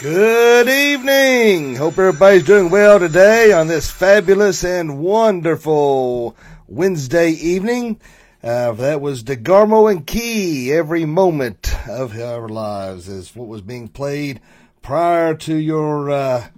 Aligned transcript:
Good 0.00 0.68
evening. 0.68 1.76
Hope 1.76 1.98
everybody's 1.98 2.42
doing 2.42 2.68
well 2.68 2.98
today 2.98 3.52
on 3.52 3.68
this 3.68 3.88
fabulous 3.88 4.64
and 4.64 4.98
wonderful 4.98 6.36
Wednesday 6.66 7.30
evening. 7.30 8.00
Uh, 8.42 8.72
that 8.72 9.00
was 9.00 9.22
DeGarmo 9.22 9.90
and 9.90 10.04
Key. 10.04 10.72
Every 10.72 11.04
moment 11.04 11.72
of 11.88 12.18
our 12.18 12.48
lives 12.48 13.06
is 13.06 13.36
what 13.36 13.46
was 13.46 13.62
being 13.62 13.86
played 13.86 14.40
prior 14.82 15.36
to 15.36 15.54
your, 15.54 16.10
uh, 16.10 16.48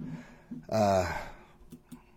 uh, 0.67 1.13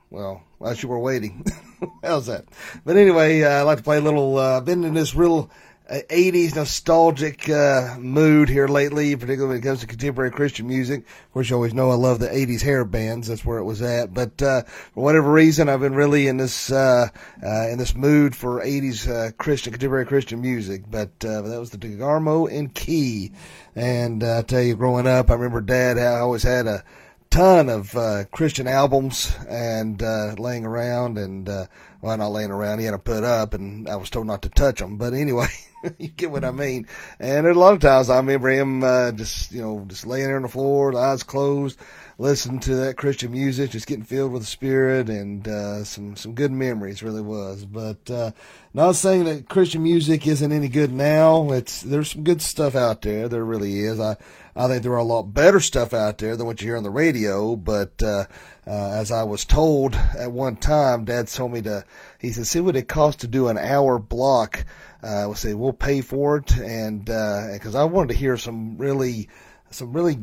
well, 0.09 0.43
as 0.64 0.82
you 0.82 0.89
were 0.89 0.98
waiting. 0.98 1.45
How's 2.02 2.27
that? 2.27 2.46
But 2.84 2.96
anyway, 2.96 3.43
uh, 3.43 3.50
I 3.50 3.62
like 3.62 3.79
to 3.79 3.84
play 3.84 3.98
a 3.98 4.02
little, 4.02 4.39
uh, 4.39 4.62
been 4.62 4.84
in 4.84 4.95
this 4.95 5.14
real 5.14 5.50
80s 5.91 6.54
nostalgic 6.54 7.48
uh, 7.48 7.96
mood 7.98 8.48
here 8.48 8.68
lately, 8.68 9.16
particularly 9.16 9.48
when 9.48 9.59
it 9.59 9.66
comes 9.66 9.80
to 9.80 9.89
contemporary 9.89 10.30
Christian 10.30 10.68
music. 10.68 11.00
Of 11.00 11.32
course, 11.32 11.50
you 11.50 11.57
always 11.57 11.75
know 11.75 11.90
I 11.90 11.94
love 11.94 12.21
the 12.21 12.29
80s 12.29 12.62
hair 12.62 12.85
bands. 12.85 13.26
That's 13.26 13.44
where 13.44 13.58
it 13.58 13.64
was 13.64 13.82
at. 13.82 14.14
But 14.14 14.40
uh, 14.40 14.62
for 14.62 15.03
whatever 15.03 15.32
reason, 15.32 15.68
I've 15.68 15.81
been 15.81 15.95
really 15.95 16.29
in 16.29 16.36
this 16.36 16.71
uh, 16.71 17.08
uh 17.45 17.68
in 17.68 17.79
this 17.79 17.95
mood 17.95 18.36
for 18.36 18.64
80s 18.64 19.08
uh, 19.08 19.32
Christian 19.32 19.72
contemporary 19.72 20.07
Christian 20.07 20.40
music. 20.40 20.84
But 20.89 21.11
uh, 21.25 21.43
that 21.43 21.58
was 21.58 21.71
the 21.71 21.79
DeGarmo 21.79 22.50
and 22.50 22.72
Key. 22.72 23.32
And 23.75 24.22
I 24.22 24.43
tell 24.43 24.62
you, 24.62 24.76
growing 24.76 25.09
up, 25.09 25.31
I 25.31 25.34
remember 25.34 25.61
Dad 25.61 25.98
I 25.98 26.20
always 26.20 26.45
had 26.45 26.68
a 26.68 26.84
ton 27.31 27.68
of 27.68 27.96
uh, 27.96 28.25
Christian 28.32 28.67
albums 28.67 29.34
and 29.48 30.03
uh, 30.03 30.34
laying 30.36 30.67
around, 30.67 31.17
and 31.17 31.48
uh, 31.48 31.67
well, 32.00 32.17
not 32.17 32.33
laying 32.33 32.50
around. 32.50 32.81
He 32.81 32.84
had 32.84 32.92
to 32.92 32.98
put 32.98 33.25
up, 33.25 33.55
and 33.55 33.89
I 33.89 33.97
was 33.97 34.11
told 34.11 34.27
not 34.27 34.42
to 34.42 34.48
touch 34.48 34.81
them. 34.81 34.97
But 34.98 35.14
anyway, 35.14 35.48
you 35.98 36.08
get 36.08 36.30
what 36.30 36.44
I 36.44 36.50
mean. 36.50 36.86
And 37.19 37.47
a 37.47 37.55
lot 37.55 37.75
of 37.75 37.80
times 37.80 38.11
I 38.11 38.16
remember 38.16 38.50
him 38.50 38.83
uh, 38.83 39.12
just, 39.12 39.52
you 39.52 39.62
know, 39.62 39.84
just 39.86 40.06
laying 40.06 40.27
there 40.27 40.36
on 40.36 40.42
the 40.42 40.48
floor, 40.48 40.97
eyes 40.97 41.22
closed, 41.22 41.78
listening 42.20 42.61
to 42.61 42.75
that 42.77 42.98
Christian 42.98 43.33
music, 43.33 43.70
just 43.70 43.87
getting 43.87 44.05
filled 44.05 44.33
with 44.33 44.42
the 44.42 44.47
Spirit, 44.47 45.09
and 45.09 45.48
uh, 45.48 45.83
some 45.84 46.17
some 46.17 46.34
good 46.34 46.53
memories. 46.53 47.03
Really 47.03 47.22
was. 47.22 47.64
But 47.64 48.11
uh, 48.11 48.33
not 48.75 48.97
saying 48.97 49.25
that 49.25 49.48
Christian 49.48 49.83
music 49.83 50.27
isn't 50.27 50.53
any 50.53 50.69
good 50.69 50.92
now. 50.92 51.50
It's 51.53 51.81
there's 51.81 52.12
some 52.12 52.25
good 52.25 52.42
stuff 52.42 52.75
out 52.75 53.03
there. 53.03 53.28
There 53.28 53.44
really 53.44 53.81
is. 53.81 53.98
I 53.98 54.17
I 54.55 54.69
think 54.69 54.83
there 54.83 54.92
are 54.92 54.98
a 54.98 55.05
lot 55.05 55.34
better 55.34 55.61
stuff 55.61 55.94
out 55.94 56.19
there 56.19 56.37
than 56.37 56.47
what 56.47 56.61
you 56.61 56.69
hear 56.69 56.77
on 56.77 56.83
the 56.83 56.91
radio. 56.91 57.56
But 57.56 58.03
uh, 58.03 58.27
uh, 58.67 58.91
as 58.91 59.11
I 59.11 59.22
was 59.22 59.44
told 59.44 59.94
at 59.94 60.31
one 60.31 60.56
time, 60.56 61.06
Dad 61.06 61.28
told 61.28 61.53
me 61.53 61.62
to. 61.62 61.84
He 62.19 62.33
said, 62.33 62.47
"See 62.47 62.61
what 62.61 62.77
it 62.77 62.89
costs 62.89 63.22
to 63.22 63.27
do 63.27 63.48
an 63.48 63.59
hour 63.59 63.98
block." 63.98 64.67
Uh, 65.03 65.25
we'll 65.27 65.34
say 65.34 65.55
we'll 65.55 65.73
pay 65.73 66.01
for 66.01 66.37
it, 66.39 66.56
and 66.56 67.05
because 67.05 67.75
uh, 67.75 67.81
I 67.81 67.84
wanted 67.84 68.09
to 68.09 68.19
hear 68.19 68.37
some 68.37 68.79
really, 68.79 69.29
some 69.70 69.93
really 69.93 70.19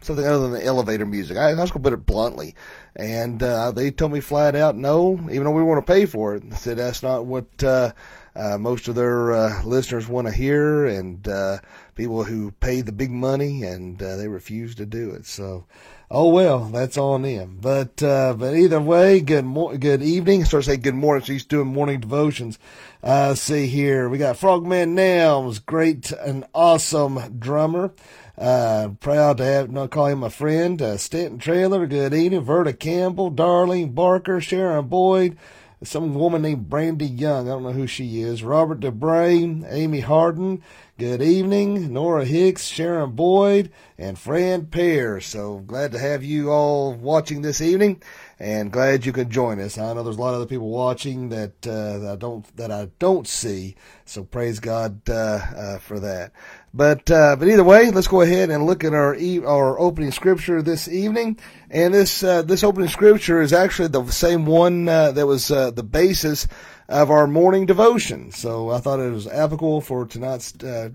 something 0.00 0.26
other 0.26 0.40
than 0.40 0.52
the 0.52 0.64
elevator 0.64 1.06
music. 1.06 1.36
I, 1.36 1.50
I 1.50 1.54
was 1.54 1.70
going 1.70 1.82
to 1.82 1.90
put 1.90 1.92
it 1.92 2.06
bluntly, 2.06 2.54
and 2.96 3.42
uh, 3.42 3.72
they 3.72 3.90
told 3.90 4.12
me 4.12 4.20
flat 4.20 4.54
out 4.54 4.76
no, 4.76 5.14
even 5.30 5.44
though 5.44 5.50
we 5.50 5.62
want 5.62 5.84
to 5.84 5.92
pay 5.92 6.06
for 6.06 6.34
it. 6.34 6.48
They 6.48 6.56
said 6.56 6.76
that's 6.78 7.02
not 7.02 7.26
what 7.26 7.62
uh, 7.62 7.92
uh, 8.34 8.58
most 8.58 8.88
of 8.88 8.94
their 8.94 9.32
uh, 9.32 9.64
listeners 9.64 10.08
want 10.08 10.26
to 10.26 10.32
hear, 10.32 10.86
and 10.86 11.26
uh, 11.26 11.58
people 11.94 12.24
who 12.24 12.50
pay 12.52 12.80
the 12.80 12.92
big 12.92 13.10
money, 13.10 13.64
and 13.64 14.00
uh, 14.02 14.16
they 14.16 14.28
refuse 14.28 14.76
to 14.76 14.86
do 14.86 15.10
it. 15.10 15.26
So 15.26 15.66
Oh 16.10 16.28
well, 16.28 16.60
that's 16.60 16.96
on 16.96 17.22
them. 17.22 17.58
But 17.60 18.02
uh, 18.02 18.32
but 18.32 18.54
either 18.54 18.80
way, 18.80 19.20
good 19.20 19.44
mo- 19.44 19.76
good 19.76 20.02
evening. 20.02 20.44
Start 20.46 20.64
say 20.64 20.78
good 20.78 20.94
morning. 20.94 21.22
She's 21.24 21.44
doing 21.44 21.68
morning 21.68 22.00
devotions. 22.00 22.58
Uh, 23.02 23.34
see 23.34 23.66
here, 23.66 24.08
we 24.08 24.16
got 24.16 24.38
Frogman 24.38 24.96
Nelms, 24.96 25.64
great 25.64 26.10
and 26.12 26.46
awesome 26.54 27.38
drummer. 27.38 27.92
Uh, 28.38 28.90
proud 29.00 29.36
to 29.36 29.44
have 29.44 29.70
not 29.70 29.90
call 29.90 30.06
him 30.06 30.22
a 30.22 30.30
friend. 30.30 30.80
Uh, 30.80 30.96
Stanton 30.96 31.38
Trailer, 31.38 31.86
good 31.86 32.14
evening. 32.14 32.42
Verta 32.44 32.72
Campbell, 32.78 33.30
Darlene 33.30 33.94
Barker, 33.94 34.40
Sharon 34.40 34.86
Boyd, 34.86 35.36
some 35.82 36.14
woman 36.14 36.42
named 36.42 36.68
Brandy 36.68 37.06
Young. 37.06 37.48
I 37.48 37.52
don't 37.52 37.62
know 37.62 37.72
who 37.72 37.86
she 37.86 38.20
is. 38.20 38.42
Robert 38.42 38.80
DeBray, 38.80 39.64
Amy 39.70 40.00
Harden. 40.00 40.62
Good 40.98 41.22
evening, 41.22 41.92
Nora 41.92 42.24
Hicks, 42.24 42.64
Sharon 42.66 43.12
Boyd, 43.12 43.70
and 43.96 44.18
Fran 44.18 44.66
Pear. 44.66 45.20
So 45.20 45.58
glad 45.58 45.92
to 45.92 45.98
have 46.00 46.24
you 46.24 46.50
all 46.50 46.92
watching 46.92 47.42
this 47.42 47.60
evening, 47.60 48.02
and 48.40 48.72
glad 48.72 49.06
you 49.06 49.12
could 49.12 49.30
join 49.30 49.60
us. 49.60 49.78
I 49.78 49.92
know 49.92 50.02
there's 50.02 50.16
a 50.16 50.20
lot 50.20 50.30
of 50.30 50.40
other 50.40 50.46
people 50.46 50.68
watching 50.68 51.28
that, 51.28 51.64
uh, 51.64 51.98
that 51.98 52.10
I 52.14 52.16
don't 52.16 52.56
that 52.56 52.72
I 52.72 52.90
don't 52.98 53.28
see. 53.28 53.76
So 54.06 54.24
praise 54.24 54.58
God 54.58 55.08
uh, 55.08 55.40
uh, 55.56 55.78
for 55.78 56.00
that. 56.00 56.32
But 56.74 57.10
uh, 57.10 57.36
but 57.36 57.48
either 57.48 57.64
way, 57.64 57.90
let's 57.90 58.08
go 58.08 58.20
ahead 58.20 58.50
and 58.50 58.66
look 58.66 58.84
at 58.84 58.92
our 58.92 59.16
e- 59.16 59.44
our 59.44 59.78
opening 59.80 60.12
scripture 60.12 60.60
this 60.62 60.86
evening. 60.86 61.38
And 61.70 61.94
this 61.94 62.22
uh, 62.22 62.42
this 62.42 62.62
opening 62.62 62.90
scripture 62.90 63.40
is 63.40 63.52
actually 63.52 63.88
the 63.88 64.04
same 64.10 64.44
one 64.44 64.88
uh, 64.88 65.12
that 65.12 65.26
was 65.26 65.48
the 65.48 65.88
basis 65.90 66.46
of 66.88 67.10
our 67.10 67.26
morning 67.26 67.66
devotion. 67.66 68.30
So 68.32 68.70
I 68.70 68.80
thought 68.80 69.00
it 69.00 69.12
was 69.12 69.26
applicable 69.26 69.80
for 69.80 70.06
tonight's 70.06 70.54
uh, 70.62 70.90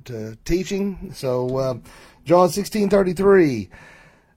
teaching. 0.46 1.12
So 1.14 1.58
uh, 1.58 1.74
John 2.24 2.50
sixteen 2.50 2.90
thirty 2.90 3.14
three. 3.14 3.70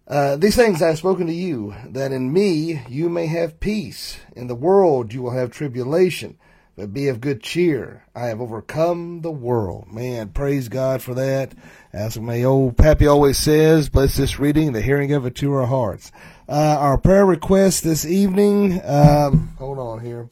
Uh, 0.08 0.36
these 0.36 0.54
things 0.54 0.80
I 0.80 0.88
have 0.88 0.98
spoken 0.98 1.26
to 1.26 1.32
you, 1.32 1.74
that 1.88 2.12
in 2.12 2.32
me 2.32 2.80
you 2.88 3.08
may 3.10 3.26
have 3.26 3.58
peace. 3.58 4.18
In 4.36 4.46
the 4.46 4.54
world 4.54 5.12
you 5.12 5.20
will 5.20 5.32
have 5.32 5.50
tribulation, 5.50 6.38
but 6.76 6.92
be 6.92 7.08
of 7.08 7.20
good 7.20 7.42
cheer. 7.42 8.04
I 8.14 8.26
have 8.26 8.40
overcome 8.40 9.22
the 9.22 9.30
world. 9.30 9.90
Man, 9.90 10.28
praise 10.28 10.68
God 10.68 11.02
for 11.02 11.14
that. 11.14 11.54
As 11.92 12.18
my 12.18 12.42
old 12.42 12.76
pappy 12.76 13.06
always 13.06 13.38
says, 13.38 13.88
bless 13.88 14.16
this 14.16 14.38
reading, 14.38 14.72
the 14.72 14.82
hearing 14.82 15.12
of 15.12 15.24
it 15.24 15.34
to 15.36 15.52
our 15.54 15.66
hearts. 15.66 16.12
Uh, 16.48 16.76
our 16.78 16.98
prayer 16.98 17.24
request 17.24 17.82
this 17.82 18.04
evening, 18.04 18.80
um, 18.84 19.54
hold 19.58 19.78
on 19.78 20.04
here. 20.04 20.28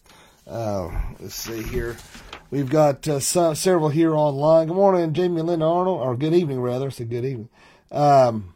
Uh, 0.47 0.91
let's 1.19 1.35
see 1.35 1.63
here. 1.63 1.97
We've 2.51 2.69
got 2.71 3.09
uh, 3.09 3.19
some, 3.21 3.55
several 3.55 3.89
here 3.89 4.15
online. 4.15 4.69
Good 4.69 4.77
morning, 4.77 5.13
Jamie 5.15 5.43
Linda 5.43 5.65
Arnold, 5.65 6.01
or 6.01 6.15
good 6.15 6.35
evening, 6.35 6.61
rather. 6.61 6.89
It's 6.89 7.01
a 7.01 7.05
good 7.05 7.25
evening. 7.25 7.49
Um, 7.91 8.54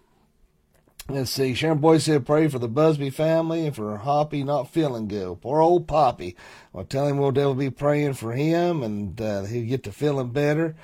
let's 1.09 1.31
see. 1.31 1.55
Sharon 1.55 1.79
Boyd 1.79 2.03
said, 2.03 2.27
pray 2.27 2.49
for 2.49 2.59
the 2.59 2.69
Busby 2.69 3.11
family 3.11 3.67
and 3.67 3.75
for 3.75 3.97
Hoppy 3.97 4.45
not 4.45 4.71
feeling 4.71 5.09
good. 5.09 5.41
Poor 5.41 5.61
old 5.61 5.89
Poppy. 5.89 6.37
Well, 6.73 6.85
tell 6.85 7.07
him 7.07 7.19
we'll 7.19 7.33
devil 7.33 7.55
be 7.55 7.71
praying 7.71 8.15
for 8.15 8.33
him 8.33 8.83
and 8.83 9.21
uh, 9.21 9.45
he'll 9.45 9.67
get 9.67 9.85
to 9.85 9.93
feeling 9.93 10.31
better. 10.31 10.77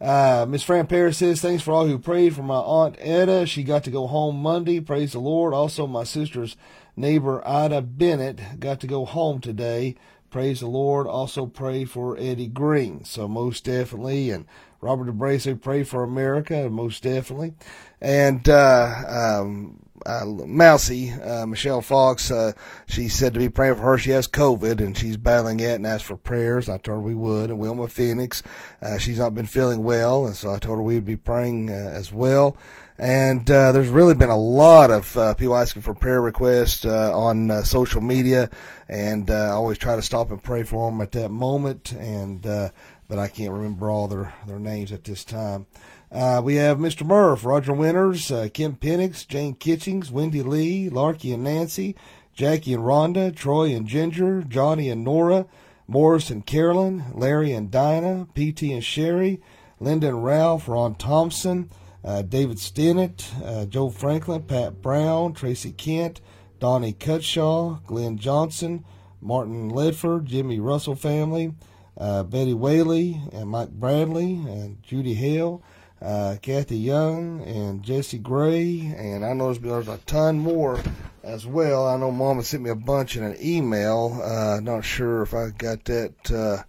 Uh, 0.00 0.46
Miss 0.48 0.62
Fran 0.64 0.88
Paris 0.88 1.18
says, 1.18 1.40
thanks 1.40 1.62
for 1.62 1.72
all 1.72 1.86
who 1.86 1.98
prayed 1.98 2.34
for 2.34 2.42
my 2.42 2.56
Aunt 2.56 2.96
Etta. 2.98 3.46
She 3.46 3.62
got 3.62 3.84
to 3.84 3.90
go 3.90 4.06
home 4.06 4.36
Monday. 4.42 4.80
Praise 4.80 5.12
the 5.12 5.20
Lord. 5.20 5.54
Also, 5.54 5.86
my 5.86 6.04
sister's 6.04 6.56
neighbor, 6.96 7.46
Ida 7.46 7.82
Bennett, 7.82 8.60
got 8.60 8.80
to 8.80 8.86
go 8.86 9.04
home 9.04 9.40
today. 9.40 9.96
Praise 10.32 10.60
the 10.60 10.66
Lord. 10.66 11.06
Also 11.06 11.44
pray 11.44 11.84
for 11.84 12.16
Eddie 12.18 12.48
Green. 12.48 13.04
So 13.04 13.28
most 13.28 13.64
definitely. 13.64 14.30
And 14.30 14.46
Robert 14.80 15.06
DeBrace, 15.06 15.60
pray 15.60 15.84
for 15.84 16.02
America, 16.02 16.70
most 16.70 17.02
definitely. 17.02 17.52
And, 18.00 18.48
uh, 18.48 18.94
um, 19.06 19.78
uh, 20.06 20.24
Mousy, 20.24 21.12
uh, 21.12 21.44
Michelle 21.44 21.82
Fox, 21.82 22.30
uh, 22.30 22.52
she 22.86 23.08
said 23.08 23.34
to 23.34 23.40
be 23.40 23.50
praying 23.50 23.74
for 23.74 23.82
her. 23.82 23.98
She 23.98 24.10
has 24.12 24.26
COVID 24.26 24.80
and 24.80 24.96
she's 24.96 25.18
battling 25.18 25.60
it 25.60 25.74
and 25.74 25.86
asked 25.86 26.06
for 26.06 26.16
prayers. 26.16 26.66
I 26.66 26.78
told 26.78 26.96
her 26.96 27.00
we 27.02 27.14
would. 27.14 27.50
And 27.50 27.58
Wilma 27.58 27.86
Phoenix, 27.86 28.42
uh, 28.80 28.96
she's 28.96 29.18
not 29.18 29.34
been 29.34 29.44
feeling 29.44 29.82
well. 29.82 30.24
And 30.24 30.34
so 30.34 30.50
I 30.50 30.58
told 30.58 30.78
her 30.78 30.82
we 30.82 30.94
would 30.94 31.04
be 31.04 31.16
praying 31.16 31.68
uh, 31.68 31.74
as 31.74 32.10
well. 32.10 32.56
And 32.98 33.50
uh, 33.50 33.72
there's 33.72 33.88
really 33.88 34.14
been 34.14 34.28
a 34.28 34.36
lot 34.36 34.90
of 34.90 35.16
uh, 35.16 35.34
people 35.34 35.56
asking 35.56 35.82
for 35.82 35.94
prayer 35.94 36.20
requests 36.20 36.84
uh, 36.84 37.16
on 37.16 37.50
uh, 37.50 37.62
social 37.62 38.02
media, 38.02 38.50
and 38.88 39.30
uh, 39.30 39.34
I 39.34 39.50
always 39.50 39.78
try 39.78 39.96
to 39.96 40.02
stop 40.02 40.30
and 40.30 40.42
pray 40.42 40.62
for 40.62 40.90
them 40.90 41.00
at 41.00 41.12
that 41.12 41.30
moment. 41.30 41.92
And 41.92 42.46
uh, 42.46 42.68
but 43.08 43.18
I 43.18 43.28
can't 43.28 43.52
remember 43.52 43.90
all 43.90 44.08
their 44.08 44.34
their 44.46 44.58
names 44.58 44.92
at 44.92 45.04
this 45.04 45.24
time. 45.24 45.66
we 46.10 46.56
have 46.56 46.78
Mr. 46.78 47.06
Murph, 47.06 47.44
Roger 47.44 47.72
Winters, 47.72 48.28
Kim 48.52 48.76
Penix, 48.76 49.26
Jane 49.26 49.54
Kitchings, 49.54 50.10
Wendy 50.10 50.42
Lee, 50.42 50.90
Larky 50.90 51.32
and 51.32 51.44
Nancy, 51.44 51.96
Jackie 52.34 52.74
and 52.74 52.84
Rhonda, 52.84 53.34
Troy 53.34 53.74
and 53.74 53.86
Ginger, 53.86 54.42
Johnny 54.42 54.90
and 54.90 55.02
Nora, 55.02 55.46
Morris 55.88 56.30
and 56.30 56.44
Carolyn, 56.44 57.04
Larry 57.14 57.52
and 57.52 57.70
Dinah, 57.70 58.28
PT 58.34 58.64
and 58.64 58.84
Sherry, 58.84 59.40
Linda 59.80 60.08
and 60.08 60.24
Ralph, 60.24 60.68
Ron 60.68 60.94
Thompson 60.94 61.70
uh, 62.04 62.22
David 62.22 62.58
Stinnett, 62.58 63.24
uh, 63.44 63.66
Joe 63.66 63.90
Franklin, 63.90 64.42
Pat 64.42 64.82
Brown, 64.82 65.32
Tracy 65.32 65.72
Kent, 65.72 66.20
Donnie 66.58 66.92
Cutshaw, 66.92 67.84
Glenn 67.86 68.18
Johnson, 68.18 68.84
Martin 69.20 69.70
Ledford, 69.70 70.24
Jimmy 70.24 70.58
Russell 70.58 70.96
family, 70.96 71.54
uh, 71.96 72.24
Betty 72.24 72.54
Whaley, 72.54 73.20
and 73.32 73.48
Mike 73.48 73.70
Bradley, 73.70 74.34
and 74.34 74.82
Judy 74.82 75.14
Hale, 75.14 75.62
uh, 76.00 76.36
Kathy 76.42 76.78
Young, 76.78 77.40
and 77.42 77.82
Jesse 77.82 78.18
Gray, 78.18 78.92
and 78.96 79.24
I 79.24 79.32
know 79.32 79.52
there's, 79.54 79.88
a 79.88 79.98
ton 79.98 80.38
more 80.38 80.80
as 81.22 81.46
well. 81.46 81.86
I 81.86 81.96
know 81.96 82.10
Mama 82.10 82.42
sent 82.42 82.64
me 82.64 82.70
a 82.70 82.74
bunch 82.74 83.16
in 83.16 83.22
an 83.22 83.36
email. 83.40 84.20
Uh, 84.22 84.58
not 84.60 84.84
sure 84.84 85.22
if 85.22 85.34
I 85.34 85.50
got 85.50 85.84
that 85.84 86.32
uh, 86.32 86.64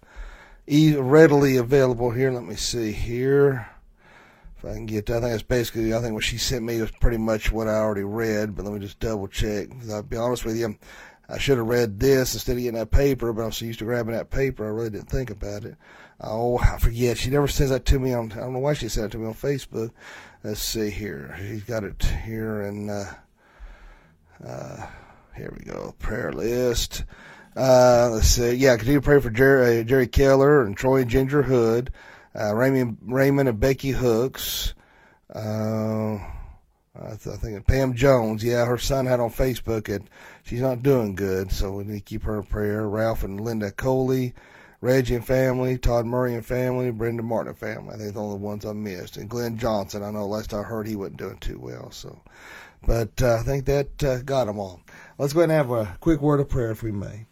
e- 0.68 0.95
readily 0.95 1.57
available 1.57 2.12
here. 2.12 2.31
Let 2.31 2.44
me 2.44 2.56
see 2.56 2.91
here 2.91 3.72
if 4.63 4.69
I 4.69 4.74
can 4.75 4.86
get, 4.86 5.10
I 5.10 5.19
think 5.19 5.31
that's 5.31 5.44
basically, 5.44 5.94
I 5.94 6.00
think 6.00 6.13
what 6.13 6.24
she 6.24 6.38
sent 6.38 6.63
me 6.63 6.80
was 6.80 6.92
pretty 6.92 7.18
much 7.18 7.51
what 7.51 7.68
I 7.68 7.75
already 7.75 8.04
read, 8.04 8.56
but 8.56 8.63
let 8.63 8.74
me 8.74 8.80
just 8.80 9.00
double 9.00 9.27
check. 9.27 9.68
I'll 9.92 10.04
be 10.04 10.15
honest 10.15 10.45
with 10.45 10.57
you, 10.57 10.77
I 11.27 11.38
should 11.38 11.57
have 11.57 11.68
read 11.68 12.00
this 12.00 12.33
instead 12.33 12.54
of 12.54 12.60
getting 12.60 12.80
that 12.80 12.92
paper, 12.92 13.33
but 13.33 13.44
I'm 13.44 13.51
so 13.51 13.65
used 13.65 13.80
to 13.80 13.86
grabbing 13.86 14.13
that 14.13 14.30
paper, 14.30 14.65
I 14.65 14.69
really 14.69 14.89
didn't 14.89 15.10
think 15.10 15.30
about 15.30 15.65
it. 15.65 15.75
Oh, 16.21 16.60
I 16.60 16.77
forget. 16.77 17.18
She 17.18 17.30
never 17.30 17.48
sends 17.48 17.71
that 17.71 17.86
to 17.86 18.00
me 18.00 18.13
on, 18.13 18.31
I 18.31 18.38
don't 18.38 18.54
know 18.54 18.60
why 18.60 18.74
she 18.74 18.88
sent 18.88 19.07
it 19.07 19.12
to 19.12 19.18
me 19.18 19.27
on 19.27 19.33
Facebook. 19.33 19.92
Let's 20.44 20.62
see 20.62 20.89
here. 20.89 21.36
She's 21.39 21.63
got 21.63 21.83
it 21.83 22.01
here 22.25 22.62
and, 22.62 22.89
uh, 22.89 23.06
uh, 24.45 24.88
here 25.36 25.54
we 25.57 25.66
go. 25.66 25.94
Prayer 26.00 26.31
list. 26.31 27.04
Uh, 27.56 28.09
let's 28.13 28.27
see. 28.27 28.54
Yeah, 28.54 28.77
continue 28.77 29.00
to 29.00 29.06
pray 29.06 29.19
for 29.19 29.30
Jerry, 29.30 29.80
uh, 29.80 29.83
Jerry 29.83 30.07
Keller 30.07 30.63
and 30.63 30.77
Troy 30.77 31.01
and 31.01 31.09
Ginger 31.09 31.44
Hood 31.44 31.92
uh, 32.39 32.53
Raymond, 32.56 32.97
Raymond 33.01 33.50
and 33.50 33.59
Becky 33.59 33.91
Hooks. 33.91 34.74
Uh, 35.33 36.19
I, 36.95 37.15
th- 37.15 37.35
I 37.35 37.38
think 37.38 37.65
Pam 37.65 37.95
Jones. 37.95 38.44
Yeah, 38.44 38.65
her 38.65 38.77
son 38.77 39.06
had 39.06 39.19
on 39.19 39.31
Facebook 39.31 39.94
and 39.94 40.09
she's 40.44 40.62
not 40.62 40.83
doing 40.83 41.15
good, 41.15 41.51
so 41.51 41.71
we 41.71 41.83
need 41.83 42.00
to 42.00 42.01
keep 42.01 42.24
her 42.24 42.38
in 42.38 42.44
prayer. 42.44 42.88
Ralph 42.88 43.24
and 43.24 43.41
Linda 43.41 43.71
Coley, 43.71 44.33
Reggie 44.80 45.15
and 45.15 45.25
family, 45.25 45.77
Todd 45.77 46.06
Murray 46.06 46.35
and 46.35 46.45
family, 46.45 46.91
Brenda 46.91 47.24
Martin 47.24 47.50
and 47.50 47.57
family. 47.57 47.95
I 47.95 47.97
think 47.97 48.15
are 48.15 48.30
the 48.30 48.35
ones 48.35 48.65
I 48.65 48.74
missed. 48.74 49.18
And 49.18 49.30
Glenn 49.30 49.57
Johnson. 49.57 50.03
I 50.03 50.12
know 50.12 50.27
last 50.27 50.53
I 50.53 50.62
heard 50.62 50.88
he 50.88 50.95
wasn't 50.95 51.18
doing 51.18 51.38
too 51.38 51.57
well. 51.59 51.89
So, 51.91 52.21
but 52.85 53.21
uh, 53.21 53.35
I 53.35 53.44
think 53.44 53.65
that 53.65 54.03
uh, 54.03 54.21
got 54.21 54.45
them 54.45 54.59
all. 54.59 54.81
Let's 55.18 55.33
go 55.33 55.39
ahead 55.39 55.50
and 55.50 55.57
have 55.57 55.71
a 55.71 55.97
quick 56.00 56.21
word 56.21 56.39
of 56.39 56.50
prayer, 56.50 56.71
if 56.71 56.83
we 56.83 56.91
may. 56.91 57.25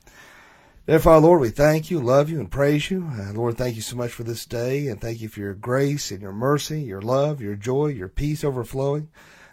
Therefore, 0.92 1.22
Lord, 1.22 1.40
we 1.40 1.52
thank 1.52 1.90
you, 1.90 2.02
love 2.02 2.30
you, 2.30 2.42
and 2.42 2.52
praise 2.52 2.92
you. 2.92 3.10
Uh, 3.18 3.32
Lord, 3.32 3.58
thank 3.58 3.78
you 3.78 3.82
so 3.82 3.96
much 3.96 4.12
for 4.12 4.24
this 4.24 4.46
day, 4.46 4.88
and 4.88 5.00
thank 5.00 5.22
you 5.22 5.30
for 5.30 5.40
your 5.40 5.54
grace 5.54 6.12
and 6.12 6.22
your 6.22 6.34
mercy, 6.34 6.82
your 6.82 7.00
love, 7.02 7.40
your 7.40 7.56
joy, 7.56 7.86
your 7.86 8.10
peace 8.10 8.44
overflowing. 8.44 9.08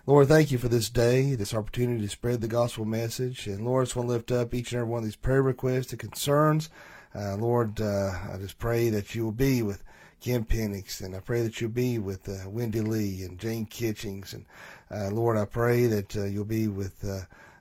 Lord, 0.04 0.26
thank 0.26 0.50
you 0.50 0.58
for 0.58 0.66
this 0.66 0.90
day, 0.90 1.36
this 1.36 1.54
opportunity 1.54 2.00
to 2.00 2.08
spread 2.08 2.40
the 2.40 2.48
gospel 2.48 2.84
message. 2.84 3.46
And 3.46 3.64
Lord, 3.64 3.82
I 3.82 3.84
just 3.84 3.94
want 3.94 4.08
to 4.08 4.14
lift 4.14 4.32
up 4.32 4.52
each 4.52 4.72
and 4.72 4.80
every 4.80 4.90
one 4.90 4.98
of 4.98 5.04
these 5.04 5.14
prayer 5.14 5.40
requests 5.40 5.92
and 5.92 6.00
concerns. 6.00 6.70
Uh, 7.14 7.36
Lord, 7.36 7.80
uh, 7.80 8.10
I 8.32 8.36
just 8.38 8.58
pray 8.58 8.90
that 8.90 9.14
you 9.14 9.22
will 9.22 9.30
be 9.30 9.62
with 9.62 9.84
Kim 10.18 10.44
Penix, 10.44 11.00
and 11.00 11.14
I 11.14 11.20
pray 11.20 11.42
that 11.44 11.60
you'll 11.60 11.70
be 11.70 12.00
with 12.00 12.28
uh, 12.28 12.50
Wendy 12.50 12.80
Lee 12.80 13.22
and 13.22 13.38
Jane 13.38 13.66
Kitchings. 13.66 14.34
And 14.34 14.44
uh, 14.90 15.14
Lord, 15.14 15.36
I 15.36 15.44
pray 15.44 15.86
that 15.86 16.16
uh, 16.16 16.24
you'll 16.24 16.46
be 16.46 16.66
with 16.66 17.04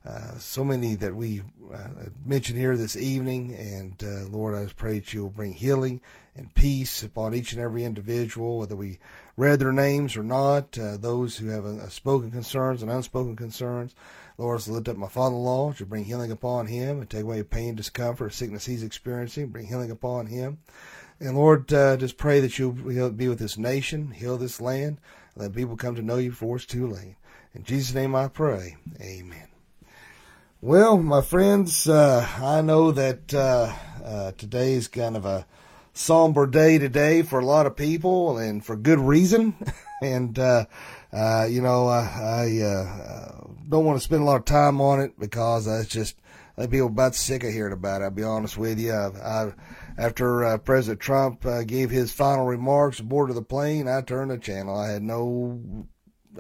uh, 0.08 0.38
so 0.38 0.64
many 0.64 0.96
that 0.96 1.14
we 1.14 1.42
uh, 1.74 1.88
mentioned 2.26 2.58
here 2.58 2.78
this 2.78 2.96
evening. 2.96 3.54
And 3.56 4.02
uh, 4.02 4.28
Lord, 4.30 4.56
I 4.56 4.72
pray 4.74 5.00
that 5.00 5.14
you 5.14 5.24
will 5.24 5.30
bring 5.30 5.54
healing 5.54 6.00
and 6.36 6.54
peace 6.54 7.04
upon 7.04 7.34
each 7.34 7.52
and 7.52 7.62
every 7.62 7.84
individual, 7.84 8.60
whether 8.60 8.76
we 8.76 9.00
read 9.36 9.60
their 9.60 9.74
names 9.74 10.16
or 10.16 10.24
not, 10.24 10.78
uh, 10.78 10.98
those 10.98 11.38
who 11.38 11.48
have 11.48 11.66
a 11.66 11.90
spoken 11.90 12.32
concerns 12.32 12.82
and 12.82 12.92
unspoken 12.92 13.36
concerns. 13.36 13.96
Lord, 14.38 14.66
lift 14.68 14.88
up 14.88 14.98
my 14.98 15.08
father-in-law 15.08 15.74
to 15.74 15.86
bring 15.86 16.06
healing 16.06 16.32
upon 16.32 16.68
him 16.68 17.00
and 17.00 17.10
take 17.10 17.24
away 17.24 17.42
pain, 17.44 17.76
discomfort, 17.76 18.34
sickness 18.34 18.66
he's 18.66 18.84
experiencing, 18.84 19.48
bring 19.48 19.66
healing 19.66 19.92
upon 19.92 20.28
him. 20.28 20.60
And 21.20 21.36
Lord, 21.36 21.74
uh, 21.74 21.98
just 21.98 22.18
pray 22.18 22.40
that 22.40 22.60
you'll 22.60 23.10
be 23.10 23.28
with 23.28 23.40
this 23.40 23.58
nation, 23.58 24.12
heal 24.12 24.38
this 24.38 24.62
land, 24.62 25.00
let 25.36 25.56
people 25.56 25.76
come 25.76 25.96
to 25.96 26.04
know 26.04 26.18
you 26.18 26.30
before 26.30 26.58
it's 26.58 26.66
too 26.66 26.88
late. 26.88 27.16
In 27.56 27.64
Jesus' 27.64 27.96
name 27.96 28.16
I 28.16 28.28
pray. 28.28 28.78
Amen. 29.02 29.57
Well, 30.60 30.98
my 30.98 31.22
friends, 31.22 31.88
uh, 31.88 32.28
I 32.42 32.62
know 32.62 32.92
that 32.92 33.32
uh, 33.32 33.72
uh, 34.04 34.32
today 34.32 34.74
is 34.74 34.88
kind 34.88 35.16
of 35.16 35.24
a 35.24 35.46
somber 35.94 36.48
day 36.48 36.80
today 36.80 37.22
for 37.22 37.38
a 37.38 37.46
lot 37.46 37.68
of 37.68 37.76
people, 37.76 38.40
and 38.40 38.66
for 38.66 38.76
good 38.76 38.98
reason. 38.98 39.54
and 40.02 40.38
uh, 40.40 40.66
uh, 41.14 41.46
you 41.48 41.62
know, 41.62 41.88
I, 41.88 42.00
I 42.00 42.66
uh, 42.66 43.48
don't 43.70 43.86
want 43.86 44.00
to 44.00 44.04
spend 44.04 44.24
a 44.24 44.26
lot 44.26 44.38
of 44.38 44.46
time 44.46 44.82
on 44.82 45.00
it 45.00 45.20
because 45.20 45.68
I 45.68 45.84
just 45.84 46.16
I 46.58 46.66
feel 46.66 46.88
about 46.88 47.14
sick 47.14 47.44
of 47.44 47.54
hearing 47.54 47.72
about 47.72 48.02
it. 48.02 48.06
I'll 48.06 48.10
be 48.10 48.24
honest 48.24 48.58
with 48.58 48.80
you. 48.80 48.94
I, 48.94 49.10
I 49.10 49.54
after 50.00 50.58
President 50.58 51.00
Trump 51.00 51.46
gave 51.68 51.92
his 51.92 52.12
final 52.12 52.48
remarks 52.48 53.00
aboard 53.00 53.32
the 53.32 53.44
plane, 53.44 53.88
I 53.88 54.02
turned 54.02 54.32
the 54.32 54.40
channel. 54.40 54.76
I 54.76 54.94
had 54.94 55.04
no, 55.04 55.88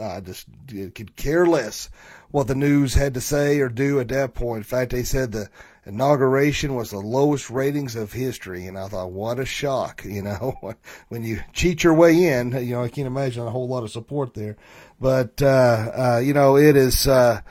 I 0.01 0.21
just 0.21 0.47
could 0.67 1.15
care 1.15 1.45
less 1.45 1.91
what 2.31 2.47
the 2.47 2.55
news 2.55 2.93
had 2.93 3.13
to 3.13 3.21
say 3.21 3.59
or 3.59 3.69
do 3.69 3.99
at 3.99 4.09
that 4.09 4.33
point. 4.33 4.57
In 4.57 4.63
fact, 4.63 4.91
they 4.91 5.03
said 5.03 5.31
the 5.31 5.49
inauguration 5.85 6.75
was 6.75 6.91
the 6.91 6.99
lowest 6.99 7.49
ratings 7.49 7.95
of 7.95 8.11
history. 8.11 8.67
And 8.67 8.77
I 8.77 8.87
thought, 8.87 9.11
what 9.11 9.39
a 9.39 9.45
shock, 9.45 10.03
you 10.05 10.21
know, 10.21 10.57
when 11.09 11.23
you 11.23 11.39
cheat 11.53 11.83
your 11.83 11.93
way 11.93 12.25
in, 12.25 12.51
you 12.51 12.75
know, 12.75 12.83
I 12.83 12.89
can't 12.89 13.07
imagine 13.07 13.45
a 13.45 13.51
whole 13.51 13.67
lot 13.67 13.83
of 13.83 13.91
support 13.91 14.33
there. 14.33 14.57
But, 14.99 15.41
uh, 15.41 16.15
uh, 16.15 16.21
you 16.23 16.33
know, 16.33 16.57
it 16.57 16.75
is, 16.75 17.07
uh, 17.07 17.41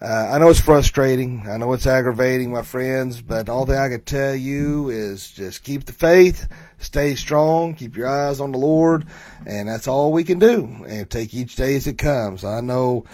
uh, 0.00 0.30
I 0.32 0.38
know 0.38 0.48
it's 0.48 0.60
frustrating. 0.60 1.44
I 1.46 1.58
know 1.58 1.72
it's 1.74 1.86
aggravating, 1.86 2.52
my 2.52 2.62
friends, 2.62 3.20
but 3.20 3.50
all 3.50 3.66
thing 3.66 3.76
I 3.76 3.90
can 3.90 4.00
tell 4.00 4.34
you 4.34 4.88
is 4.88 5.30
just 5.30 5.62
keep 5.62 5.84
the 5.84 5.92
faith, 5.92 6.48
stay 6.78 7.14
strong, 7.16 7.74
keep 7.74 7.96
your 7.96 8.08
eyes 8.08 8.40
on 8.40 8.52
the 8.52 8.58
Lord, 8.58 9.06
and 9.44 9.68
that's 9.68 9.88
all 9.88 10.10
we 10.10 10.24
can 10.24 10.38
do. 10.38 10.84
And 10.88 11.10
take 11.10 11.34
each 11.34 11.56
day 11.56 11.76
as 11.76 11.86
it 11.86 11.98
comes. 11.98 12.44
I 12.44 12.60
know, 12.62 13.04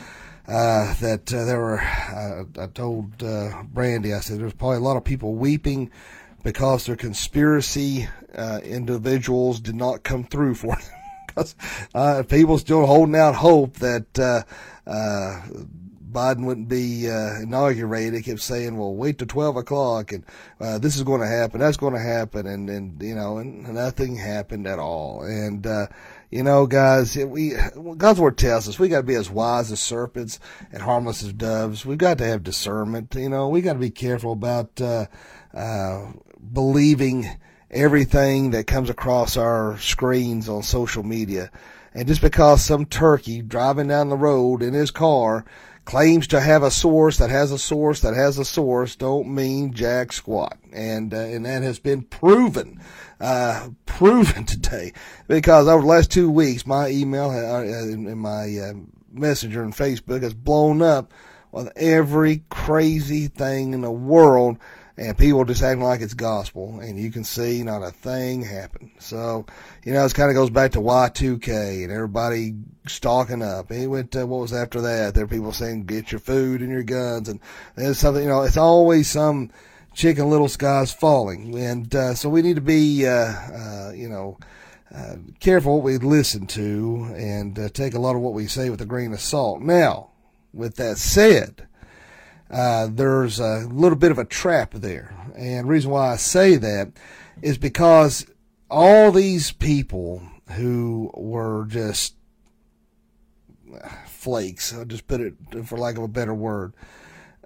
uh, 0.48 0.94
that 1.00 1.32
uh, 1.32 1.44
there 1.44 1.60
were, 1.60 1.80
uh, 1.80 2.44
I 2.62 2.66
told 2.68 3.22
uh, 3.22 3.62
Brandy, 3.64 4.14
I 4.14 4.20
said 4.20 4.38
there's 4.38 4.54
probably 4.54 4.78
a 4.78 4.80
lot 4.80 4.96
of 4.96 5.04
people 5.04 5.34
weeping 5.34 5.90
because 6.44 6.86
their 6.86 6.96
conspiracy 6.96 8.08
uh, 8.34 8.60
individuals 8.62 9.60
did 9.60 9.74
not 9.74 10.04
come 10.04 10.24
through 10.24 10.54
for 10.54 10.76
them. 10.76 10.90
because 11.26 11.54
uh, 11.94 12.22
people 12.28 12.58
still 12.58 12.86
holding 12.86 13.16
out 13.16 13.34
hope 13.34 13.74
that 13.74 14.18
uh, 14.18 14.42
uh, 14.86 15.42
Biden 16.10 16.46
wouldn't 16.46 16.68
be 16.68 17.10
uh, 17.10 17.40
inaugurated. 17.42 18.14
They 18.14 18.22
kept 18.22 18.40
saying, 18.40 18.76
"Well, 18.76 18.94
wait 18.94 19.18
till 19.18 19.26
twelve 19.26 19.56
o'clock, 19.56 20.12
and 20.12 20.24
uh, 20.60 20.78
this 20.78 20.96
is 20.96 21.02
going 21.02 21.20
to 21.20 21.26
happen. 21.26 21.60
That's 21.60 21.76
going 21.76 21.92
to 21.92 22.00
happen," 22.00 22.46
and 22.46 22.70
and 22.70 23.02
you 23.02 23.14
know, 23.14 23.36
and 23.38 23.68
nothing 23.74 24.16
happened 24.16 24.66
at 24.66 24.78
all. 24.78 25.22
And 25.22 25.66
uh, 25.66 25.88
you 26.30 26.42
know, 26.42 26.66
guys, 26.66 27.16
we 27.16 27.54
God's 27.96 28.20
word 28.20 28.38
tells 28.38 28.68
us 28.68 28.78
we 28.78 28.88
got 28.88 28.98
to 28.98 29.02
be 29.02 29.14
as 29.14 29.30
wise 29.30 29.70
as 29.70 29.80
serpents 29.80 30.40
and 30.72 30.82
harmless 30.82 31.22
as 31.22 31.32
doves. 31.32 31.86
We've 31.86 31.98
got 31.98 32.18
to 32.18 32.26
have 32.26 32.42
discernment. 32.42 33.14
You 33.14 33.28
know, 33.28 33.48
we 33.48 33.60
got 33.60 33.74
to 33.74 33.78
be 33.78 33.90
careful 33.90 34.32
about 34.32 34.80
uh, 34.80 35.06
uh, 35.54 36.12
believing 36.52 37.28
everything 37.70 38.50
that 38.50 38.66
comes 38.66 38.90
across 38.90 39.36
our 39.36 39.78
screens 39.78 40.48
on 40.48 40.62
social 40.62 41.02
media. 41.02 41.50
And 41.94 42.06
just 42.06 42.20
because 42.20 42.64
some 42.64 42.84
turkey 42.84 43.40
driving 43.40 43.88
down 43.88 44.10
the 44.10 44.16
road 44.16 44.62
in 44.62 44.74
his 44.74 44.90
car 44.90 45.44
claims 45.86 46.26
to 46.26 46.40
have 46.40 46.62
a 46.62 46.70
source 46.70 47.16
that 47.18 47.30
has 47.30 47.52
a 47.52 47.58
source 47.58 48.00
that 48.00 48.14
has 48.14 48.38
a 48.38 48.44
source 48.44 48.96
don't 48.96 49.32
mean 49.32 49.72
jack 49.72 50.12
squat. 50.12 50.58
And, 50.72 51.14
uh, 51.14 51.18
and 51.18 51.46
that 51.46 51.62
has 51.62 51.78
been 51.78 52.02
proven, 52.02 52.82
uh, 53.20 53.68
proven 53.84 54.44
today 54.46 54.92
because 55.28 55.68
over 55.68 55.82
the 55.82 55.88
last 55.88 56.10
two 56.10 56.30
weeks, 56.30 56.66
my 56.66 56.88
email 56.88 57.30
uh, 57.30 57.62
and 57.62 58.20
my 58.20 58.58
uh, 58.58 58.72
messenger 59.12 59.62
and 59.62 59.74
Facebook 59.74 60.22
has 60.22 60.34
blown 60.34 60.82
up 60.82 61.12
with 61.52 61.72
every 61.76 62.42
crazy 62.50 63.28
thing 63.28 63.72
in 63.72 63.80
the 63.80 63.90
world 63.90 64.58
and 64.98 65.16
people 65.18 65.44
just 65.44 65.62
acting 65.62 65.84
like 65.84 66.00
it's 66.00 66.14
gospel, 66.14 66.80
and 66.80 66.98
you 66.98 67.10
can 67.10 67.22
see 67.22 67.62
not 67.62 67.82
a 67.82 67.90
thing 67.90 68.42
happened. 68.42 68.92
So, 68.98 69.44
you 69.84 69.92
know, 69.92 70.04
it 70.04 70.14
kind 70.14 70.30
of 70.30 70.36
goes 70.36 70.48
back 70.48 70.72
to 70.72 70.78
Y2K 70.78 71.84
and 71.84 71.92
everybody 71.92 72.54
stalking 72.86 73.42
up. 73.42 73.70
He 73.70 73.86
went 73.86 74.12
to, 74.12 74.24
what 74.24 74.40
was 74.40 74.54
after 74.54 74.80
that? 74.82 75.14
There 75.14 75.24
were 75.24 75.30
people 75.30 75.52
saying, 75.52 75.84
get 75.84 76.12
your 76.12 76.18
food 76.18 76.62
and 76.62 76.70
your 76.70 76.82
guns, 76.82 77.28
and 77.28 77.40
there's 77.74 77.98
something, 77.98 78.22
you 78.22 78.28
know, 78.30 78.42
it's 78.42 78.56
always 78.56 79.10
some 79.10 79.50
chicken 79.96 80.28
little 80.28 80.48
skies 80.48 80.92
falling. 80.92 81.58
And, 81.58 81.92
uh, 81.94 82.14
so 82.14 82.28
we 82.28 82.42
need 82.42 82.56
to 82.56 82.62
be, 82.62 83.06
uh, 83.06 83.10
uh, 83.10 83.92
you 83.94 84.08
know, 84.08 84.38
uh, 84.94 85.16
careful 85.40 85.76
what 85.76 85.84
we 85.84 85.96
listen 85.98 86.46
to 86.46 87.12
and 87.16 87.58
uh, 87.58 87.68
take 87.70 87.94
a 87.94 87.98
lot 87.98 88.14
of 88.14 88.20
what 88.20 88.34
we 88.34 88.46
say 88.46 88.70
with 88.70 88.80
a 88.80 88.86
grain 88.86 89.12
of 89.12 89.20
salt. 89.20 89.60
Now, 89.60 90.10
with 90.52 90.76
that 90.76 90.98
said, 90.98 91.66
there's 92.48 93.40
a 93.40 93.66
little 93.70 93.98
bit 93.98 94.12
of 94.12 94.18
a 94.18 94.24
trap 94.24 94.74
there. 94.74 95.14
And 95.34 95.66
the 95.66 95.70
reason 95.70 95.90
why 95.90 96.12
I 96.12 96.16
say 96.16 96.56
that 96.56 96.92
is 97.42 97.58
because 97.58 98.26
all 98.70 99.10
these 99.10 99.50
people 99.50 100.22
who 100.52 101.10
were 101.14 101.64
just 101.68 102.14
flakes, 104.06 104.74
I'll 104.74 104.84
just 104.84 105.06
put 105.06 105.20
it 105.20 105.34
for 105.64 105.78
lack 105.78 105.96
of 105.96 106.04
a 106.04 106.08
better 106.08 106.34
word, 106.34 106.74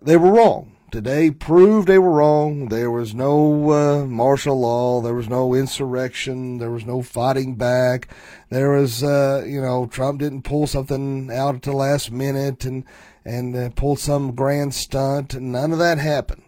they 0.03 0.17
were 0.17 0.33
wrong. 0.33 0.77
Today 0.91 1.31
proved 1.31 1.87
they 1.87 1.99
were 1.99 2.11
wrong. 2.11 2.69
There 2.69 2.91
was 2.91 3.15
no 3.15 3.71
uh, 3.71 4.07
martial 4.07 4.59
law. 4.59 5.01
There 5.01 5.15
was 5.15 5.29
no 5.29 5.55
insurrection. 5.55 6.59
There 6.59 6.71
was 6.71 6.85
no 6.85 7.01
fighting 7.01 7.55
back. 7.55 8.09
There 8.49 8.71
was, 8.71 9.05
uh, 9.05 9.45
you 9.47 9.61
know, 9.61 9.87
Trump 9.87 10.19
didn't 10.19 10.43
pull 10.43 10.67
something 10.67 11.31
out 11.31 11.55
at 11.55 11.63
the 11.63 11.73
last 11.73 12.11
minute 12.11 12.65
and 12.65 12.85
and 13.25 13.55
uh, 13.55 13.71
pulled 13.71 14.01
some 14.01 14.35
grand 14.35 14.75
stunt. 14.75 15.41
None 15.41 15.73
of 15.73 15.79
that 15.79 15.99
happened. 15.99 16.43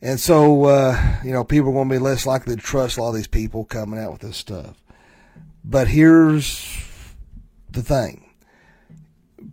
And 0.00 0.20
so, 0.20 0.64
uh, 0.64 1.16
you 1.24 1.32
know, 1.32 1.42
people 1.42 1.70
are 1.70 1.74
going 1.74 1.88
to 1.88 1.94
be 1.94 1.98
less 1.98 2.26
likely 2.26 2.54
to 2.54 2.62
trust 2.62 2.98
a 2.98 3.02
lot 3.02 3.10
of 3.10 3.14
these 3.14 3.26
people 3.26 3.64
coming 3.64 3.98
out 3.98 4.12
with 4.12 4.20
this 4.20 4.36
stuff. 4.36 4.76
But 5.64 5.88
here's 5.88 6.84
the 7.70 7.82
thing. 7.82 8.30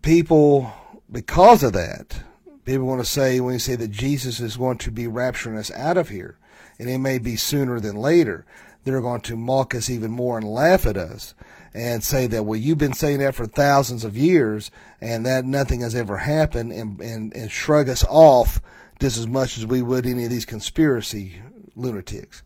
People, 0.02 0.72
because 1.12 1.64
of 1.64 1.74
that, 1.74 2.24
people 2.66 2.86
want 2.86 3.02
to 3.02 3.10
say 3.10 3.40
when 3.40 3.54
you 3.54 3.60
say 3.60 3.76
that 3.76 3.92
Jesus 3.92 4.40
is 4.40 4.58
going 4.58 4.78
to 4.80 4.92
be 4.92 5.06
rapturing 5.06 5.58
us 5.58 5.72
out 5.72 5.98
of 5.98 6.10
here, 6.10 6.38
and 6.78 6.90
it 6.90 7.00
may 7.00 7.18
be 7.18 7.36
sooner 7.36 7.80
than 7.80 7.96
later, 7.96 8.46
they're 8.84 9.02
going 9.02 9.22
to 9.22 9.36
mock 9.36 9.76
us 9.76 9.90
even 9.90 10.12
more 10.12 10.38
and 10.38 10.48
laugh 10.48 10.86
at 10.86 10.98
us 10.98 11.34
and 11.74 12.04
say 12.04 12.26
that 12.26 12.44
well 12.44 12.60
you've 12.60 12.78
been 12.78 12.94
saying 12.94 13.20
that 13.20 13.36
for 13.36 13.46
thousands 13.46 14.04
of 14.04 14.18
years 14.18 14.72
and 15.00 15.26
that 15.26 15.46
nothing 15.46 15.82
has 15.82 15.94
ever 15.94 16.18
happened 16.18 16.72
and, 16.72 17.00
and, 17.00 17.32
and 17.36 17.52
shrug 17.52 17.88
us 17.88 18.04
off 18.10 18.60
just 19.00 19.18
as 19.18 19.28
much 19.28 19.58
as 19.58 19.66
we 19.66 19.82
would 19.82 20.06
any 20.06 20.24
of 20.24 20.30
these 20.30 20.46
conspiracy 20.46 21.42
lunatics. 21.76 22.44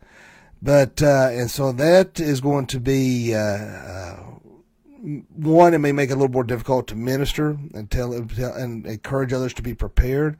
But 0.61 1.01
uh, 1.03 1.29
and 1.31 1.51
so 1.51 1.71
that 1.73 2.19
is 2.19 2.39
going 2.39 2.67
to 2.67 2.79
be 2.79 3.33
uh, 3.35 3.39
uh, 3.39 4.23
one. 5.03 5.73
It 5.73 5.79
may 5.79 5.91
make 5.91 6.09
it 6.09 6.13
a 6.13 6.15
little 6.15 6.31
more 6.31 6.43
difficult 6.43 6.87
to 6.87 6.95
minister 6.95 7.57
and 7.73 7.91
tell 7.91 8.13
and 8.13 8.85
encourage 8.85 9.33
others 9.33 9.53
to 9.55 9.61
be 9.61 9.73
prepared. 9.73 10.37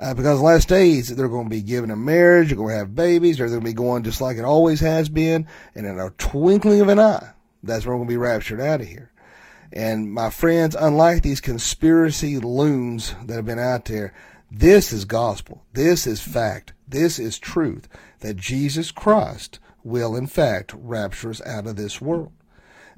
Uh, 0.00 0.14
because 0.14 0.40
last 0.40 0.68
days 0.68 1.08
they're 1.08 1.28
going 1.28 1.46
to 1.46 1.50
be 1.50 1.60
given 1.60 1.90
a 1.90 1.96
marriage, 1.96 2.48
they're 2.48 2.56
going 2.56 2.72
to 2.72 2.78
have 2.78 2.94
babies, 2.94 3.38
they're 3.38 3.48
going 3.48 3.60
to 3.60 3.64
be 3.64 3.72
going 3.72 4.04
just 4.04 4.20
like 4.20 4.36
it 4.36 4.44
always 4.44 4.78
has 4.78 5.08
been, 5.08 5.44
and 5.74 5.86
in 5.86 5.98
a 5.98 6.10
twinkling 6.10 6.80
of 6.80 6.88
an 6.88 7.00
eye, 7.00 7.32
that's 7.64 7.84
where 7.84 7.96
we're 7.96 8.04
going 8.04 8.08
to 8.08 8.12
be 8.12 8.16
raptured 8.16 8.60
out 8.60 8.80
of 8.80 8.86
here. 8.86 9.10
And 9.72 10.12
my 10.12 10.30
friends, 10.30 10.76
unlike 10.78 11.22
these 11.22 11.40
conspiracy 11.40 12.38
loons 12.38 13.14
that 13.24 13.34
have 13.34 13.44
been 13.44 13.58
out 13.58 13.86
there, 13.86 14.14
this 14.50 14.92
is 14.92 15.04
gospel. 15.04 15.64
This 15.72 16.06
is 16.06 16.20
fact. 16.20 16.72
This 16.86 17.18
is 17.18 17.38
truth 17.38 17.88
that 18.20 18.36
Jesus 18.36 18.90
Christ 18.92 19.58
will, 19.82 20.16
in 20.16 20.26
fact, 20.26 20.72
rapture 20.74 21.30
us 21.30 21.44
out 21.44 21.66
of 21.66 21.76
this 21.76 22.00
world. 22.00 22.32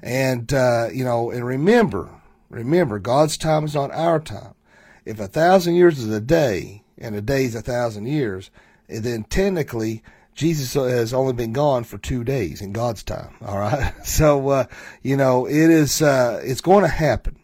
And, 0.01 0.51
uh, 0.53 0.87
you 0.91 1.03
know, 1.03 1.31
and 1.31 1.45
remember, 1.45 2.09
remember, 2.49 2.99
God's 2.99 3.37
time 3.37 3.65
is 3.65 3.75
not 3.75 3.91
our 3.91 4.19
time. 4.19 4.55
If 5.05 5.19
a 5.19 5.27
thousand 5.27 5.75
years 5.75 5.99
is 5.99 6.09
a 6.09 6.21
day 6.21 6.83
and 6.97 7.15
a 7.15 7.21
day 7.21 7.45
is 7.45 7.55
a 7.55 7.61
thousand 7.61 8.07
years, 8.07 8.51
then 8.87 9.23
technically 9.23 10.03
Jesus 10.33 10.73
has 10.73 11.13
only 11.13 11.33
been 11.33 11.53
gone 11.53 11.83
for 11.83 11.97
two 11.97 12.23
days 12.23 12.61
in 12.61 12.71
God's 12.71 13.03
time. 13.03 13.35
All 13.45 13.57
right. 13.57 13.93
So, 14.05 14.49
uh, 14.49 14.65
you 15.01 15.17
know, 15.17 15.45
it 15.45 15.55
is, 15.55 16.01
uh, 16.01 16.41
it's 16.43 16.61
going 16.61 16.83
to 16.83 16.89
happen. 16.89 17.37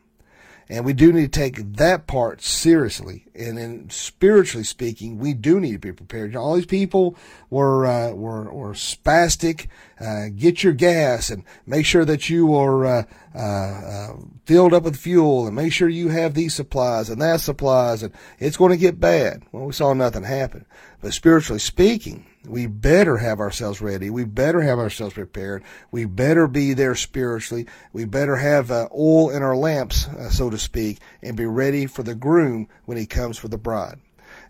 And 0.70 0.84
we 0.84 0.92
do 0.92 1.14
need 1.14 1.32
to 1.32 1.40
take 1.40 1.76
that 1.78 2.08
part 2.08 2.42
seriously. 2.42 3.26
And 3.34 3.58
then 3.58 3.90
spiritually 3.90 4.66
speaking, 4.66 5.18
we 5.18 5.34
do 5.34 5.62
need 5.62 5.74
to 5.74 5.80
be 5.80 5.94
prepared. 5.94 6.36
All 6.36 6.56
these 6.56 6.66
people 6.66 7.16
were, 7.50 7.86
uh, 7.86 8.12
were, 8.12 8.52
were 8.52 8.74
spastic. 8.74 9.68
Uh, 10.00 10.28
get 10.36 10.64
your 10.64 10.74
gas 10.74 11.30
and 11.30 11.44
make 11.66 11.86
sure 11.86 12.04
that 12.04 12.30
you 12.30 12.54
are, 12.54 12.86
uh, 12.86 13.04
uh, 13.34 13.40
uh, 13.40 14.16
filled 14.46 14.74
up 14.74 14.84
with 14.84 14.98
fuel 14.98 15.48
and 15.48 15.56
make 15.56 15.72
sure 15.72 15.88
you 15.88 16.10
have 16.10 16.34
these 16.34 16.54
supplies 16.54 17.10
and 17.10 17.22
that 17.22 17.40
supplies 17.40 18.04
and 18.04 18.14
it's 18.38 18.58
going 18.58 18.72
to 18.72 18.78
get 18.78 19.00
bad. 19.00 19.44
Well, 19.52 19.66
we 19.66 19.74
saw 19.74 19.94
nothing 19.94 20.24
happen. 20.24 20.66
But 21.02 21.14
spiritually 21.14 21.60
speaking, 21.60 22.27
we 22.46 22.68
better 22.68 23.18
have 23.18 23.40
ourselves 23.40 23.82
ready. 23.82 24.10
We 24.10 24.24
better 24.24 24.62
have 24.62 24.80
ourselves 24.80 25.14
prepared. 25.14 25.64
We 25.92 26.06
better 26.06 26.48
be 26.48 26.74
there 26.74 26.96
spiritually. 26.96 27.68
We 27.94 28.06
better 28.06 28.36
have 28.36 28.72
uh, 28.72 28.88
oil 28.94 29.30
in 29.30 29.44
our 29.44 29.56
lamps, 29.56 30.08
uh, 30.08 30.30
so 30.30 30.50
to 30.50 30.58
speak, 30.58 31.00
and 31.22 31.36
be 31.36 31.46
ready 31.46 31.86
for 31.88 32.04
the 32.04 32.16
groom 32.16 32.68
when 32.86 32.98
he 32.98 33.06
comes 33.06 33.38
for 33.38 33.48
the 33.48 33.58
bride. 33.58 34.00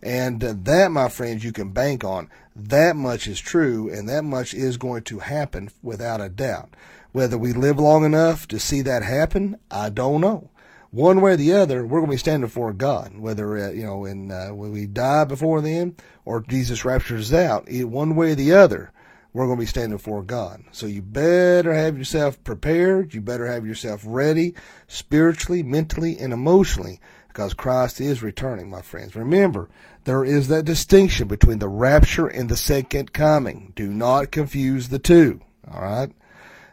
And 0.01 0.43
uh, 0.43 0.53
that, 0.63 0.91
my 0.91 1.09
friends, 1.09 1.43
you 1.43 1.51
can 1.51 1.71
bank 1.71 2.03
on. 2.03 2.29
That 2.55 2.95
much 2.95 3.27
is 3.27 3.39
true, 3.39 3.91
and 3.91 4.07
that 4.09 4.23
much 4.23 4.53
is 4.53 4.77
going 4.77 5.03
to 5.03 5.19
happen 5.19 5.69
without 5.81 6.21
a 6.21 6.29
doubt. 6.29 6.75
Whether 7.13 7.37
we 7.37 7.53
live 7.53 7.79
long 7.79 8.05
enough 8.05 8.47
to 8.49 8.59
see 8.59 8.81
that 8.81 9.01
happen, 9.01 9.57
I 9.71 9.89
don't 9.89 10.21
know 10.21 10.49
one 10.97 11.21
way 11.21 11.33
or 11.33 11.37
the 11.37 11.53
other, 11.53 11.85
we're 11.85 11.99
going 11.99 12.09
to 12.09 12.15
be 12.15 12.17
standing 12.17 12.47
before 12.47 12.73
God, 12.73 13.15
whether, 13.17 13.57
uh, 13.57 13.69
you 13.69 13.83
know, 13.83 14.05
uh, 14.05 14.53
when 14.53 14.71
we 14.71 14.87
die 14.87 15.25
before 15.25 15.61
then 15.61 15.95
or 16.25 16.41
Jesus 16.41 16.83
raptures 16.83 17.31
out, 17.31 17.69
one 17.69 18.15
way 18.15 18.31
or 18.31 18.35
the 18.35 18.53
other, 18.53 18.91
we're 19.31 19.45
going 19.45 19.57
to 19.57 19.61
be 19.61 19.67
standing 19.67 19.95
before 19.95 20.23
God. 20.23 20.63
So 20.71 20.87
you 20.87 21.03
better 21.03 21.71
have 21.71 21.99
yourself 21.99 22.43
prepared. 22.43 23.13
You 23.13 23.21
better 23.21 23.45
have 23.45 23.67
yourself 23.67 24.01
ready 24.03 24.55
spiritually, 24.87 25.61
mentally, 25.61 26.17
and 26.17 26.33
emotionally 26.33 26.99
because 27.27 27.53
Christ 27.53 28.01
is 28.01 28.23
returning, 28.23 28.67
my 28.67 28.81
friends. 28.81 29.15
Remember, 29.15 29.69
there 30.05 30.25
is 30.25 30.47
that 30.47 30.65
distinction 30.65 31.27
between 31.27 31.59
the 31.59 31.69
rapture 31.69 32.25
and 32.25 32.49
the 32.49 32.57
second 32.57 33.13
coming. 33.13 33.73
Do 33.75 33.93
not 33.93 34.31
confuse 34.31 34.89
the 34.89 34.97
two. 34.97 35.41
All 35.71 35.81
right. 35.83 36.11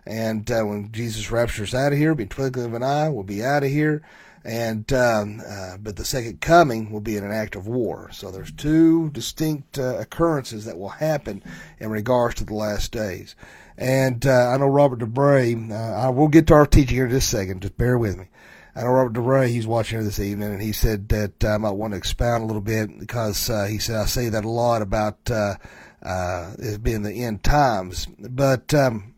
And 0.06 0.50
uh, 0.50 0.62
when 0.62 0.92
Jesus 0.92 1.30
raptures 1.30 1.74
out 1.74 1.92
of 1.92 1.98
here, 1.98 2.14
be 2.14 2.26
twinkling 2.26 2.66
of 2.66 2.74
an 2.74 2.82
eye, 2.82 3.08
we'll 3.08 3.24
be 3.24 3.42
out 3.42 3.64
of 3.64 3.70
here. 3.70 4.02
And 4.44 4.92
um, 4.92 5.40
uh, 5.48 5.78
but 5.78 5.96
the 5.96 6.04
second 6.04 6.42
coming 6.42 6.90
will 6.90 7.00
be 7.00 7.16
in 7.16 7.24
an 7.24 7.32
act 7.32 7.56
of 7.56 7.66
war. 7.66 8.10
So 8.12 8.30
there's 8.30 8.52
two 8.52 9.08
distinct 9.10 9.78
uh, 9.78 9.96
occurrences 9.98 10.66
that 10.66 10.76
will 10.76 10.90
happen 10.90 11.42
in 11.78 11.88
regards 11.88 12.34
to 12.36 12.44
the 12.44 12.54
last 12.54 12.92
days. 12.92 13.34
And 13.78 14.26
uh, 14.26 14.50
I 14.50 14.58
know 14.58 14.66
Robert 14.66 14.98
DeBray. 14.98 15.70
Uh, 15.70 15.74
I 15.74 16.10
will 16.10 16.28
get 16.28 16.46
to 16.48 16.54
our 16.54 16.66
teaching 16.66 16.94
here 16.94 17.06
in 17.06 17.10
just 17.10 17.32
a 17.32 17.36
second. 17.36 17.62
Just 17.62 17.78
bear 17.78 17.96
with 17.96 18.18
me. 18.18 18.26
I 18.76 18.82
know 18.82 18.88
Robert 18.88 19.14
DeBray, 19.14 19.48
he's 19.48 19.66
watching 19.68 19.98
here 19.98 20.04
this 20.04 20.18
evening, 20.18 20.52
and 20.52 20.60
he 20.60 20.72
said 20.72 21.08
that 21.10 21.44
uh, 21.44 21.54
I 21.54 21.58
might 21.58 21.70
want 21.70 21.92
to 21.92 21.96
expound 21.96 22.42
a 22.42 22.46
little 22.46 22.60
bit 22.60 22.98
because 22.98 23.48
uh, 23.48 23.66
he 23.66 23.78
said 23.78 23.96
I 23.96 24.06
say 24.06 24.28
that 24.28 24.44
a 24.44 24.50
lot 24.50 24.82
about 24.82 25.30
uh, 25.30 25.54
uh, 26.02 26.54
it 26.58 26.82
being 26.82 27.02
the 27.02 27.24
end 27.24 27.44
times. 27.44 28.06
But 28.18 28.74
um, 28.74 29.13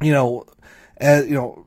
you 0.00 0.12
know, 0.12 0.44
as, 0.96 1.26
you 1.26 1.34
know, 1.34 1.66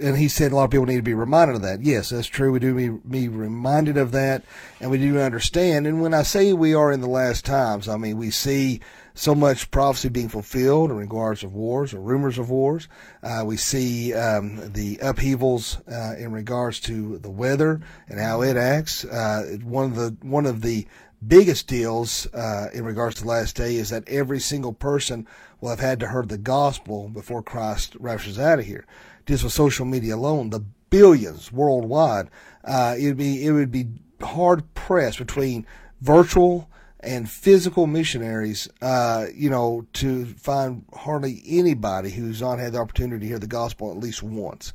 and 0.00 0.16
he 0.16 0.28
said 0.28 0.52
a 0.52 0.56
lot 0.56 0.64
of 0.64 0.70
people 0.70 0.86
need 0.86 0.96
to 0.96 1.02
be 1.02 1.14
reminded 1.14 1.56
of 1.56 1.62
that. 1.62 1.82
Yes, 1.82 2.10
that's 2.10 2.26
true. 2.26 2.52
We 2.52 2.58
do 2.58 2.74
be, 2.74 2.88
be 2.88 3.28
reminded 3.28 3.96
of 3.96 4.12
that, 4.12 4.44
and 4.80 4.90
we 4.90 4.98
do 4.98 5.18
understand. 5.18 5.86
And 5.86 6.00
when 6.00 6.14
I 6.14 6.22
say 6.22 6.52
we 6.52 6.74
are 6.74 6.90
in 6.90 7.00
the 7.00 7.08
last 7.08 7.44
times, 7.44 7.88
I 7.88 7.96
mean 7.96 8.16
we 8.16 8.30
see 8.30 8.80
so 9.14 9.34
much 9.34 9.70
prophecy 9.70 10.08
being 10.08 10.28
fulfilled 10.28 10.90
in 10.90 10.96
regards 10.96 11.42
of 11.42 11.52
wars 11.52 11.92
or 11.92 12.00
rumors 12.00 12.38
of 12.38 12.48
wars. 12.48 12.88
Uh, 13.22 13.42
we 13.44 13.56
see 13.56 14.14
um, 14.14 14.72
the 14.72 14.98
upheavals 15.02 15.78
uh, 15.88 16.14
in 16.18 16.32
regards 16.32 16.80
to 16.80 17.18
the 17.18 17.30
weather 17.30 17.80
and 18.08 18.18
how 18.18 18.40
it 18.42 18.56
acts. 18.56 19.04
Uh, 19.04 19.58
one 19.62 19.86
of 19.86 19.96
the 19.96 20.16
one 20.22 20.46
of 20.46 20.62
the 20.62 20.86
biggest 21.26 21.66
deals 21.66 22.26
uh, 22.32 22.68
in 22.72 22.84
regards 22.84 23.16
to 23.16 23.22
the 23.22 23.28
last 23.28 23.56
day 23.56 23.76
is 23.76 23.90
that 23.90 24.08
every 24.08 24.40
single 24.40 24.72
person 24.72 25.26
will 25.60 25.70
have 25.70 25.80
had 25.80 26.00
to 26.00 26.08
heard 26.08 26.28
the 26.28 26.38
gospel 26.38 27.08
before 27.08 27.42
Christ 27.42 27.96
raptures 27.98 28.38
out 28.38 28.58
of 28.58 28.66
here. 28.66 28.86
Just 29.26 29.44
with 29.44 29.52
social 29.52 29.86
media 29.86 30.16
alone, 30.16 30.50
the 30.50 30.64
billions 30.90 31.52
worldwide, 31.52 32.30
uh, 32.64 32.96
it'd 32.98 33.16
be 33.16 33.44
it 33.46 33.52
would 33.52 33.70
be 33.70 33.88
hard 34.20 34.74
pressed 34.74 35.18
between 35.18 35.66
virtual 36.00 36.68
and 37.00 37.30
physical 37.30 37.86
missionaries, 37.86 38.68
uh, 38.82 39.26
you 39.34 39.48
know, 39.48 39.86
to 39.94 40.26
find 40.26 40.84
hardly 40.92 41.42
anybody 41.46 42.10
who's 42.10 42.42
not 42.42 42.58
had 42.58 42.72
the 42.72 42.78
opportunity 42.78 43.20
to 43.20 43.26
hear 43.26 43.38
the 43.38 43.46
gospel 43.46 43.90
at 43.90 43.96
least 43.96 44.22
once. 44.22 44.72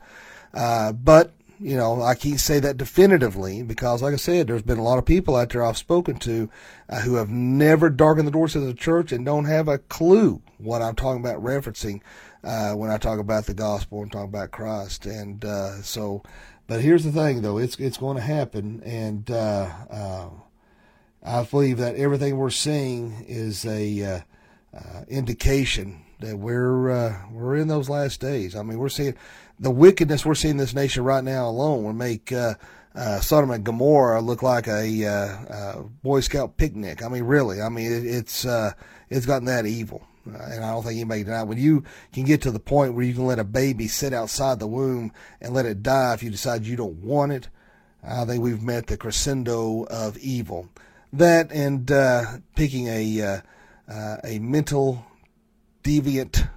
Uh, 0.54 0.92
but 0.92 1.34
you 1.60 1.78
know, 1.78 2.02
I 2.02 2.16
can't 2.16 2.40
say 2.40 2.60
that 2.60 2.78
definitively 2.78 3.64
because, 3.64 4.02
like 4.02 4.14
I 4.14 4.18
said, 4.18 4.48
there's 4.48 4.62
been 4.62 4.78
a 4.78 4.84
lot 4.84 4.98
of 4.98 5.06
people 5.06 5.36
out 5.36 5.50
there 5.50 5.64
I've 5.64 5.78
spoken 5.78 6.18
to 6.20 6.50
uh, 6.90 7.00
who 7.02 7.16
have 7.16 7.30
never 7.30 7.90
darkened 7.90 8.28
the 8.28 8.32
doors 8.32 8.56
of 8.56 8.64
the 8.64 8.74
church 8.74 9.12
and 9.12 9.26
don't 9.26 9.46
have 9.46 9.68
a 9.68 9.78
clue 9.78 10.42
what 10.58 10.82
I'm 10.82 10.96
talking 10.96 11.22
about 11.24 11.44
referencing 11.44 12.02
uh, 12.44 12.74
when 12.74 12.92
I 12.92 12.98
talk 12.98 13.20
about 13.20 13.46
the 13.46 13.54
gospel 13.54 14.02
and 14.02 14.12
talk 14.12 14.26
about 14.26 14.52
Christ. 14.52 15.06
And 15.06 15.44
uh, 15.46 15.82
so, 15.82 16.24
but 16.68 16.82
here's 16.82 17.04
the 17.04 17.12
thing, 17.12 17.42
though, 17.42 17.58
it's 17.58 17.78
it's 17.80 17.98
going 17.98 18.18
to 18.18 18.24
happen, 18.24 18.82
and 18.84 19.30
uh, 19.32 19.70
uh, 19.90 20.30
I 21.24 21.44
believe 21.44 21.78
that 21.78 21.96
everything 21.96 22.38
we're 22.38 22.50
seeing 22.50 23.26
is 23.28 23.66
a 23.66 24.24
uh, 24.74 25.04
indication 25.08 26.02
that 26.20 26.38
we're 26.38 27.18
we're 27.32 27.56
in 27.56 27.68
those 27.68 27.90
last 27.90 28.20
days. 28.20 28.56
I 28.56 28.64
mean, 28.64 28.78
we're 28.78 28.90
seeing 28.90 29.16
the 29.60 29.72
wickedness 29.72 30.26
we're 30.26 30.36
seeing 30.36 30.54
in 30.54 30.58
this 30.58 30.74
nation 30.74 31.04
right 31.04 31.24
now 31.24 31.48
alone 31.48 31.84
would 31.84 31.96
make 31.96 32.32
uh, 32.32 32.56
uh, 32.94 33.20
Sodom 33.20 33.52
and 33.52 33.64
Gomorrah 33.64 34.22
look 34.22 34.42
like 34.42 34.68
a 34.68 35.06
uh, 35.06 35.10
uh 35.12 35.82
Boy 36.04 36.22
Scout 36.22 36.58
picnic. 36.58 37.04
I 37.04 37.10
mean, 37.10 37.24
really. 37.24 37.62
I 37.62 37.70
mean, 37.70 37.92
it, 37.92 38.06
it's 38.06 38.46
uh, 38.46 38.72
it's 39.10 39.26
gotten 39.26 39.46
that 39.46 39.66
evil, 39.66 40.06
uh, 40.28 40.38
and 40.52 40.64
I 40.64 40.72
don't 40.72 40.84
think 40.84 40.96
anybody 40.96 41.22
can 41.22 41.32
deny. 41.32 41.44
When 41.44 41.58
you 41.58 41.84
can 42.14 42.24
get 42.24 42.42
to 42.44 42.52
the 42.52 42.60
point 42.60 42.94
where 42.94 43.06
you 43.06 43.14
can 43.14 43.26
let 43.26 43.40
a 43.40 43.44
baby 43.44 43.88
sit 43.88 44.14
outside 44.14 44.60
the 44.60 44.68
womb 44.68 45.12
and 45.42 45.54
let 45.54 45.66
it 45.66 45.84
die 45.84 46.14
if 46.14 46.24
you 46.24 46.30
decide 46.30 46.66
you 46.66 46.76
don't 46.76 47.04
want 47.04 47.32
it, 47.32 47.50
I 48.04 48.26
think 48.26 48.44
we've 48.44 48.64
met 48.64 48.88
the 48.88 48.98
crescendo 48.98 49.84
of 49.84 50.18
evil. 50.18 50.70
That 51.14 51.52
and 51.52 51.88
picking 52.56 52.88
a 52.88 53.42
a 53.88 54.40
mental 54.40 55.06
deviant, 55.84 56.50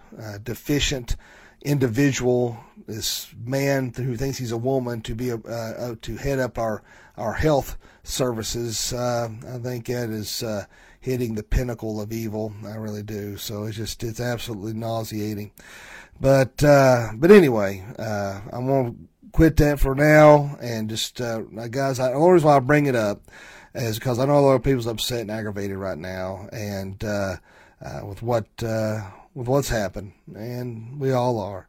deficient 0.43 1.17
individual, 1.63 2.59
this 2.89 3.33
man 3.45 3.93
who 3.95 4.17
thinks 4.17 4.39
he's 4.39 4.51
a 4.51 4.57
woman, 4.57 5.03
to 5.03 5.15
be 5.15 5.31
a, 5.31 5.37
uh, 5.37 5.95
to 6.03 6.17
head 6.17 6.41
up 6.41 6.59
our 6.59 6.83
our 7.17 7.35
health 7.35 7.77
services. 8.03 8.93
Uh, 8.93 9.29
I 9.55 9.59
think 9.59 9.87
that 9.87 10.11
is 10.11 10.43
uh, 10.43 10.65
hitting 11.01 11.35
the 11.35 11.43
pinnacle 11.43 12.01
of 12.01 12.13
evil. 12.13 12.53
I 12.67 12.75
really 12.75 13.03
do. 13.05 13.37
So 13.37 13.65
it's 13.65 13.77
just 13.77 14.03
it's 14.03 14.21
absolutely 14.21 14.73
nauseating. 14.73 15.53
But 16.21 16.65
uh, 16.65 17.11
but 17.15 17.31
anyway, 17.31 17.85
uh, 17.99 18.41
I'm 18.53 18.67
to 18.67 18.95
quit 19.33 19.57
that 19.59 19.79
for 19.79 19.95
now 19.95 20.57
and 20.61 20.89
just, 20.89 21.21
uh, 21.21 21.39
guys, 21.71 22.01
I, 22.01 22.09
the 22.09 22.17
only 22.17 22.33
reason 22.33 22.49
why 22.49 22.57
I 22.57 22.61
bring 22.61 22.87
it 22.87 22.97
up 22.97 23.23
is 23.75 23.99
because 23.99 24.19
I 24.19 24.25
know 24.25 24.39
a 24.39 24.41
lot 24.41 24.55
of 24.55 24.65
people's 24.65 24.87
upset 24.87 25.21
and 25.21 25.31
aggravated 25.31 25.77
right 25.77 25.99
now, 25.99 26.49
and 26.51 27.03
uh, 27.05 27.37
uh, 27.85 28.01
with 28.05 28.23
what 28.23 28.47
uh, 28.63 29.03
with 29.35 29.47
what's 29.47 29.69
happened, 29.69 30.13
and 30.35 30.99
we 30.99 31.13
all 31.13 31.39
are. 31.39 31.69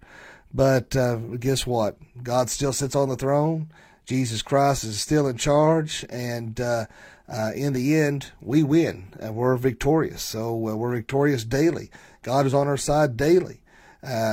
But 0.53 0.95
uh, 0.95 1.17
guess 1.39 1.67
what? 1.67 1.97
God 2.23 2.49
still 2.49 2.73
sits 2.73 2.95
on 2.95 3.09
the 3.09 3.15
throne. 3.15 3.69
Jesus 4.05 4.41
Christ 4.41 4.83
is 4.83 4.99
still 4.99 5.27
in 5.27 5.37
charge, 5.37 6.03
and 6.09 6.59
uh, 6.59 6.87
uh, 7.31 7.51
in 7.53 7.73
the 7.73 7.95
end, 7.95 8.31
we 8.41 8.63
win. 8.63 9.13
and 9.19 9.35
we're 9.35 9.55
victorious. 9.55 10.23
So 10.23 10.55
we're 10.55 10.95
victorious 10.95 11.43
daily. 11.43 11.91
God 12.23 12.47
is 12.47 12.53
on 12.53 12.67
our 12.67 12.77
side 12.77 13.15
daily. 13.17 13.61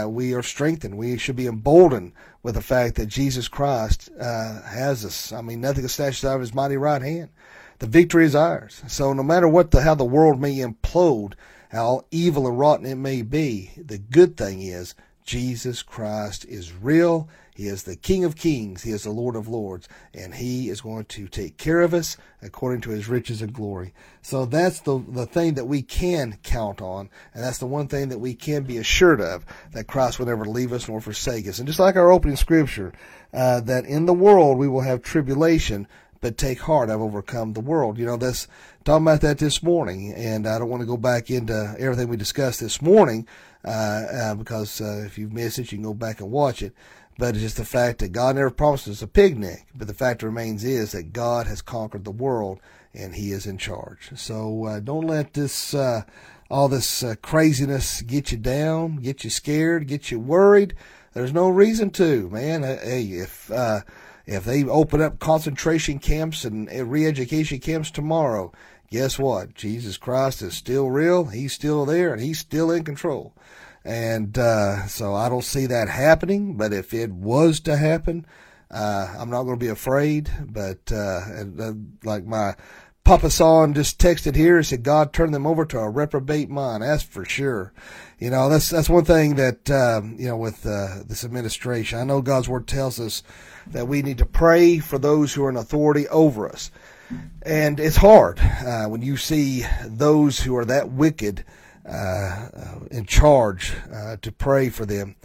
we 0.07 0.33
are 0.33 0.43
strengthened. 0.43 0.97
We 0.97 1.19
should 1.19 1.37
be 1.37 1.47
emboldened 1.47 2.13
with 2.43 2.55
the 2.55 2.63
fact 2.63 2.95
that 2.95 3.07
Jesus 3.07 3.49
Christ 3.49 4.09
has 4.19 5.05
us. 5.05 5.31
I 5.33 5.43
mean, 5.43 5.61
nothing 5.61 5.85
is 5.85 5.93
snatched 5.93 6.25
out 6.25 6.37
of 6.37 6.41
His 6.41 6.55
mighty 6.55 6.79
right 6.79 7.03
hand 7.03 7.29
the 7.79 7.87
victory 7.87 8.25
is 8.25 8.35
ours. 8.35 8.83
So 8.87 9.13
no 9.13 9.23
matter 9.23 9.49
what 9.49 9.71
the 9.71 9.83
how 9.83 9.95
the 9.95 10.05
world 10.05 10.41
may 10.41 10.57
implode, 10.57 11.35
how 11.71 12.05
evil 12.11 12.47
and 12.47 12.59
rotten 12.59 12.87
it 12.87 12.97
may 12.97 13.23
be, 13.23 13.73
the 13.77 13.99
good 13.99 14.37
thing 14.37 14.63
is 14.63 14.95
Jesus 15.27 15.83
Christ 15.83 16.45
is 16.45 16.73
real. 16.73 17.29
He 17.57 17.67
is 17.67 17.83
the 17.83 17.97
King 17.97 18.25
of 18.25 18.37
Kings. 18.37 18.83
He 18.83 18.93
is 18.93 19.03
the 19.03 19.11
Lord 19.11 19.35
of 19.35 19.49
Lords. 19.49 19.89
And 20.15 20.35
He 20.35 20.69
is 20.69 20.81
going 20.81 21.07
to 21.07 21.27
take 21.27 21.57
care 21.57 21.81
of 21.81 21.93
us 21.95 22.17
according 22.41 22.83
to 22.83 22.91
His 22.91 23.09
riches 23.09 23.43
and 23.43 23.53
glory. 23.53 23.93
So 24.23 24.45
that's 24.45 24.81
the, 24.81 25.03
the 25.09 25.27
thing 25.27 25.55
that 25.55 25.65
we 25.65 25.83
can 25.83 26.39
count 26.43 26.81
on. 26.81 27.11
And 27.35 27.43
that's 27.43 27.59
the 27.59 27.67
one 27.67 27.89
thing 27.89 28.11
that 28.11 28.19
we 28.19 28.35
can 28.35 28.63
be 28.63 28.77
assured 28.77 29.21
of 29.21 29.45
that 29.73 29.89
Christ 29.89 30.19
will 30.19 30.27
never 30.27 30.45
leave 30.45 30.73
us 30.73 30.89
nor 30.89 31.01
forsake 31.01 31.49
us. 31.49 31.59
And 31.59 31.67
just 31.67 31.81
like 31.81 31.97
our 31.97 32.13
opening 32.13 32.37
scripture, 32.37 32.93
uh, 33.35 33.61
that 33.63 33.85
in 33.85 34.07
the 34.07 34.15
world 34.15 34.59
we 34.59 34.69
will 34.69 34.83
have 34.83 35.03
tribulation, 35.03 35.89
but 36.21 36.39
take 36.39 36.61
heart, 36.61 36.91
I've 36.91 37.01
overcome 37.01 37.53
the 37.53 37.61
world. 37.61 37.99
You 37.99 38.07
know, 38.07 38.17
that's 38.17 38.49
talking 38.85 39.05
about 39.05 39.23
that 39.23 39.39
this 39.39 39.63
morning, 39.63 40.13
and 40.15 40.47
I 40.47 40.59
don't 40.59 40.69
want 40.69 40.83
to 40.83 40.87
go 40.87 40.97
back 40.97 41.31
into 41.31 41.75
everything 41.79 42.09
we 42.09 42.17
discussed 42.17 42.61
this 42.61 42.81
morning 42.81 43.27
because 43.63 44.81
uh, 44.81 45.03
if 45.07 45.19
you've 45.19 45.33
missed 45.33 45.59
it, 45.59 45.73
you 45.73 45.79
can 45.79 45.85
go 45.85 45.95
back 45.95 46.21
and 46.21 46.31
watch 46.31 46.63
it. 46.63 46.75
But 47.19 47.35
it's 47.35 47.43
just 47.43 47.57
the 47.57 47.65
fact 47.65 48.01
that 48.01 48.13
God 48.13 48.37
never 48.37 48.51
promised 48.51 48.89
us 48.89 49.03
a 49.03 49.07
picnic. 49.07 49.67
But 49.75 49.87
the 49.87 49.95
fact 49.95 50.23
remains 50.23 50.65
is 50.65 50.93
that 50.93 51.13
God 51.13 51.47
has 51.47 51.63
conquered 51.63 52.05
the 52.05 52.11
world, 52.11 52.61
and 52.93 53.15
He 53.15 53.31
is 53.33 53.47
in 53.47 53.57
charge. 53.57 54.11
So 54.17 54.67
uh, 54.67 54.81
don't 54.81 55.07
let 55.07 55.33
this 55.33 55.73
uh, 55.73 56.03
all 56.51 56.69
this 56.69 57.03
uh, 57.03 57.15
craziness 57.23 58.03
get 58.03 58.33
you 58.33 58.39
down, 58.39 58.97
get 58.97 59.25
you 59.25 59.31
scared, 59.31 59.89
get 59.89 60.11
you 60.11 60.21
worried. 60.21 60.75
There's 61.15 61.33
no 61.33 61.49
reason 61.49 61.91
to, 61.93 62.29
man. 62.29 62.63
Hey, 62.63 63.05
if 63.05 63.51
if 64.27 64.45
they 64.45 64.65
open 64.65 65.01
up 65.01 65.21
concentration 65.21 65.99
camps 66.01 66.45
and 66.45 66.69
re-education 66.91 67.61
camps 67.61 67.91
tomorrow, 67.91 68.53
guess 68.91 69.19
what? 69.19 69.55
Jesus 69.55 69.97
Christ 69.97 70.43
is 70.43 70.55
still 70.55 70.91
real. 70.91 71.27
He's 71.27 71.53
still 71.53 71.85
there 71.85 72.13
and 72.13 72.23
he's 72.23 72.39
still 72.39 72.71
in 72.71 72.85
control. 72.85 73.35
And 73.85 74.37
uh, 74.37 74.87
so 74.87 75.15
I 75.15 75.29
don't 75.29 75.45
see 75.45 75.67
that 75.67 75.89
happening. 75.89 76.57
But 76.57 76.73
if 76.73 76.93
it 76.93 77.13
was 77.13 77.61
to 77.61 77.77
happen, 77.77 78.27
uh, 78.71 79.15
I'm 79.17 79.31
not 79.31 79.45
going 79.45 79.59
to 79.59 79.65
be 79.65 79.71
afraid. 79.71 80.31
But 80.45 80.91
uh, 80.91 81.21
and, 81.27 81.61
uh, 81.61 81.73
like 82.05 82.25
my 82.25 82.57
Papa 83.07 83.31
Son 83.31 83.73
just 83.73 84.01
texted 84.01 84.35
here 84.35 84.57
he 84.59 84.65
said, 84.65 84.83
God 84.83 85.13
turned 85.13 85.33
them 85.33 85.47
over 85.47 85.65
to 85.65 85.79
a 85.79 85.89
reprobate 85.89 86.51
mind. 86.51 86.83
That's 86.83 87.05
for 87.05 87.25
sure. 87.25 87.73
You 88.19 88.31
know, 88.31 88.49
that's 88.49 88.69
that's 88.69 88.91
one 88.91 89.05
thing 89.05 89.37
that 89.37 89.71
um, 89.71 90.17
you 90.19 90.27
know 90.27 90.37
with 90.37 90.67
uh, 90.67 91.05
this 91.07 91.23
administration. 91.23 92.01
I 92.01 92.05
know 92.05 92.21
God's 92.21 92.49
word 92.49 92.67
tells 92.67 92.99
us 92.99 93.23
that 93.69 93.87
we 93.87 94.03
need 94.03 94.19
to 94.19 94.27
pray 94.27 94.81
for 94.81 94.99
those 94.99 95.33
who 95.33 95.45
are 95.45 95.51
in 95.51 95.57
authority 95.57 96.09
over 96.09 96.49
us, 96.49 96.73
and 97.43 97.81
it's 97.81 97.97
hard 97.97 98.41
uh, 98.41 98.87
when 98.87 99.03
you 99.03 99.17
see 99.17 99.65
those 99.85 100.41
who 100.41 100.57
are 100.57 100.65
that 100.65 100.91
wicked 100.91 101.45
uh, 101.89 102.49
in 102.91 103.07
charge 103.07 103.75
uh, 103.93 104.17
to 104.23 104.33
pray 104.33 104.69
for 104.69 104.85
them, 104.87 105.17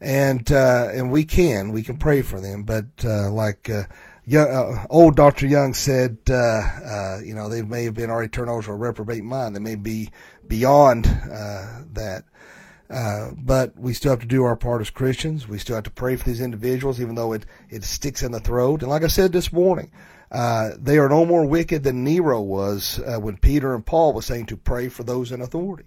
and 0.00 0.50
uh, 0.52 0.88
and 0.92 1.10
we 1.10 1.24
can 1.24 1.72
we 1.72 1.82
can 1.82 1.96
pray 1.96 2.22
for 2.22 2.40
them, 2.40 2.64
but 2.64 2.86
uh, 3.04 3.30
like 3.30 3.70
young, 4.30 4.48
uh, 4.48 4.86
old 4.88 5.16
Dr. 5.16 5.46
Young 5.46 5.74
said, 5.74 6.18
uh, 6.28 6.34
uh, 6.34 7.20
you 7.24 7.34
know, 7.34 7.48
they 7.48 7.62
may 7.62 7.84
have 7.84 7.94
been 7.94 8.10
already 8.10 8.28
turned 8.28 8.48
over 8.48 8.62
to 8.62 8.70
a 8.70 8.76
reprobate 8.76 9.24
mind. 9.24 9.56
They 9.56 9.60
may 9.60 9.74
be 9.74 10.10
beyond 10.46 11.06
uh, 11.06 11.82
that. 11.92 12.24
Uh, 12.88 13.30
but 13.36 13.76
we 13.78 13.94
still 13.94 14.10
have 14.10 14.20
to 14.20 14.26
do 14.26 14.42
our 14.42 14.56
part 14.56 14.80
as 14.80 14.90
Christians. 14.90 15.46
We 15.46 15.58
still 15.58 15.76
have 15.76 15.84
to 15.84 15.90
pray 15.90 16.16
for 16.16 16.24
these 16.24 16.40
individuals, 16.40 17.00
even 17.00 17.14
though 17.14 17.32
it, 17.32 17.46
it 17.68 17.84
sticks 17.84 18.22
in 18.22 18.32
the 18.32 18.40
throat. 18.40 18.82
And 18.82 18.90
like 18.90 19.04
I 19.04 19.08
said 19.08 19.32
this 19.32 19.52
morning, 19.52 19.92
uh, 20.30 20.70
they 20.78 20.98
are 20.98 21.08
no 21.08 21.24
more 21.24 21.44
wicked 21.44 21.82
than 21.82 22.04
Nero 22.04 22.40
was 22.40 23.00
uh, 23.00 23.18
when 23.18 23.36
Peter 23.36 23.74
and 23.74 23.84
Paul 23.84 24.12
was 24.12 24.26
saying 24.26 24.46
to 24.46 24.56
pray 24.56 24.88
for 24.88 25.02
those 25.02 25.32
in 25.32 25.40
authority. 25.40 25.86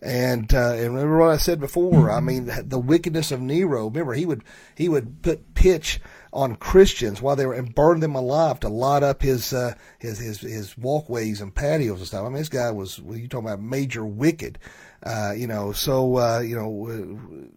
And, 0.00 0.52
uh, 0.52 0.72
and 0.72 0.94
remember 0.94 1.18
what 1.18 1.30
I 1.30 1.36
said 1.36 1.60
before. 1.60 2.10
I 2.10 2.18
mean, 2.18 2.50
the 2.64 2.78
wickedness 2.78 3.30
of 3.30 3.40
Nero. 3.40 3.86
Remember, 3.86 4.14
he 4.14 4.26
would 4.26 4.42
he 4.74 4.88
would 4.88 5.22
put 5.22 5.54
pitch 5.54 6.00
on 6.32 6.56
Christians 6.56 7.22
while 7.22 7.36
they 7.36 7.46
were 7.46 7.54
and 7.54 7.72
burn 7.72 8.00
them 8.00 8.16
alive 8.16 8.58
to 8.60 8.68
light 8.68 9.04
up 9.04 9.22
his 9.22 9.52
uh, 9.52 9.74
his 10.00 10.18
his 10.18 10.40
his 10.40 10.76
walkways 10.76 11.40
and 11.40 11.54
patios 11.54 11.98
and 11.98 12.06
stuff. 12.08 12.24
I 12.24 12.28
mean, 12.30 12.38
this 12.38 12.48
guy 12.48 12.72
was 12.72 13.00
well, 13.00 13.16
you 13.16 13.28
talking 13.28 13.46
about 13.46 13.60
major 13.60 14.04
wicked, 14.04 14.58
uh, 15.04 15.34
you 15.36 15.46
know. 15.46 15.70
So 15.70 16.16
uh, 16.16 16.40
you 16.40 16.56
know, 16.56 17.48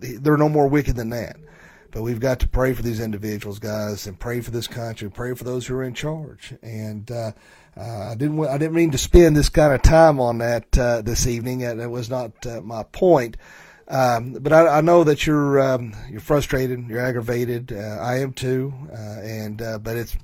they're 0.00 0.38
no 0.38 0.48
more 0.48 0.68
wicked 0.68 0.96
than 0.96 1.10
that. 1.10 1.36
But 1.90 2.02
we've 2.02 2.20
got 2.20 2.40
to 2.40 2.48
pray 2.48 2.72
for 2.72 2.82
these 2.82 3.00
individuals, 3.00 3.58
guys, 3.58 4.06
and 4.06 4.18
pray 4.18 4.40
for 4.40 4.50
this 4.50 4.68
country, 4.68 5.10
pray 5.10 5.34
for 5.34 5.44
those 5.44 5.66
who 5.66 5.74
are 5.74 5.82
in 5.82 5.94
charge. 5.94 6.54
And 6.62 7.10
uh, 7.10 7.32
uh, 7.76 8.10
I 8.10 8.14
didn't 8.14 8.44
I 8.46 8.58
didn't 8.58 8.74
mean 8.74 8.92
to 8.92 8.98
spend 8.98 9.36
this 9.36 9.48
kind 9.48 9.72
of 9.72 9.82
time 9.82 10.20
on 10.20 10.38
that 10.38 10.78
uh, 10.78 11.02
this 11.02 11.26
evening. 11.26 11.60
That 11.60 11.90
was 11.90 12.10
not 12.10 12.46
uh, 12.46 12.60
my 12.60 12.84
point. 12.84 13.36
Um, 13.88 14.34
but 14.34 14.52
I, 14.52 14.78
I, 14.78 14.80
know 14.82 15.02
that 15.02 15.26
you're 15.26 15.58
um, 15.60 15.94
you're 16.08 16.20
frustrated, 16.20 16.88
you're 16.88 17.04
aggravated. 17.04 17.72
Uh, 17.72 17.98
I 18.00 18.20
am 18.20 18.32
too, 18.32 18.72
uh, 18.92 19.20
and 19.20 19.60
uh, 19.60 19.78
but 19.78 19.96
it's 19.96 20.16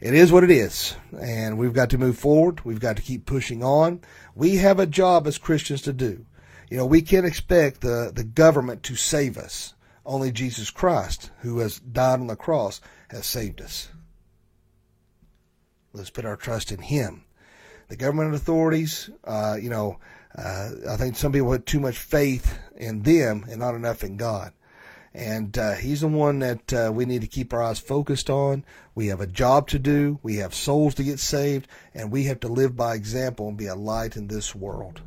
it 0.00 0.12
is 0.12 0.30
what 0.30 0.44
it 0.44 0.50
is, 0.50 0.94
and 1.18 1.56
we've 1.56 1.72
got 1.72 1.90
to 1.90 1.98
move 1.98 2.18
forward. 2.18 2.62
We've 2.62 2.80
got 2.80 2.96
to 2.96 3.02
keep 3.02 3.24
pushing 3.24 3.62
on. 3.62 4.02
We 4.34 4.56
have 4.56 4.78
a 4.78 4.86
job 4.86 5.26
as 5.26 5.38
Christians 5.38 5.80
to 5.82 5.94
do. 5.94 6.26
You 6.68 6.76
know, 6.76 6.84
we 6.84 7.00
can't 7.00 7.24
expect 7.24 7.80
the 7.80 8.12
the 8.14 8.24
government 8.24 8.82
to 8.84 8.96
save 8.96 9.38
us. 9.38 9.72
Only 10.06 10.30
Jesus 10.30 10.70
Christ, 10.70 11.32
who 11.40 11.58
has 11.58 11.80
died 11.80 12.20
on 12.20 12.28
the 12.28 12.36
cross, 12.36 12.80
has 13.08 13.26
saved 13.26 13.60
us. 13.60 13.88
Let's 15.92 16.10
put 16.10 16.24
our 16.24 16.36
trust 16.36 16.70
in 16.70 16.78
Him. 16.78 17.24
The 17.88 17.96
government 17.96 18.34
authorities, 18.34 19.10
uh, 19.24 19.56
you 19.60 19.68
know, 19.68 19.98
uh, 20.36 20.70
I 20.88 20.96
think 20.96 21.16
some 21.16 21.32
people 21.32 21.48
put 21.48 21.66
too 21.66 21.80
much 21.80 21.98
faith 21.98 22.56
in 22.76 23.02
them 23.02 23.46
and 23.50 23.58
not 23.58 23.74
enough 23.74 24.04
in 24.04 24.16
God. 24.16 24.52
And 25.12 25.56
uh, 25.58 25.72
He's 25.72 26.02
the 26.02 26.08
one 26.08 26.38
that 26.38 26.72
uh, 26.72 26.92
we 26.94 27.04
need 27.04 27.22
to 27.22 27.26
keep 27.26 27.52
our 27.52 27.62
eyes 27.62 27.80
focused 27.80 28.30
on. 28.30 28.64
We 28.94 29.08
have 29.08 29.20
a 29.20 29.26
job 29.26 29.66
to 29.68 29.78
do. 29.80 30.20
We 30.22 30.36
have 30.36 30.54
souls 30.54 30.94
to 30.96 31.04
get 31.04 31.18
saved, 31.18 31.66
and 31.94 32.12
we 32.12 32.24
have 32.24 32.38
to 32.40 32.48
live 32.48 32.76
by 32.76 32.94
example 32.94 33.48
and 33.48 33.56
be 33.56 33.66
a 33.66 33.74
light 33.74 34.16
in 34.16 34.28
this 34.28 34.54
world. 34.54 35.00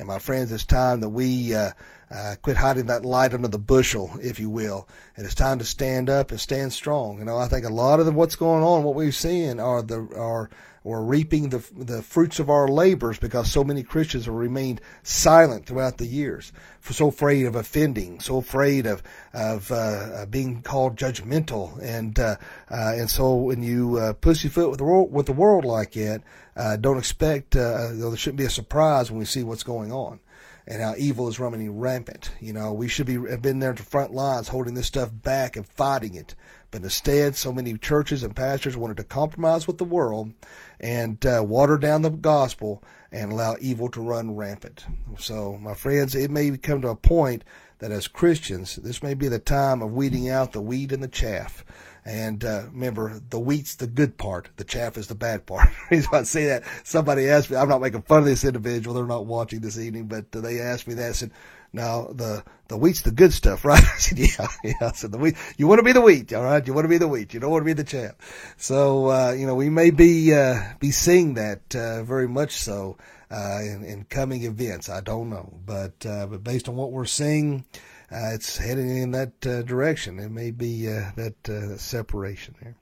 And 0.00 0.08
my 0.08 0.18
friends, 0.18 0.50
it's 0.50 0.64
time 0.64 1.00
that 1.00 1.10
we 1.10 1.54
uh, 1.54 1.72
uh, 2.10 2.34
quit 2.40 2.56
hiding 2.56 2.86
that 2.86 3.04
light 3.04 3.34
under 3.34 3.48
the 3.48 3.58
bushel, 3.58 4.10
if 4.22 4.40
you 4.40 4.48
will. 4.48 4.88
And 5.14 5.26
it's 5.26 5.34
time 5.34 5.58
to 5.58 5.64
stand 5.66 6.08
up 6.08 6.30
and 6.30 6.40
stand 6.40 6.72
strong. 6.72 7.18
You 7.18 7.26
know, 7.26 7.36
I 7.36 7.48
think 7.48 7.66
a 7.66 7.68
lot 7.68 8.00
of 8.00 8.06
the, 8.06 8.12
what's 8.12 8.34
going 8.34 8.64
on, 8.64 8.82
what 8.82 8.94
we're 8.94 9.12
seeing, 9.12 9.60
are 9.60 9.82
the 9.82 10.08
are 10.16 10.48
we're 10.82 11.02
reaping 11.02 11.50
the, 11.50 11.62
the 11.76 12.02
fruits 12.02 12.38
of 12.38 12.48
our 12.48 12.66
labors 12.66 13.18
because 13.18 13.50
so 13.50 13.62
many 13.62 13.82
Christians 13.82 14.24
have 14.24 14.34
remained 14.34 14.80
silent 15.02 15.66
throughout 15.66 15.98
the 15.98 16.06
years, 16.06 16.52
so 16.82 17.08
afraid 17.08 17.44
of 17.44 17.54
offending, 17.54 18.20
so 18.20 18.38
afraid 18.38 18.86
of 18.86 19.02
of 19.34 19.70
uh, 19.70 20.24
being 20.30 20.62
called 20.62 20.96
judgmental, 20.96 21.78
and 21.82 22.18
uh, 22.18 22.36
uh, 22.70 22.92
and 22.96 23.10
so 23.10 23.34
when 23.34 23.62
you 23.62 23.98
uh, 23.98 24.14
pussyfoot 24.14 24.70
with 24.70 24.78
the 24.78 24.84
world 24.84 25.12
with 25.12 25.26
the 25.26 25.32
world 25.32 25.66
like 25.66 25.92
that, 25.92 26.22
uh, 26.56 26.76
don't 26.76 26.98
expect 26.98 27.54
uh, 27.56 27.88
there 27.92 28.16
shouldn't 28.16 28.38
be 28.38 28.44
a 28.44 28.50
surprise 28.50 29.10
when 29.10 29.18
we 29.18 29.26
see 29.26 29.42
what's 29.42 29.62
going 29.62 29.92
on 29.92 30.18
and 30.66 30.80
how 30.80 30.94
evil 30.96 31.28
is 31.28 31.40
running 31.40 31.78
rampant. 31.78 32.30
You 32.40 32.52
know, 32.52 32.72
we 32.72 32.88
should 32.88 33.06
be 33.06 33.14
have 33.14 33.42
been 33.42 33.58
there 33.58 33.70
at 33.70 33.76
the 33.76 33.82
front 33.82 34.12
lines 34.12 34.48
holding 34.48 34.74
this 34.74 34.86
stuff 34.86 35.10
back 35.12 35.56
and 35.56 35.66
fighting 35.66 36.14
it. 36.14 36.34
But 36.70 36.82
instead, 36.82 37.34
so 37.34 37.52
many 37.52 37.76
churches 37.76 38.22
and 38.22 38.34
pastors 38.34 38.76
wanted 38.76 38.96
to 38.98 39.04
compromise 39.04 39.66
with 39.66 39.78
the 39.78 39.84
world 39.84 40.32
and 40.78 41.24
uh, 41.26 41.42
water 41.44 41.76
down 41.76 42.02
the 42.02 42.10
gospel 42.10 42.82
and 43.10 43.32
allow 43.32 43.56
evil 43.60 43.88
to 43.90 44.00
run 44.00 44.36
rampant. 44.36 44.86
So, 45.18 45.58
my 45.60 45.74
friends, 45.74 46.14
it 46.14 46.30
may 46.30 46.56
come 46.56 46.80
to 46.82 46.88
a 46.88 46.96
point 46.96 47.42
that 47.80 47.90
as 47.90 48.06
Christians, 48.06 48.76
this 48.76 49.02
may 49.02 49.14
be 49.14 49.28
the 49.28 49.38
time 49.38 49.82
of 49.82 49.92
weeding 49.92 50.28
out 50.28 50.52
the 50.52 50.60
wheat 50.60 50.92
and 50.92 51.02
the 51.02 51.08
chaff. 51.08 51.64
And 52.04 52.44
uh, 52.44 52.64
remember, 52.72 53.20
the 53.30 53.38
wheat's 53.38 53.74
the 53.74 53.86
good 53.86 54.16
part, 54.16 54.48
the 54.56 54.64
chaff 54.64 54.96
is 54.96 55.08
the 55.08 55.14
bad 55.14 55.44
part. 55.46 55.68
reason 55.90 56.08
why 56.10 56.20
I 56.20 56.22
say 56.22 56.46
that, 56.46 56.62
somebody 56.84 57.28
asked 57.28 57.50
me, 57.50 57.56
I'm 57.56 57.68
not 57.68 57.80
making 57.80 58.02
fun 58.02 58.20
of 58.20 58.24
this 58.24 58.44
individual, 58.44 58.94
they're 58.94 59.06
not 59.06 59.26
watching 59.26 59.60
this 59.60 59.78
evening, 59.78 60.06
but 60.06 60.30
they 60.32 60.60
asked 60.60 60.86
me 60.86 60.94
that. 60.94 61.08
I 61.08 61.12
said, 61.12 61.30
Now 61.72 62.08
the 62.12 62.42
the 62.68 62.76
wheat's 62.76 63.02
the 63.02 63.10
good 63.10 63.32
stuff, 63.32 63.64
right? 63.64 63.82
I 63.82 63.96
said, 63.98 64.18
yeah, 64.18 64.48
yeah. 64.64 64.74
I 64.80 64.92
said 64.92 65.12
the 65.12 65.18
wheat. 65.18 65.36
You 65.56 65.66
want 65.66 65.78
to 65.78 65.84
be 65.84 65.92
the 65.92 66.00
wheat, 66.00 66.32
all 66.32 66.44
right? 66.44 66.64
You 66.66 66.72
want 66.72 66.84
to 66.84 66.88
be 66.88 66.98
the 66.98 67.08
wheat. 67.08 67.34
You 67.34 67.40
don't 67.40 67.50
want 67.50 67.62
to 67.62 67.66
be 67.66 67.72
the 67.72 67.84
champ. 67.84 68.20
So 68.56 69.10
uh, 69.10 69.32
you 69.32 69.46
know, 69.46 69.54
we 69.54 69.70
may 69.70 69.90
be 69.90 70.34
uh, 70.34 70.62
be 70.78 70.90
seeing 70.90 71.34
that 71.34 71.74
uh, 71.74 72.02
very 72.02 72.28
much 72.28 72.52
so 72.56 72.96
uh, 73.30 73.60
in, 73.62 73.84
in 73.84 74.04
coming 74.04 74.42
events. 74.44 74.88
I 74.88 75.00
don't 75.00 75.30
know, 75.30 75.52
but 75.64 76.04
uh, 76.06 76.26
but 76.26 76.42
based 76.42 76.68
on 76.68 76.76
what 76.76 76.92
we're 76.92 77.04
seeing, 77.04 77.64
uh, 78.10 78.34
it's 78.34 78.56
heading 78.56 78.96
in 78.96 79.12
that 79.12 79.40
direction. 79.40 80.18
It 80.18 80.30
may 80.30 80.50
be 80.50 80.86
that 80.86 81.76
separation 81.78 82.54
there. 82.62 82.76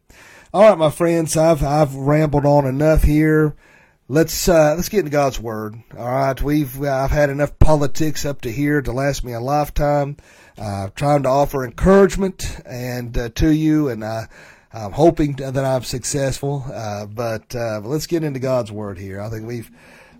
All 0.55 0.63
right, 0.63 0.79
my 0.79 0.91
friends, 0.91 1.37
I've 1.37 1.63
I've 1.63 1.95
rambled 1.95 2.47
on 2.47 2.65
enough 2.65 3.03
here. 3.03 3.55
Let's 4.11 4.49
uh, 4.49 4.73
let's 4.75 4.89
get 4.89 5.01
into 5.01 5.11
God's 5.11 5.39
word. 5.39 5.83
All 5.95 6.09
right, 6.09 6.41
we've 6.41 6.83
I've 6.83 7.11
had 7.11 7.29
enough 7.29 7.59
politics 7.59 8.25
up 8.25 8.41
to 8.41 8.51
here 8.51 8.81
to 8.81 8.91
last 8.91 9.23
me 9.23 9.35
a 9.35 9.41
lifetime. 9.41 10.17
Uh, 10.57 10.89
trying 10.95 11.25
to 11.25 11.29
offer 11.29 11.63
encouragement 11.63 12.59
and 12.65 13.17
uh, 13.19 13.29
to 13.35 13.51
you, 13.51 13.91
and 13.91 14.03
I, 14.03 14.29
I'm 14.73 14.93
hoping 14.93 15.35
that 15.35 15.59
I'm 15.59 15.83
successful. 15.83 16.65
Uh, 16.73 17.05
but 17.05 17.55
uh, 17.55 17.81
let's 17.85 18.07
get 18.07 18.25
into 18.25 18.41
God's 18.41 18.73
word 18.73 18.97
here. 18.97 19.21
I 19.21 19.29
think 19.29 19.47
we've 19.47 19.71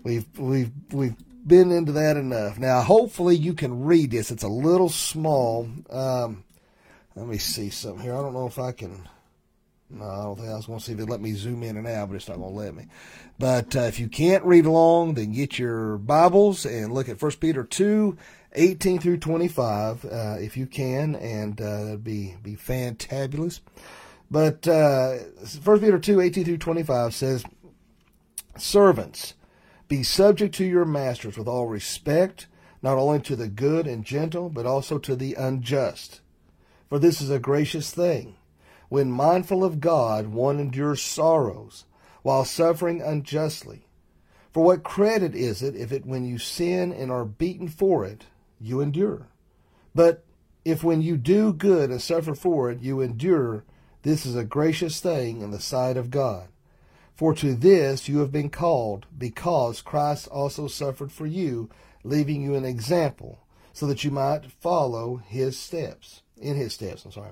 we've 0.03 0.37
we've 0.37 0.71
we've 0.91 1.15
been 1.47 1.71
into 1.71 1.93
that 1.93 2.15
enough. 2.15 2.59
Now, 2.59 2.81
hopefully, 2.81 3.37
you 3.37 3.55
can 3.55 3.85
read 3.85 4.11
this. 4.11 4.29
It's 4.29 4.43
a 4.43 4.47
little 4.47 4.89
small. 4.89 5.67
Um, 5.89 6.43
let 7.15 7.25
me 7.25 7.39
see 7.39 7.71
something 7.71 8.03
here. 8.03 8.13
I 8.13 8.21
don't 8.21 8.33
know 8.33 8.45
if 8.45 8.59
I 8.59 8.71
can. 8.71 9.09
No, 9.91 10.05
I 10.05 10.23
don't 10.23 10.35
think 10.35 10.49
I 10.49 10.55
was 10.55 10.67
going 10.67 10.77
to 10.77 10.85
see 10.85 10.91
if 10.91 10.99
it 10.99 11.09
let 11.09 11.21
me 11.21 11.33
zoom 11.33 11.63
in 11.63 11.75
and 11.75 11.87
out, 11.87 12.09
but 12.09 12.15
it's 12.15 12.27
not 12.27 12.37
going 12.37 12.53
to 12.53 12.59
let 12.59 12.75
me. 12.75 12.85
But 13.39 13.75
uh, 13.75 13.81
if 13.81 13.99
you 13.99 14.07
can't 14.07 14.43
read 14.43 14.65
along, 14.65 15.15
then 15.15 15.31
get 15.31 15.57
your 15.57 15.97
Bibles 15.97 16.65
and 16.65 16.93
look 16.93 17.09
at 17.09 17.19
1 17.19 17.31
Peter 17.39 17.63
2, 17.63 18.15
18 18.53 18.99
through 18.99 19.17
25, 19.17 20.05
uh, 20.05 20.35
if 20.39 20.55
you 20.55 20.67
can, 20.67 21.15
and 21.15 21.59
uh, 21.59 21.85
that'd 21.85 22.03
be, 22.03 22.35
be 22.43 22.55
fantabulous. 22.55 23.61
But 24.29 24.67
uh, 24.67 25.15
1 25.63 25.79
Peter 25.79 25.97
2, 25.97 26.21
18 26.21 26.45
through 26.45 26.57
25 26.57 27.13
says, 27.15 27.43
Servants, 28.57 29.33
be 29.87 30.03
subject 30.03 30.53
to 30.55 30.65
your 30.65 30.85
masters 30.85 31.35
with 31.35 31.47
all 31.47 31.65
respect, 31.65 32.45
not 32.83 32.99
only 32.99 33.21
to 33.21 33.35
the 33.35 33.47
good 33.47 33.87
and 33.87 34.05
gentle, 34.05 34.49
but 34.49 34.67
also 34.67 34.99
to 34.99 35.15
the 35.15 35.33
unjust. 35.33 36.21
For 36.89 36.99
this 36.99 37.21
is 37.21 37.31
a 37.31 37.39
gracious 37.39 37.91
thing 37.91 38.35
when 38.89 39.11
mindful 39.11 39.63
of 39.63 39.79
God, 39.79 40.27
one 40.27 40.59
endures 40.59 41.01
sorrows 41.01 41.85
while 42.21 42.43
suffering 42.43 43.01
unjustly. 43.01 43.85
For 44.51 44.63
what 44.63 44.83
credit 44.83 45.35
is 45.35 45.61
it 45.61 45.75
if 45.75 45.91
it 45.91 46.05
when 46.05 46.25
you 46.25 46.37
sin 46.37 46.91
and 46.91 47.11
are 47.11 47.25
beaten 47.25 47.67
for 47.67 48.03
it, 48.03 48.25
you 48.59 48.81
endure? 48.81 49.27
But 49.93 50.25
if 50.65 50.83
when 50.83 51.01
you 51.01 51.17
do 51.17 51.53
good 51.53 51.91
and 51.91 52.01
suffer 52.01 52.35
for 52.35 52.69
it, 52.69 52.81
you 52.81 52.99
endure, 52.99 53.63
this 54.01 54.25
is 54.25 54.35
a 54.35 54.43
gracious 54.43 54.99
thing 54.99 55.41
in 55.41 55.51
the 55.51 55.59
sight 55.59 55.97
of 55.97 56.11
God. 56.11 56.47
For 57.15 57.33
to 57.35 57.53
this 57.53 58.07
you 58.07 58.19
have 58.19 58.31
been 58.31 58.49
called, 58.49 59.05
because 59.17 59.81
Christ 59.81 60.27
also 60.29 60.67
suffered 60.67 61.11
for 61.11 61.25
you, 61.25 61.69
leaving 62.03 62.41
you 62.41 62.55
an 62.55 62.65
example, 62.65 63.39
so 63.73 63.85
that 63.87 64.03
you 64.03 64.11
might 64.11 64.51
follow 64.51 65.17
his 65.17 65.57
steps. 65.57 66.23
In 66.37 66.55
his 66.55 66.73
steps, 66.73 67.03
I'm 67.03 67.11
sorry. 67.11 67.31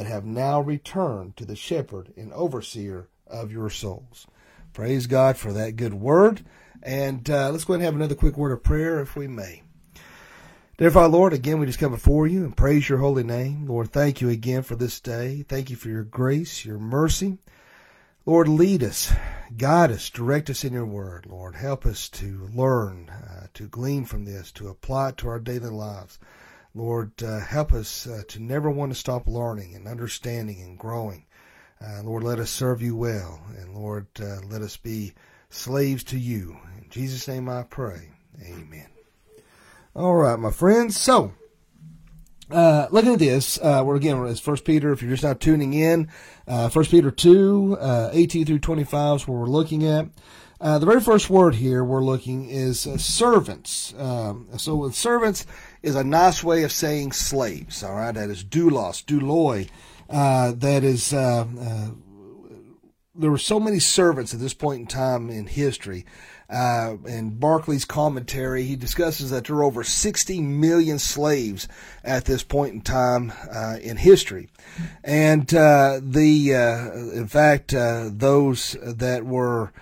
but 0.00 0.06
have 0.06 0.24
now 0.24 0.58
returned 0.58 1.36
to 1.36 1.44
the 1.44 1.54
shepherd 1.54 2.10
and 2.16 2.32
overseer 2.32 3.06
of 3.26 3.52
your 3.52 3.68
souls. 3.68 4.26
Praise 4.72 5.06
God 5.06 5.36
for 5.36 5.52
that 5.52 5.76
good 5.76 5.92
word. 5.92 6.40
And 6.82 7.28
uh, 7.28 7.50
let's 7.50 7.64
go 7.64 7.74
ahead 7.74 7.80
and 7.80 7.84
have 7.84 7.94
another 7.96 8.14
quick 8.14 8.38
word 8.38 8.50
of 8.50 8.62
prayer, 8.62 9.00
if 9.00 9.14
we 9.14 9.28
may. 9.28 9.62
Dear 10.78 10.90
Father, 10.90 11.08
Lord, 11.08 11.34
again, 11.34 11.58
we 11.58 11.66
just 11.66 11.78
come 11.78 11.92
before 11.92 12.26
you 12.26 12.44
and 12.44 12.56
praise 12.56 12.88
your 12.88 12.96
holy 12.96 13.24
name. 13.24 13.66
Lord, 13.66 13.92
thank 13.92 14.22
you 14.22 14.30
again 14.30 14.62
for 14.62 14.74
this 14.74 15.00
day. 15.00 15.44
Thank 15.46 15.68
you 15.68 15.76
for 15.76 15.90
your 15.90 16.04
grace, 16.04 16.64
your 16.64 16.78
mercy. 16.78 17.36
Lord, 18.24 18.48
lead 18.48 18.82
us, 18.82 19.12
guide 19.54 19.90
us, 19.90 20.08
direct 20.08 20.48
us 20.48 20.64
in 20.64 20.72
your 20.72 20.86
word. 20.86 21.26
Lord, 21.26 21.56
help 21.56 21.84
us 21.84 22.08
to 22.08 22.48
learn, 22.54 23.10
uh, 23.10 23.48
to 23.52 23.68
glean 23.68 24.06
from 24.06 24.24
this, 24.24 24.50
to 24.52 24.68
apply 24.68 25.10
it 25.10 25.18
to 25.18 25.28
our 25.28 25.40
daily 25.40 25.68
lives. 25.68 26.18
Lord, 26.74 27.12
uh, 27.22 27.40
help 27.40 27.72
us 27.72 28.06
uh, 28.06 28.22
to 28.28 28.40
never 28.40 28.70
want 28.70 28.92
to 28.92 28.98
stop 28.98 29.26
learning 29.26 29.74
and 29.74 29.88
understanding 29.88 30.62
and 30.62 30.78
growing. 30.78 31.26
Uh, 31.82 32.02
Lord, 32.04 32.22
let 32.22 32.38
us 32.38 32.50
serve 32.50 32.80
you 32.80 32.94
well. 32.94 33.40
And 33.58 33.74
Lord, 33.74 34.06
uh, 34.20 34.40
let 34.48 34.62
us 34.62 34.76
be 34.76 35.12
slaves 35.48 36.04
to 36.04 36.18
you. 36.18 36.58
In 36.78 36.88
Jesus' 36.88 37.26
name 37.26 37.48
I 37.48 37.64
pray. 37.64 38.10
Amen. 38.44 38.86
All 39.96 40.14
right, 40.14 40.38
my 40.38 40.52
friends. 40.52 40.96
So, 41.00 41.32
uh, 42.50 42.86
looking 42.92 43.14
at 43.14 43.18
this, 43.18 43.58
uh, 43.58 43.82
we're 43.84 43.96
again, 43.96 44.24
it's 44.26 44.38
First 44.38 44.64
Peter. 44.64 44.92
If 44.92 45.02
you're 45.02 45.10
just 45.10 45.24
not 45.24 45.40
tuning 45.40 45.74
in, 45.74 46.08
First 46.70 46.92
Peter 46.92 47.10
2, 47.10 47.78
18 48.12 48.46
through 48.46 48.58
25 48.60 49.16
is 49.16 49.28
what 49.28 49.38
we're 49.38 49.46
looking 49.46 49.86
at. 49.86 50.06
the 50.60 50.86
very 50.86 51.00
first 51.00 51.30
word 51.30 51.56
here 51.56 51.82
we're 51.82 52.04
looking 52.04 52.48
is 52.48 52.80
servants. 52.80 53.92
Um, 53.98 54.48
so 54.56 54.76
with 54.76 54.94
servants, 54.94 55.46
is 55.82 55.96
a 55.96 56.04
nice 56.04 56.44
way 56.44 56.62
of 56.62 56.72
saying 56.72 57.12
slaves. 57.12 57.82
All 57.82 57.94
right, 57.94 58.12
that 58.12 58.30
is 58.30 58.44
doulos, 58.44 59.04
douloi. 59.04 59.68
Uh, 60.08 60.52
that 60.56 60.84
is. 60.84 61.12
Uh, 61.12 61.46
uh, 61.60 61.90
there 63.14 63.30
were 63.30 63.38
so 63.38 63.60
many 63.60 63.78
servants 63.78 64.32
at 64.32 64.40
this 64.40 64.54
point 64.54 64.80
in 64.80 64.86
time 64.86 65.30
in 65.30 65.46
history. 65.46 66.06
Uh, 66.48 66.96
in 67.06 67.38
Barclay's 67.38 67.84
commentary, 67.84 68.64
he 68.64 68.76
discusses 68.76 69.30
that 69.30 69.44
there 69.44 69.56
are 69.56 69.64
over 69.64 69.84
60 69.84 70.40
million 70.40 70.98
slaves 70.98 71.68
at 72.02 72.24
this 72.24 72.42
point 72.42 72.74
in 72.74 72.80
time 72.80 73.32
uh, 73.52 73.76
in 73.80 73.96
history. 73.96 74.48
And 75.04 75.52
uh, 75.54 76.00
the, 76.02 76.52
in 77.14 77.28
fact, 77.28 77.72
those 77.72 78.76
that 78.82 79.24
were 79.26 79.72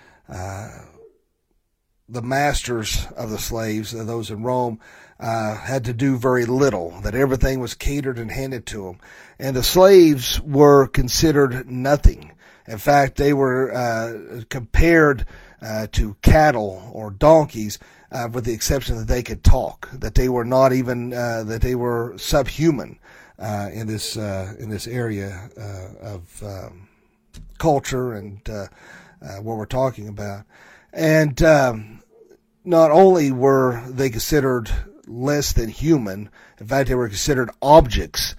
the 2.08 2.22
masters 2.22 3.06
of 3.16 3.30
the 3.30 3.38
slaves, 3.38 3.92
those 3.92 4.30
in 4.30 4.42
Rome, 4.42 4.80
uh, 5.20 5.56
had 5.56 5.84
to 5.84 5.92
do 5.92 6.16
very 6.16 6.44
little, 6.44 7.00
that 7.02 7.14
everything 7.14 7.60
was 7.60 7.74
catered 7.74 8.18
and 8.18 8.30
handed 8.30 8.66
to 8.66 8.84
them. 8.84 9.00
And 9.38 9.56
the 9.56 9.62
slaves 9.62 10.40
were 10.40 10.86
considered 10.86 11.68
nothing. 11.70 12.32
In 12.66 12.78
fact, 12.78 13.16
they 13.16 13.32
were 13.32 13.72
uh, 13.74 14.42
compared 14.48 15.26
uh, 15.60 15.88
to 15.92 16.16
cattle 16.22 16.90
or 16.92 17.10
donkeys, 17.10 17.78
uh, 18.12 18.28
with 18.32 18.44
the 18.44 18.52
exception 18.52 18.96
that 18.98 19.08
they 19.08 19.22
could 19.22 19.42
talk, 19.42 19.88
that 19.92 20.14
they 20.14 20.28
were 20.28 20.44
not 20.44 20.72
even, 20.72 21.12
uh, 21.12 21.42
that 21.44 21.62
they 21.62 21.74
were 21.74 22.16
subhuman 22.16 22.98
uh, 23.38 23.68
in 23.72 23.86
this 23.86 24.16
in 24.16 24.68
this 24.68 24.86
area 24.86 25.50
of 26.00 26.42
um, 26.42 26.88
culture 27.58 28.12
and 28.12 28.40
what 29.42 29.56
we're 29.56 29.66
talking 29.66 30.08
about. 30.08 30.44
And 30.92 31.42
um, 31.42 32.02
not 32.64 32.90
only 32.90 33.32
were 33.32 33.82
they 33.88 34.10
considered 34.10 34.70
less 35.08 35.52
than 35.52 35.68
human. 35.68 36.30
In 36.60 36.66
fact, 36.66 36.88
they 36.88 36.94
were 36.94 37.08
considered 37.08 37.50
objects. 37.62 38.34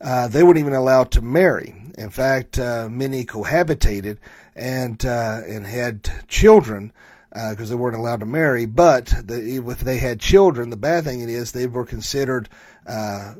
Uh, 0.00 0.28
they 0.28 0.42
weren't 0.42 0.58
even 0.58 0.74
allowed 0.74 1.12
to 1.12 1.22
marry. 1.22 1.74
In 1.96 2.10
fact, 2.10 2.58
uh, 2.58 2.88
many 2.90 3.24
cohabitated 3.24 4.18
and 4.56 5.04
uh, 5.04 5.40
and 5.46 5.66
had 5.66 6.10
children 6.28 6.92
because 7.30 7.70
uh, 7.70 7.74
they 7.74 7.80
weren't 7.80 7.96
allowed 7.96 8.20
to 8.20 8.26
marry. 8.26 8.66
But 8.66 9.06
the, 9.06 9.62
if 9.68 9.80
they 9.80 9.98
had 9.98 10.20
children, 10.20 10.70
the 10.70 10.76
bad 10.76 11.04
thing 11.04 11.20
is 11.20 11.52
they 11.52 11.66
were 11.66 11.86
considered 11.86 12.48
uh, 12.86 13.34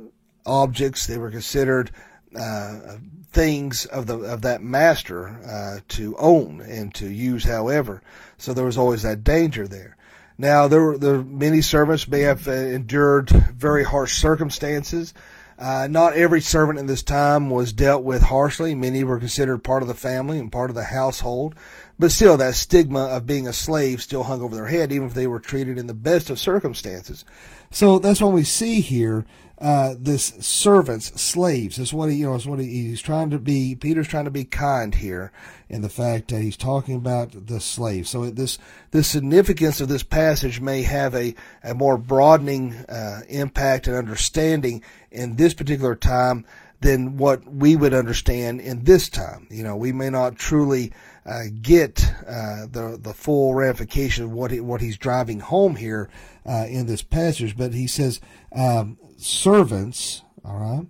objects. 0.46 1.06
They 1.06 1.18
were 1.18 1.30
considered 1.30 1.90
uh, 2.36 2.96
things 3.32 3.86
of 3.86 4.06
the 4.06 4.18
of 4.18 4.42
that 4.42 4.62
master 4.62 5.82
to 5.88 6.16
own 6.16 6.60
and 6.60 6.94
to 6.94 7.08
use, 7.08 7.44
however. 7.44 8.02
So 8.38 8.54
there 8.54 8.64
was 8.64 8.78
always 8.78 9.02
that 9.02 9.24
danger 9.24 9.66
there. 9.66 9.96
Now, 10.42 10.66
there 10.66 10.82
were, 10.82 11.22
many 11.22 11.60
servants 11.60 12.08
may 12.08 12.22
have 12.22 12.48
uh, 12.48 12.50
endured 12.50 13.30
very 13.30 13.84
harsh 13.84 14.14
circumstances. 14.14 15.14
Uh, 15.56 15.86
not 15.88 16.14
every 16.14 16.40
servant 16.40 16.80
in 16.80 16.86
this 16.86 17.04
time 17.04 17.48
was 17.48 17.72
dealt 17.72 18.02
with 18.02 18.22
harshly. 18.22 18.74
Many 18.74 19.04
were 19.04 19.20
considered 19.20 19.62
part 19.62 19.82
of 19.82 19.88
the 19.88 19.94
family 19.94 20.40
and 20.40 20.50
part 20.50 20.68
of 20.68 20.74
the 20.74 20.82
household. 20.82 21.54
But 21.96 22.10
still, 22.10 22.36
that 22.38 22.56
stigma 22.56 23.04
of 23.04 23.24
being 23.24 23.46
a 23.46 23.52
slave 23.52 24.02
still 24.02 24.24
hung 24.24 24.42
over 24.42 24.56
their 24.56 24.66
head, 24.66 24.90
even 24.90 25.06
if 25.06 25.14
they 25.14 25.28
were 25.28 25.38
treated 25.38 25.78
in 25.78 25.86
the 25.86 25.94
best 25.94 26.28
of 26.28 26.40
circumstances. 26.40 27.24
So 27.70 28.00
that's 28.00 28.20
what 28.20 28.32
we 28.32 28.42
see 28.42 28.80
here. 28.80 29.24
Uh, 29.62 29.94
this 29.96 30.34
servants, 30.40 31.22
slaves. 31.22 31.76
That's 31.76 31.92
what 31.92 32.10
he, 32.10 32.16
you 32.16 32.26
know, 32.26 32.34
is 32.34 32.48
what 32.48 32.58
he, 32.58 32.66
he's 32.66 33.00
trying 33.00 33.30
to 33.30 33.38
be. 33.38 33.76
Peter's 33.76 34.08
trying 34.08 34.24
to 34.24 34.30
be 34.32 34.44
kind 34.44 34.92
here 34.92 35.30
in 35.68 35.82
the 35.82 35.88
fact 35.88 36.28
that 36.28 36.42
he's 36.42 36.56
talking 36.56 36.96
about 36.96 37.46
the 37.46 37.60
slaves. 37.60 38.10
So 38.10 38.28
this, 38.28 38.58
the 38.90 39.04
significance 39.04 39.80
of 39.80 39.88
this 39.88 40.02
passage 40.02 40.60
may 40.60 40.82
have 40.82 41.14
a, 41.14 41.36
a 41.62 41.74
more 41.74 41.96
broadening 41.96 42.74
uh, 42.74 43.20
impact 43.28 43.86
and 43.86 43.94
understanding 43.94 44.82
in 45.12 45.36
this 45.36 45.54
particular 45.54 45.94
time 45.94 46.44
than 46.80 47.16
what 47.16 47.46
we 47.46 47.76
would 47.76 47.94
understand 47.94 48.60
in 48.60 48.82
this 48.82 49.08
time. 49.08 49.46
You 49.48 49.62
know, 49.62 49.76
we 49.76 49.92
may 49.92 50.10
not 50.10 50.36
truly 50.36 50.92
uh, 51.24 51.44
get 51.60 52.04
uh, 52.26 52.66
the 52.66 52.98
the 53.00 53.14
full 53.14 53.54
ramification 53.54 54.24
of 54.24 54.32
what 54.32 54.50
he, 54.50 54.60
what 54.60 54.80
he's 54.80 54.98
driving 54.98 55.38
home 55.38 55.76
here 55.76 56.10
uh, 56.44 56.66
in 56.68 56.86
this 56.86 57.02
passage, 57.02 57.56
but 57.56 57.72
he 57.72 57.86
says, 57.86 58.20
um, 58.54 58.98
"Servants, 59.22 60.22
all 60.44 60.58
right, 60.58 60.86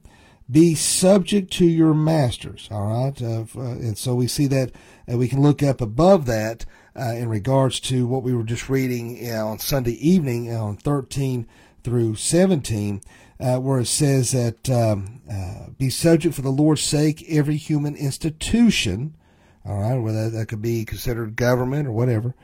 be 0.51 0.75
subject 0.75 1.53
to 1.55 1.67
your 1.67 1.95
masters, 1.95 2.69
all 2.71 2.87
right." 2.87 3.23
Uh, 3.23 3.45
and 3.61 3.97
so 3.97 4.15
we 4.15 4.27
see 4.27 4.47
that, 4.47 4.73
and 5.07 5.19
we 5.19 5.29
can 5.29 5.41
look 5.41 5.63
up 5.63 5.81
above 5.81 6.27
that 6.27 6.65
uh, 6.99 7.15
in 7.15 7.29
regards 7.29 7.81
to 7.81 8.07
what 8.07 8.23
we 8.23 8.35
were 8.35 8.45
just 8.45 8.69
reading 8.69 9.17
you 9.25 9.33
on 9.33 9.59
Sunday 9.59 9.95
evening 10.07 10.55
on 10.55 10.77
thirteen 10.77 11.47
through 11.83 12.17
seventeen. 12.17 13.01
Uh, 13.41 13.59
where 13.59 13.81
it 13.81 13.87
says 13.87 14.31
that 14.31 14.71
um, 14.71 15.21
uh, 15.29 15.67
be 15.77 15.91
subject 15.91 16.33
for 16.33 16.43
the 16.43 16.49
Lord's 16.49 16.81
sake 16.81 17.25
every 17.29 17.57
human 17.57 17.97
institution, 17.97 19.17
all 19.65 19.81
right, 19.81 19.99
whether 19.99 20.31
that 20.31 20.47
could 20.47 20.63
be 20.63 20.85
considered 20.85 21.35
government 21.35 21.89
or 21.89 21.91
whatever, 21.91 22.37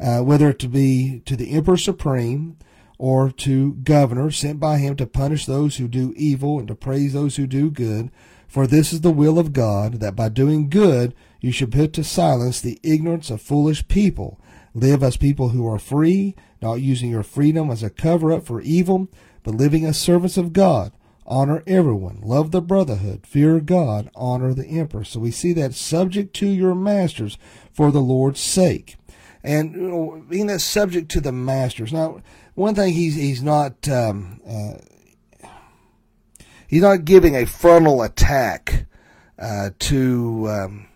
uh, 0.00 0.20
whether 0.20 0.48
it 0.48 0.58
to 0.60 0.68
be 0.68 1.20
to 1.26 1.36
the 1.36 1.50
emperor 1.50 1.76
supreme 1.76 2.56
or 2.98 3.30
to 3.30 3.74
governor 3.74 4.30
sent 4.30 4.58
by 4.58 4.78
him 4.78 4.96
to 4.96 5.06
punish 5.06 5.46
those 5.46 5.76
who 5.76 5.88
do 5.88 6.14
evil 6.16 6.58
and 6.58 6.68
to 6.68 6.74
praise 6.74 7.12
those 7.12 7.36
who 7.36 7.46
do 7.46 7.70
good. 7.70 8.10
For 8.48 8.66
this 8.66 8.92
is 8.92 9.00
the 9.02 9.10
will 9.10 9.38
of 9.38 9.52
God, 9.52 10.00
that 10.00 10.16
by 10.16 10.28
doing 10.28 10.70
good 10.70 11.14
you 11.40 11.52
should 11.52 11.72
put 11.72 11.92
to 11.94 12.04
silence 12.04 12.60
the 12.60 12.80
ignorance 12.82 13.30
of 13.30 13.42
foolish 13.42 13.86
people. 13.88 14.40
Live 14.74 15.02
as 15.02 15.16
people 15.16 15.50
who 15.50 15.66
are 15.66 15.78
free, 15.78 16.34
not 16.62 16.74
using 16.74 17.10
your 17.10 17.22
freedom 17.22 17.70
as 17.70 17.82
a 17.82 17.90
cover 17.90 18.32
up 18.32 18.44
for 18.44 18.60
evil, 18.60 19.08
but 19.42 19.54
living 19.54 19.84
as 19.84 19.98
servants 19.98 20.36
of 20.36 20.52
God 20.52 20.92
honor 21.26 21.62
everyone, 21.66 22.20
love 22.22 22.50
the 22.50 22.62
brotherhood, 22.62 23.26
fear 23.26 23.60
God, 23.60 24.10
honor 24.14 24.54
the 24.54 24.66
emperor. 24.66 25.04
So 25.04 25.20
we 25.20 25.30
see 25.30 25.52
that 25.54 25.74
subject 25.74 26.34
to 26.36 26.46
your 26.46 26.74
masters 26.74 27.36
for 27.72 27.90
the 27.90 28.00
Lord's 28.00 28.40
sake. 28.40 28.96
And 29.46 29.74
you 29.76 29.82
know, 29.82 30.24
being 30.28 30.48
that 30.48 30.60
subject 30.60 31.08
to 31.12 31.20
the 31.20 31.30
masters. 31.30 31.92
Now, 31.92 32.20
one 32.54 32.74
thing 32.74 32.92
he's 32.92 33.14
he's 33.14 33.44
not 33.44 33.88
um, 33.88 34.40
uh, 34.44 35.48
he's 36.66 36.82
not 36.82 37.04
giving 37.04 37.36
a 37.36 37.46
frontal 37.46 38.02
attack 38.02 38.86
uh, 39.38 39.70
to 39.78 40.48
um, 40.50 40.88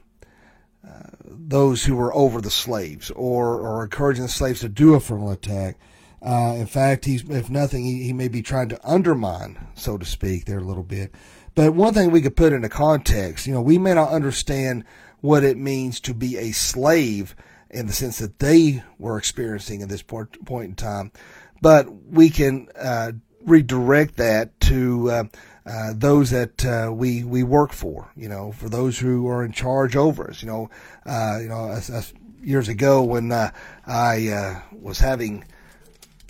uh, 0.84 1.10
those 1.22 1.84
who 1.84 1.94
were 1.94 2.12
over 2.12 2.40
the 2.40 2.50
slaves, 2.50 3.12
or 3.12 3.60
or 3.60 3.84
encouraging 3.84 4.24
the 4.24 4.28
slaves 4.28 4.60
to 4.60 4.68
do 4.68 4.94
a 4.94 5.00
frontal 5.00 5.30
attack. 5.30 5.78
Uh, 6.20 6.54
in 6.56 6.66
fact, 6.66 7.04
he's 7.04 7.22
if 7.30 7.48
nothing, 7.48 7.84
he, 7.84 8.02
he 8.02 8.12
may 8.12 8.26
be 8.26 8.42
trying 8.42 8.68
to 8.70 8.80
undermine, 8.82 9.64
so 9.76 9.96
to 9.96 10.04
speak, 10.04 10.46
there 10.46 10.58
a 10.58 10.64
little 10.64 10.82
bit. 10.82 11.14
But 11.54 11.74
one 11.74 11.94
thing 11.94 12.10
we 12.10 12.20
could 12.20 12.36
put 12.36 12.52
into 12.52 12.68
context, 12.68 13.46
you 13.46 13.54
know, 13.54 13.62
we 13.62 13.78
may 13.78 13.94
not 13.94 14.10
understand 14.10 14.84
what 15.20 15.44
it 15.44 15.56
means 15.56 16.00
to 16.00 16.14
be 16.14 16.36
a 16.36 16.50
slave 16.50 17.36
in 17.70 17.86
the 17.86 17.92
sense 17.92 18.18
that 18.18 18.38
they 18.38 18.82
were 18.98 19.18
experiencing 19.18 19.82
at 19.82 19.88
this 19.88 20.02
point, 20.02 20.36
in 20.48 20.74
time, 20.74 21.12
but 21.62 21.86
we 22.06 22.30
can 22.30 22.68
uh, 22.78 23.12
redirect 23.44 24.16
that 24.16 24.58
to 24.60 25.10
uh, 25.10 25.24
uh, 25.66 25.92
those 25.94 26.30
that 26.30 26.64
uh, 26.64 26.92
we 26.92 27.24
we 27.24 27.42
work 27.42 27.72
for. 27.72 28.10
You 28.16 28.28
know, 28.28 28.52
for 28.52 28.68
those 28.68 28.98
who 28.98 29.28
are 29.28 29.44
in 29.44 29.52
charge 29.52 29.96
over 29.96 30.28
us. 30.28 30.42
You 30.42 30.48
know, 30.48 30.70
uh, 31.06 31.38
you 31.40 31.48
know, 31.48 31.70
as, 31.70 31.90
as 31.90 32.12
years 32.42 32.68
ago 32.68 33.02
when 33.02 33.30
uh, 33.30 33.50
I 33.86 34.62
was 34.72 34.98
having 34.98 35.44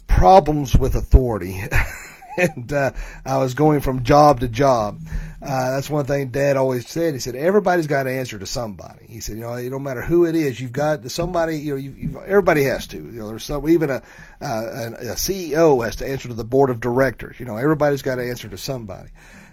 problems 0.07 0.77
with 0.77 0.95
authority. 0.95 1.63
and 2.37 2.73
uh, 2.73 2.93
I 3.25 3.39
was 3.39 3.55
going 3.55 3.81
from 3.81 4.03
job 4.03 4.41
to 4.41 4.49
job. 4.49 5.01
Uh, 5.43 5.71
that's 5.71 5.89
one 5.89 6.05
thing 6.05 6.29
Dad 6.29 6.57
always 6.57 6.87
said. 6.87 7.15
He 7.15 7.21
said 7.21 7.35
everybody's 7.35 7.87
got 7.87 8.03
to 8.03 8.11
answer 8.11 8.39
to 8.39 8.47
somebody. 8.47 9.07
He 9.09 9.21
said, 9.21 9.37
you 9.37 9.43
know, 9.43 9.55
it 9.55 9.71
don't 9.71 9.83
matter 9.83 10.03
who 10.03 10.27
it 10.27 10.35
is, 10.35 10.61
you've 10.61 10.73
got 10.73 11.09
somebody. 11.11 11.59
You 11.59 11.73
know, 11.73 11.77
you, 11.77 11.95
you've, 11.97 12.17
everybody 12.17 12.65
has 12.65 12.87
to. 12.89 12.99
You 12.99 13.21
know, 13.21 13.29
there's 13.29 13.45
some 13.45 13.67
even 13.69 13.91
a, 13.91 14.03
uh, 14.41 14.91
a 14.99 15.15
CEO 15.15 15.83
has 15.85 15.97
to 15.97 16.09
answer 16.09 16.29
to 16.29 16.35
the 16.35 16.45
board 16.45 16.69
of 16.69 16.81
directors. 16.81 17.41
You 17.41 17.47
know, 17.47 17.57
everybody's 17.57 18.03
got 18.03 18.17
to 18.17 18.29
answer 18.29 18.49
to 18.49 18.59
somebody, 18.59 19.09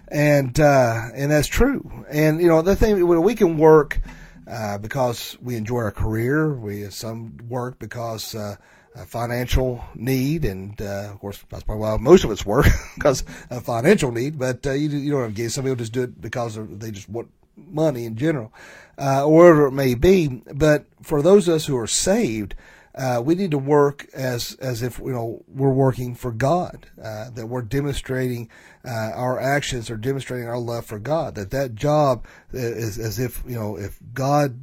and 0.08 0.58
uh, 0.60 1.08
and 1.14 1.30
that's 1.30 1.48
true. 1.48 2.04
And 2.10 2.40
you 2.40 2.48
know, 2.48 2.60
the 2.60 2.76
thing 2.76 3.06
when 3.06 3.22
we 3.22 3.34
can 3.34 3.56
work 3.56 3.98
uh, 4.46 4.78
because 4.78 5.36
we 5.42 5.56
enjoy 5.56 5.80
our 5.80 5.90
career, 5.90 6.52
we 6.54 6.90
some 6.90 7.38
work 7.48 7.78
because 7.78 8.34
uh, 8.34 8.56
financial 9.04 9.84
need, 9.94 10.44
and 10.44 10.80
uh, 10.80 11.10
of 11.12 11.18
course 11.20 11.42
that's 11.50 11.64
probably 11.64 11.82
why 11.82 11.96
most 11.98 12.24
of 12.24 12.30
it's 12.30 12.46
work 12.46 12.66
because 12.94 13.24
of 13.50 13.64
financial 13.64 14.12
need. 14.12 14.38
But 14.38 14.66
uh, 14.66 14.72
you 14.72 14.88
you 14.88 15.10
don't 15.10 15.22
have 15.22 15.30
to 15.30 15.36
get 15.36 15.52
some 15.52 15.64
people 15.64 15.76
just 15.76 15.92
do 15.92 16.02
it 16.02 16.20
because 16.20 16.58
they 16.78 16.90
just 16.90 17.08
want 17.08 17.30
money 17.56 18.04
in 18.04 18.16
general, 18.16 18.52
uh, 18.98 19.26
or 19.26 19.36
whatever 19.36 19.66
it 19.66 19.72
may 19.72 19.94
be. 19.94 20.42
But 20.52 20.86
for 21.02 21.22
those 21.22 21.48
of 21.48 21.54
us 21.54 21.66
who 21.66 21.76
are 21.76 21.86
saved, 21.86 22.54
uh, 22.94 23.22
we 23.24 23.34
need 23.34 23.52
to 23.52 23.58
work 23.58 24.06
as 24.12 24.54
as 24.60 24.82
if 24.82 24.98
you 24.98 25.12
know 25.12 25.44
we're 25.46 25.72
working 25.72 26.14
for 26.14 26.32
God, 26.32 26.86
uh, 27.02 27.30
that 27.30 27.46
we're 27.46 27.62
demonstrating 27.62 28.48
uh, 28.84 29.12
our 29.14 29.40
actions 29.40 29.90
are 29.90 29.96
demonstrating 29.96 30.48
our 30.48 30.58
love 30.58 30.86
for 30.86 30.98
God. 30.98 31.34
That 31.36 31.50
that 31.50 31.74
job 31.74 32.26
is 32.52 32.98
as 32.98 33.18
if 33.18 33.42
you 33.46 33.54
know 33.54 33.76
if 33.76 33.98
God 34.12 34.58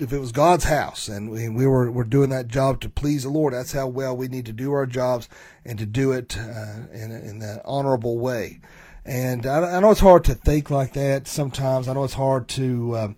if 0.00 0.12
it 0.12 0.18
was 0.18 0.32
God's 0.32 0.64
house 0.64 1.08
and 1.08 1.30
we, 1.30 1.48
we 1.48 1.66
were, 1.66 1.90
were 1.90 2.04
doing 2.04 2.30
that 2.30 2.48
job 2.48 2.80
to 2.80 2.88
please 2.88 3.22
the 3.22 3.28
Lord, 3.28 3.54
that's 3.54 3.72
how 3.72 3.86
well 3.86 4.16
we 4.16 4.28
need 4.28 4.46
to 4.46 4.52
do 4.52 4.72
our 4.72 4.86
jobs 4.86 5.28
and 5.64 5.78
to 5.78 5.86
do 5.86 6.12
it 6.12 6.36
uh, 6.38 6.86
in, 6.92 7.10
in 7.10 7.42
an 7.42 7.60
honorable 7.64 8.18
way. 8.18 8.60
And 9.04 9.46
I, 9.46 9.76
I, 9.76 9.80
know 9.80 9.90
it's 9.90 10.00
hard 10.00 10.24
to 10.24 10.34
think 10.34 10.70
like 10.70 10.92
that 10.92 11.26
sometimes. 11.26 11.88
I 11.88 11.94
know 11.94 12.04
it's 12.04 12.14
hard 12.14 12.48
to 12.48 12.96
um, 12.98 13.16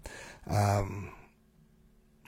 um, 0.48 1.12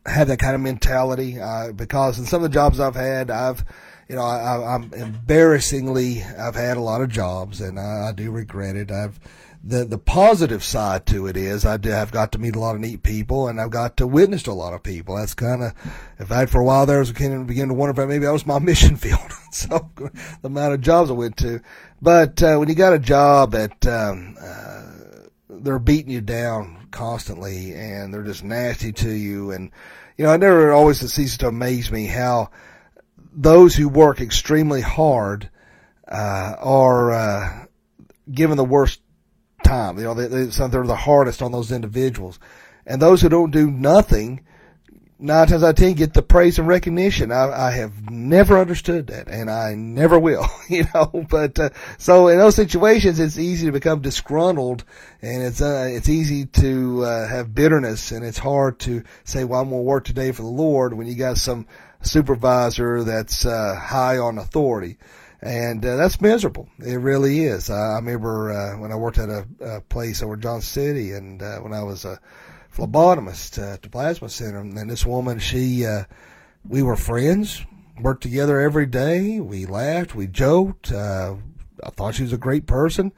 have 0.07 0.29
that 0.29 0.39
kind 0.39 0.55
of 0.55 0.61
mentality 0.61 1.41
uh, 1.41 1.73
because 1.73 2.19
in 2.19 2.27
some 2.27 2.43
of 2.43 2.51
the 2.51 2.55
jobs 2.55 2.81
I've 2.81 2.97
had, 2.97 3.31
I've 3.31 3.65
you 4.09 4.17
know, 4.17 4.23
I, 4.23 4.75
am 4.75 4.93
embarrassingly, 4.93 6.23
I've 6.23 6.55
had 6.55 6.77
a 6.77 6.81
lot 6.81 7.01
of 7.01 7.09
jobs 7.09 7.61
and 7.61 7.79
I, 7.79 8.09
I 8.09 8.13
do 8.13 8.31
regret 8.31 8.77
it. 8.77 8.91
I've, 8.91 9.19
the 9.67 9.85
the 9.85 9.99
positive 9.99 10.63
side 10.63 11.07
to 11.07 11.27
it 11.27 11.39
is 11.39 11.65
I 11.65 11.79
have 11.85 12.13
got 12.13 12.33
to 12.33 12.39
meet 12.39 12.55
a 12.55 12.61
lot 12.61 12.75
of 12.75 12.83
neat 12.83 13.03
people 13.03 13.49
and 13.49 13.59
I've 13.59 13.71
got 13.71 13.97
to 13.97 14.07
witness 14.07 14.43
to 14.43 14.51
a 14.51 14.53
lot 14.53 14.75
of 14.75 14.83
people. 14.83 15.17
That's 15.17 15.33
kind 15.33 15.63
of, 15.63 15.73
in 16.19 16.27
fact, 16.27 16.51
for 16.51 16.61
a 16.61 16.65
while 16.65 16.85
there, 16.85 16.97
I 16.97 17.01
was 17.01 17.13
beginning 17.13 17.47
to 17.47 17.75
wonder 17.75 18.03
if 18.03 18.09
maybe 18.09 18.27
that 18.27 18.33
was 18.33 18.47
my 18.47 18.59
mission 18.61 18.97
field. 18.97 19.33
so 19.53 19.91
the 19.97 20.49
amount 20.49 20.75
of 20.75 20.83
jobs 20.83 21.11
I 21.11 21.15
went 21.15 21.39
to, 21.39 21.63
but 22.03 22.43
uh, 22.43 22.57
when 22.57 22.69
you 22.69 22.75
got 22.75 22.93
a 22.93 22.99
job 22.99 23.55
at 23.55 23.87
um, 23.87 24.37
uh, 24.41 24.83
they're 25.49 25.79
beating 25.79 26.11
you 26.11 26.21
down 26.21 26.89
constantly 26.91 27.73
and 27.73 28.13
they're 28.13 28.23
just 28.23 28.45
nasty 28.45 28.93
to 28.93 29.11
you, 29.11 29.51
and 29.51 29.71
you 30.19 30.27
know, 30.27 30.31
I 30.31 30.37
never 30.37 30.73
always 30.73 31.01
ceases 31.01 31.39
to 31.39 31.49
amaze 31.49 31.91
me 31.91 32.07
how 32.07 32.51
those 33.33 33.75
who 33.75 33.89
work 33.89 34.21
extremely 34.21 34.83
hard 34.83 35.49
uh, 36.07 36.55
are 36.59 37.13
uh, 37.13 37.67
given 38.31 38.59
the 38.59 38.65
worst 38.65 39.01
time. 39.65 39.99
You 39.99 40.05
know, 40.05 40.15
they, 40.15 40.29
they, 40.29 40.45
they're 40.45 40.87
the 40.87 40.97
hardest 40.97 41.43
on 41.43 41.53
those 41.53 41.73
individuals. 41.73 42.39
And 42.87 43.01
those 43.01 43.23
who 43.23 43.29
don't 43.29 43.51
do 43.51 43.71
nothing, 43.71 44.45
nine 45.19 45.47
times 45.47 45.63
out 45.63 45.71
of 45.71 45.77
ten, 45.77 45.95
get 45.95 46.13
the 46.13 46.23
praise 46.23 46.59
and 46.59 46.69
recognition. 46.69 47.33
I, 47.33 47.69
I 47.69 47.71
have 47.71 48.11
never 48.11 48.59
understood 48.59 49.07
that, 49.09 49.29
and 49.29 49.51
I 49.51 49.75
never 49.75 50.19
will. 50.19 50.47
You 50.69 50.87
know, 50.95 51.27
but 51.29 51.59
uh, 51.59 51.71
so 51.99 52.29
in 52.29 52.39
those 52.39 52.57
situations, 52.57 53.21
it's 53.21 53.39
easy 53.39 53.67
to 53.67 53.73
become 53.73 54.01
disgruntled, 54.01 54.83
and 55.21 55.43
it's 55.43 55.61
uh, 55.61 55.87
it's 55.91 56.09
easy 56.09 56.47
to 56.47 57.05
uh, 57.05 57.29
have 57.29 57.55
bitterness, 57.55 58.13
and 58.13 58.25
it's 58.25 58.39
hard 58.39 58.79
to 58.81 59.05
say, 59.25 59.45
"Well, 59.45 59.61
I'm 59.61 59.69
going 59.69 59.81
to 59.81 59.85
work 59.85 60.05
today 60.05 60.33
for 60.33 60.43
the 60.43 60.49
Lord," 60.49 60.95
when 60.95 61.07
you 61.07 61.15
got 61.15 61.37
some 61.37 61.67
supervisor 62.01 63.05
that's 63.05 63.45
uh, 63.45 63.75
high 63.79 64.17
on 64.17 64.39
authority 64.39 64.97
and 65.45 65.85
uh, 65.85 65.97
that's 65.97 66.21
miserable. 66.21 66.67
It 66.79 66.97
really 66.97 67.45
is. 67.45 67.69
I, 67.69 67.93
I 67.93 67.97
remember 67.97 68.51
uh, 68.51 68.79
when 68.81 68.91
I 68.91 68.97
worked 68.97 69.19
at 69.19 69.29
a, 69.29 69.47
a 69.61 69.81
place 69.83 70.25
over 70.25 70.37
Johnson 70.37 70.83
City, 70.83 71.13
and 71.13 71.43
uh, 71.43 71.59
when 71.59 71.75
I 71.75 71.85
was 71.85 72.05
a 72.05 72.19
phlebotomist 72.75 73.63
at 73.63 73.83
the 73.83 73.91
plasma 73.91 74.29
center, 74.29 74.61
and 74.61 74.91
this 74.91 75.07
woman, 75.07 75.39
she, 75.39 75.87
uh, 75.87 76.05
we 76.67 76.83
were 76.83 76.97
friends, 76.97 77.65
worked 78.01 78.23
together 78.23 78.59
every 78.59 78.87
day. 78.87 79.39
We 79.39 79.67
laughed, 79.67 80.17
we 80.17 80.27
joked. 80.27 80.91
Uh, 80.91 81.37
I 81.85 81.91
thought 81.91 82.15
she 82.15 82.25
was 82.25 82.33
a 82.33 82.39
great 82.39 82.67
person. 82.67 83.13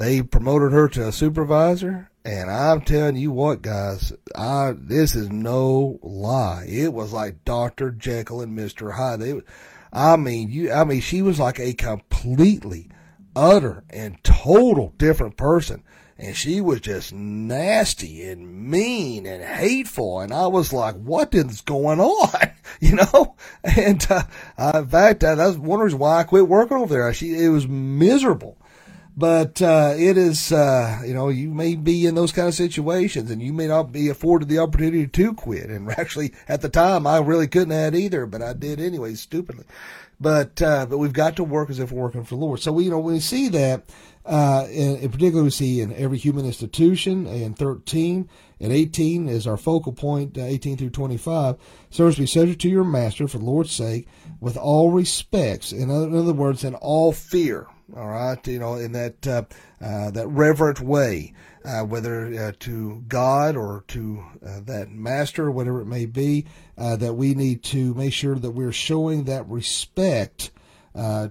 they 0.00 0.22
promoted 0.22 0.72
her 0.72 0.88
to 0.88 1.08
a 1.08 1.12
supervisor, 1.12 2.10
and 2.24 2.50
I'm 2.50 2.80
telling 2.80 3.16
you 3.16 3.30
what, 3.30 3.60
guys, 3.60 4.14
I 4.34 4.72
this 4.74 5.14
is 5.14 5.30
no 5.30 5.98
lie. 6.02 6.64
It 6.66 6.94
was 6.94 7.12
like 7.12 7.44
Doctor 7.44 7.90
Jekyll 7.90 8.40
and 8.40 8.56
Mister 8.56 8.92
Hyde. 8.92 9.42
I 9.92 10.16
mean, 10.16 10.50
you, 10.50 10.72
I 10.72 10.84
mean, 10.84 11.00
she 11.00 11.22
was 11.22 11.38
like 11.38 11.58
a 11.58 11.74
completely, 11.74 12.88
utter, 13.34 13.84
and 13.90 14.22
total 14.22 14.94
different 14.96 15.36
person 15.36 15.82
and 16.20 16.36
she 16.36 16.60
was 16.60 16.82
just 16.82 17.14
nasty 17.14 18.22
and 18.24 18.68
mean 18.70 19.24
and 19.24 19.42
hateful. 19.42 20.20
And 20.20 20.34
I 20.34 20.48
was 20.48 20.70
like, 20.70 20.94
what 20.96 21.34
is 21.34 21.62
going 21.62 21.98
on? 21.98 22.50
you 22.80 22.96
know? 22.96 23.36
And, 23.64 24.06
uh, 24.10 24.24
in 24.74 24.86
fact, 24.86 25.24
uh, 25.24 25.34
that's 25.34 25.56
one 25.56 25.80
reason 25.80 25.98
why 25.98 26.18
I 26.18 26.24
quit 26.24 26.46
working 26.46 26.76
over 26.76 26.92
there. 26.92 27.14
She, 27.14 27.42
it 27.42 27.48
was 27.48 27.66
miserable. 27.66 28.58
But, 29.20 29.60
uh, 29.60 29.92
it 29.98 30.16
is, 30.16 30.50
uh, 30.50 31.02
you 31.04 31.12
know, 31.12 31.28
you 31.28 31.50
may 31.50 31.74
be 31.74 32.06
in 32.06 32.14
those 32.14 32.32
kind 32.32 32.48
of 32.48 32.54
situations 32.54 33.30
and 33.30 33.42
you 33.42 33.52
may 33.52 33.66
not 33.66 33.92
be 33.92 34.08
afforded 34.08 34.48
the 34.48 34.60
opportunity 34.60 35.06
to 35.06 35.34
quit. 35.34 35.68
And 35.68 35.90
actually, 35.98 36.32
at 36.48 36.62
the 36.62 36.70
time, 36.70 37.06
I 37.06 37.18
really 37.18 37.46
couldn't 37.46 37.72
have 37.72 37.94
either, 37.94 38.24
but 38.24 38.40
I 38.40 38.54
did 38.54 38.80
anyway, 38.80 39.12
stupidly. 39.16 39.66
But, 40.18 40.62
uh, 40.62 40.86
but 40.86 40.96
we've 40.96 41.12
got 41.12 41.36
to 41.36 41.44
work 41.44 41.68
as 41.68 41.78
if 41.78 41.92
we're 41.92 42.00
working 42.00 42.24
for 42.24 42.36
the 42.36 42.40
Lord. 42.40 42.60
So 42.60 42.72
we, 42.72 42.84
you 42.84 42.90
know, 42.90 42.98
we 42.98 43.20
see 43.20 43.50
that, 43.50 43.84
uh, 44.24 44.66
in, 44.70 44.96
in 44.96 45.10
particular, 45.10 45.44
we 45.44 45.50
see 45.50 45.82
in 45.82 45.92
every 45.92 46.16
human 46.16 46.46
institution, 46.46 47.26
and 47.26 47.58
13 47.58 48.26
and 48.58 48.72
18 48.72 49.28
is 49.28 49.46
our 49.46 49.58
focal 49.58 49.92
point, 49.92 50.38
uh, 50.38 50.42
18 50.42 50.78
through 50.78 50.90
25. 50.90 51.56
Servants, 51.90 52.18
be 52.18 52.24
subject 52.24 52.62
to 52.62 52.70
your 52.70 52.84
master 52.84 53.28
for 53.28 53.36
the 53.36 53.44
Lord's 53.44 53.72
sake, 53.72 54.08
with 54.40 54.56
all 54.56 54.90
respects. 54.90 55.72
In 55.72 55.90
other, 55.90 56.08
in 56.08 56.16
other 56.16 56.32
words, 56.32 56.64
in 56.64 56.74
all 56.76 57.12
fear. 57.12 57.66
All 57.96 58.06
right, 58.06 58.46
you 58.46 58.60
know, 58.60 58.74
in 58.74 58.92
that 58.92 59.26
uh, 59.26 59.42
uh, 59.80 60.12
that 60.12 60.28
reverent 60.28 60.80
way, 60.80 61.34
uh, 61.64 61.80
whether 61.80 62.26
uh, 62.26 62.52
to 62.60 63.02
God 63.08 63.56
or 63.56 63.84
to 63.88 64.24
uh, 64.46 64.60
that 64.66 64.90
master, 64.90 65.50
whatever 65.50 65.80
it 65.80 65.86
may 65.86 66.06
be, 66.06 66.46
uh, 66.78 66.94
that 66.96 67.14
we 67.14 67.34
need 67.34 67.64
to 67.64 67.92
make 67.94 68.12
sure 68.12 68.36
that 68.36 68.52
we're 68.52 68.70
showing 68.70 69.24
that 69.24 69.48
respect 69.48 70.52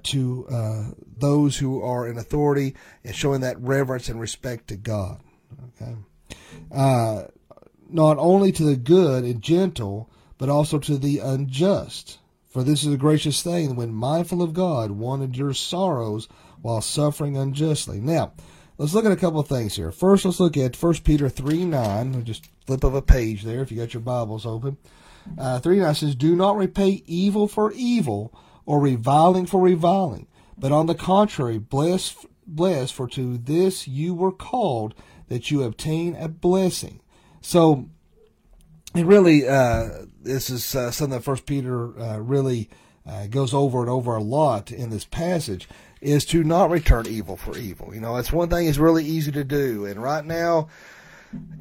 to 0.03 0.95
those 1.17 1.57
who 1.57 1.81
are 1.81 2.07
in 2.07 2.17
authority 2.17 2.75
and 3.03 3.15
showing 3.15 3.41
that 3.41 3.59
reverence 3.61 4.09
and 4.09 4.19
respect 4.19 4.67
to 4.67 4.75
God. 4.75 5.21
Okay, 5.81 5.95
not 7.89 8.17
only 8.17 8.51
to 8.51 8.63
the 8.63 8.75
good 8.75 9.23
and 9.23 9.41
gentle, 9.41 10.09
but 10.37 10.49
also 10.49 10.77
to 10.79 10.97
the 10.97 11.19
unjust. 11.19 12.19
For 12.49 12.63
this 12.63 12.83
is 12.83 12.91
a 12.93 12.97
gracious 12.97 13.43
thing 13.43 13.75
when 13.75 13.93
mindful 13.93 14.41
of 14.41 14.53
God, 14.53 14.89
one 14.89 15.21
endures 15.21 15.59
sorrows 15.59 16.27
while 16.61 16.81
suffering 16.81 17.37
unjustly. 17.37 17.99
Now, 17.99 18.33
let's 18.77 18.93
look 18.93 19.05
at 19.05 19.11
a 19.11 19.17
couple 19.17 19.39
of 19.39 19.47
things 19.47 19.75
here. 19.75 19.91
First, 19.91 20.25
let's 20.25 20.39
look 20.39 20.57
at 20.57 20.81
1 20.81 20.93
Peter 21.03 21.29
3 21.29 21.65
9. 21.65 22.11
We 22.13 22.21
Just 22.23 22.47
flip 22.65 22.83
of 22.83 22.93
a 22.93 23.01
page 23.01 23.43
there 23.43 23.61
if 23.61 23.71
you 23.71 23.77
got 23.77 23.93
your 23.93 24.01
Bibles 24.01 24.45
open. 24.45 24.77
Uh, 25.37 25.59
3 25.59 25.79
9 25.79 25.95
says, 25.95 26.15
Do 26.15 26.35
not 26.35 26.57
repay 26.57 27.03
evil 27.05 27.47
for 27.47 27.71
evil 27.73 28.33
or 28.65 28.79
reviling 28.79 29.45
for 29.45 29.61
reviling, 29.61 30.27
but 30.57 30.71
on 30.71 30.85
the 30.85 30.95
contrary, 30.95 31.57
bless, 31.57 32.25
bless, 32.45 32.91
for 32.91 33.07
to 33.07 33.37
this 33.37 33.87
you 33.87 34.13
were 34.13 34.31
called, 34.31 34.93
that 35.27 35.49
you 35.49 35.63
obtain 35.63 36.15
a 36.15 36.27
blessing. 36.27 37.01
So, 37.41 37.89
and 38.93 39.07
really, 39.07 39.47
uh, 39.47 39.89
this 40.21 40.49
is 40.49 40.75
uh, 40.75 40.91
something 40.91 41.17
that 41.17 41.23
First 41.23 41.45
Peter 41.45 41.99
uh, 41.99 42.17
really 42.17 42.69
uh, 43.05 43.27
goes 43.27 43.53
over 43.53 43.81
and 43.81 43.89
over 43.89 44.15
a 44.15 44.23
lot 44.23 44.71
in 44.71 44.89
this 44.89 45.05
passage, 45.05 45.67
is 46.01 46.25
to 46.25 46.43
not 46.43 46.69
return 46.69 47.07
evil 47.07 47.35
for 47.35 47.57
evil. 47.57 47.93
You 47.93 48.01
know, 48.01 48.17
it's 48.17 48.31
one 48.31 48.49
thing 48.49 48.67
is 48.67 48.79
really 48.79 49.05
easy 49.05 49.31
to 49.33 49.43
do, 49.43 49.85
and 49.85 50.01
right 50.01 50.23
now, 50.23 50.69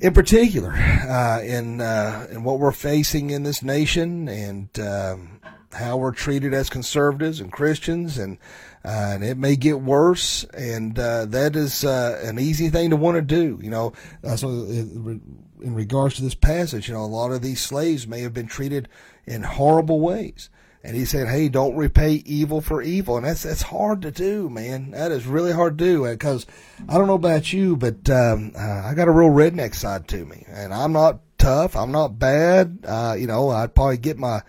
in 0.00 0.14
particular, 0.14 0.72
uh, 0.72 1.40
in 1.42 1.80
uh, 1.80 2.26
in 2.30 2.44
what 2.44 2.58
we're 2.58 2.72
facing 2.72 3.30
in 3.30 3.42
this 3.42 3.62
nation, 3.62 4.28
and 4.28 4.78
um, 4.80 5.40
how 5.72 5.96
we're 5.96 6.12
treated 6.12 6.54
as 6.54 6.70
conservatives 6.70 7.40
and 7.40 7.52
Christians, 7.52 8.18
and 8.18 8.38
uh, 8.84 9.10
and 9.14 9.24
it 9.24 9.36
may 9.36 9.56
get 9.56 9.80
worse, 9.80 10.44
and 10.54 10.98
uh, 10.98 11.26
that 11.26 11.56
is 11.56 11.84
uh, 11.84 12.20
an 12.24 12.38
easy 12.38 12.68
thing 12.70 12.90
to 12.90 12.96
want 12.96 13.16
to 13.16 13.22
do. 13.22 13.58
You 13.62 13.70
know, 13.70 13.92
so 14.36 14.48
in 14.48 15.74
regards 15.74 16.16
to 16.16 16.22
this 16.22 16.34
passage, 16.34 16.88
you 16.88 16.94
know, 16.94 17.02
a 17.02 17.06
lot 17.06 17.32
of 17.32 17.42
these 17.42 17.60
slaves 17.60 18.06
may 18.06 18.20
have 18.20 18.32
been 18.32 18.46
treated 18.46 18.88
in 19.26 19.42
horrible 19.42 20.00
ways. 20.00 20.48
And 20.84 20.96
he 20.96 21.04
said, 21.04 21.28
"Hey, 21.28 21.48
don't 21.48 21.76
repay 21.76 22.22
evil 22.24 22.60
for 22.60 22.80
evil," 22.80 23.16
and 23.16 23.26
that's 23.26 23.42
that's 23.42 23.62
hard 23.62 24.02
to 24.02 24.10
do, 24.10 24.48
man. 24.48 24.92
That 24.92 25.10
is 25.10 25.26
really 25.26 25.52
hard 25.52 25.76
to 25.78 25.84
do 25.84 26.04
because 26.04 26.46
I 26.88 26.96
don't 26.96 27.08
know 27.08 27.14
about 27.14 27.52
you, 27.52 27.76
but 27.76 28.08
um, 28.08 28.52
uh, 28.56 28.82
I 28.84 28.94
got 28.94 29.08
a 29.08 29.12
real 29.12 29.30
redneck 29.30 29.74
side 29.74 30.06
to 30.08 30.24
me, 30.24 30.44
and 30.48 30.72
I'm 30.72 30.92
not 30.92 31.20
tough. 31.36 31.76
I'm 31.76 31.92
not 31.92 32.18
bad. 32.18 32.78
Uh, 32.86 33.16
you 33.18 33.26
know, 33.26 33.50
I'd 33.50 33.74
probably 33.74 33.98
get 33.98 34.18
my 34.18 34.42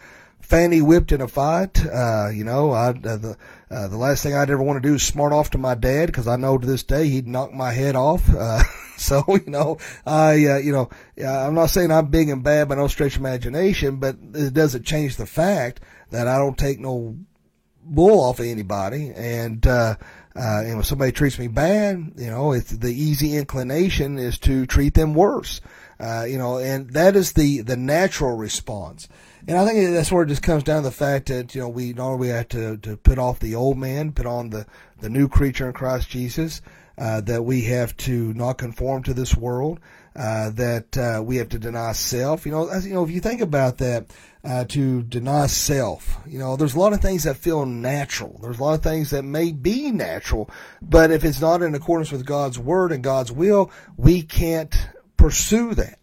fanny 0.49 0.81
whipped 0.81 1.11
in 1.11 1.21
a 1.21 1.27
fight. 1.27 1.79
Uh, 1.85 2.29
you 2.33 2.43
know, 2.43 2.71
I, 2.71 2.89
uh, 2.89 2.93
the, 2.93 3.37
uh, 3.69 3.87
the 3.87 3.97
last 3.97 4.23
thing 4.23 4.33
I'd 4.33 4.49
ever 4.49 4.63
want 4.63 4.81
to 4.81 4.89
do 4.89 4.95
is 4.95 5.03
smart 5.03 5.31
off 5.31 5.51
to 5.51 5.57
my 5.59 5.75
dad 5.75 6.07
because 6.07 6.27
I 6.27 6.37
know 6.37 6.57
to 6.57 6.65
this 6.65 6.83
day 6.83 7.07
he'd 7.07 7.27
knock 7.27 7.53
my 7.53 7.71
head 7.71 7.95
off. 7.95 8.27
Uh, 8.27 8.63
so, 8.97 9.23
you 9.27 9.51
know, 9.51 9.77
I, 10.05 10.45
uh, 10.47 10.57
you 10.57 10.71
know, 10.71 10.89
I'm 11.23 11.53
not 11.53 11.69
saying 11.69 11.91
I'm 11.91 12.07
big 12.07 12.29
and 12.29 12.43
bad 12.43 12.67
by 12.67 12.75
no 12.75 12.87
stretch 12.87 13.15
of 13.15 13.21
imagination, 13.21 13.97
but 13.97 14.17
it 14.33 14.53
doesn't 14.53 14.85
change 14.85 15.17
the 15.17 15.27
fact 15.27 15.81
that 16.11 16.27
I 16.27 16.37
don't 16.37 16.57
take 16.57 16.79
no 16.79 17.17
bull 17.83 18.21
off 18.21 18.39
of 18.39 18.45
anybody. 18.45 19.11
And, 19.15 19.65
uh, 19.65 19.95
uh, 20.35 20.61
you 20.65 20.73
know, 20.73 20.79
if 20.79 20.85
somebody 20.85 21.11
treats 21.11 21.39
me 21.39 21.47
bad, 21.47 22.13
you 22.17 22.27
know, 22.27 22.53
it's 22.53 22.71
the 22.71 22.93
easy 22.93 23.35
inclination 23.35 24.17
is 24.17 24.37
to 24.39 24.65
treat 24.65 24.93
them 24.93 25.13
worse. 25.13 25.61
Uh, 25.99 26.23
you 26.23 26.37
know, 26.37 26.59
and 26.59 26.91
that 26.91 27.15
is 27.15 27.33
the, 27.33 27.61
the 27.61 27.75
natural 27.75 28.37
response. 28.37 29.09
And 29.47 29.57
I 29.57 29.65
think 29.65 29.93
that's 29.93 30.11
where 30.11 30.23
it 30.23 30.27
just 30.27 30.43
comes 30.43 30.63
down 30.63 30.83
to 30.83 30.89
the 30.89 30.95
fact 30.95 31.27
that, 31.27 31.55
you 31.55 31.61
know, 31.61 31.69
we 31.69 31.93
not 31.93 32.11
only 32.11 32.29
have 32.29 32.47
to, 32.49 32.77
to 32.77 32.95
put 32.97 33.17
off 33.17 33.39
the 33.39 33.55
old 33.55 33.77
man, 33.77 34.13
put 34.13 34.25
on 34.25 34.49
the, 34.49 34.65
the 35.01 35.09
new 35.09 35.27
creature 35.27 35.67
in 35.67 35.73
Christ 35.73 36.09
Jesus, 36.09 36.61
uh, 36.97 37.21
that 37.21 37.43
we 37.43 37.63
have 37.63 37.95
to 37.97 38.33
not 38.33 38.57
conform 38.57 39.03
to 39.03 39.13
this 39.13 39.35
world, 39.35 39.79
uh, 40.15 40.49
that 40.51 40.97
uh, 40.97 41.21
we 41.23 41.37
have 41.37 41.49
to 41.49 41.59
deny 41.59 41.91
self. 41.91 42.45
You 42.45 42.51
know, 42.51 42.67
as, 42.67 42.85
you 42.85 42.93
know, 42.93 43.03
if 43.03 43.11
you 43.11 43.19
think 43.19 43.41
about 43.41 43.77
that, 43.77 44.07
uh, 44.43 44.63
to 44.65 45.03
deny 45.03 45.47
self, 45.47 46.17
you 46.25 46.39
know, 46.39 46.55
there's 46.55 46.75
a 46.75 46.79
lot 46.79 46.93
of 46.93 47.01
things 47.01 47.23
that 47.23 47.35
feel 47.35 47.65
natural. 47.65 48.39
There's 48.41 48.59
a 48.59 48.63
lot 48.63 48.75
of 48.75 48.83
things 48.83 49.09
that 49.09 49.23
may 49.23 49.51
be 49.51 49.91
natural, 49.91 50.49
but 50.81 51.11
if 51.11 51.25
it's 51.25 51.41
not 51.41 51.61
in 51.61 51.75
accordance 51.75 52.11
with 52.11 52.25
God's 52.25 52.57
word 52.57 52.91
and 52.91 53.03
God's 53.03 53.31
will, 53.31 53.71
we 53.97 54.21
can't 54.21 54.73
pursue 55.17 55.73
that. 55.75 55.97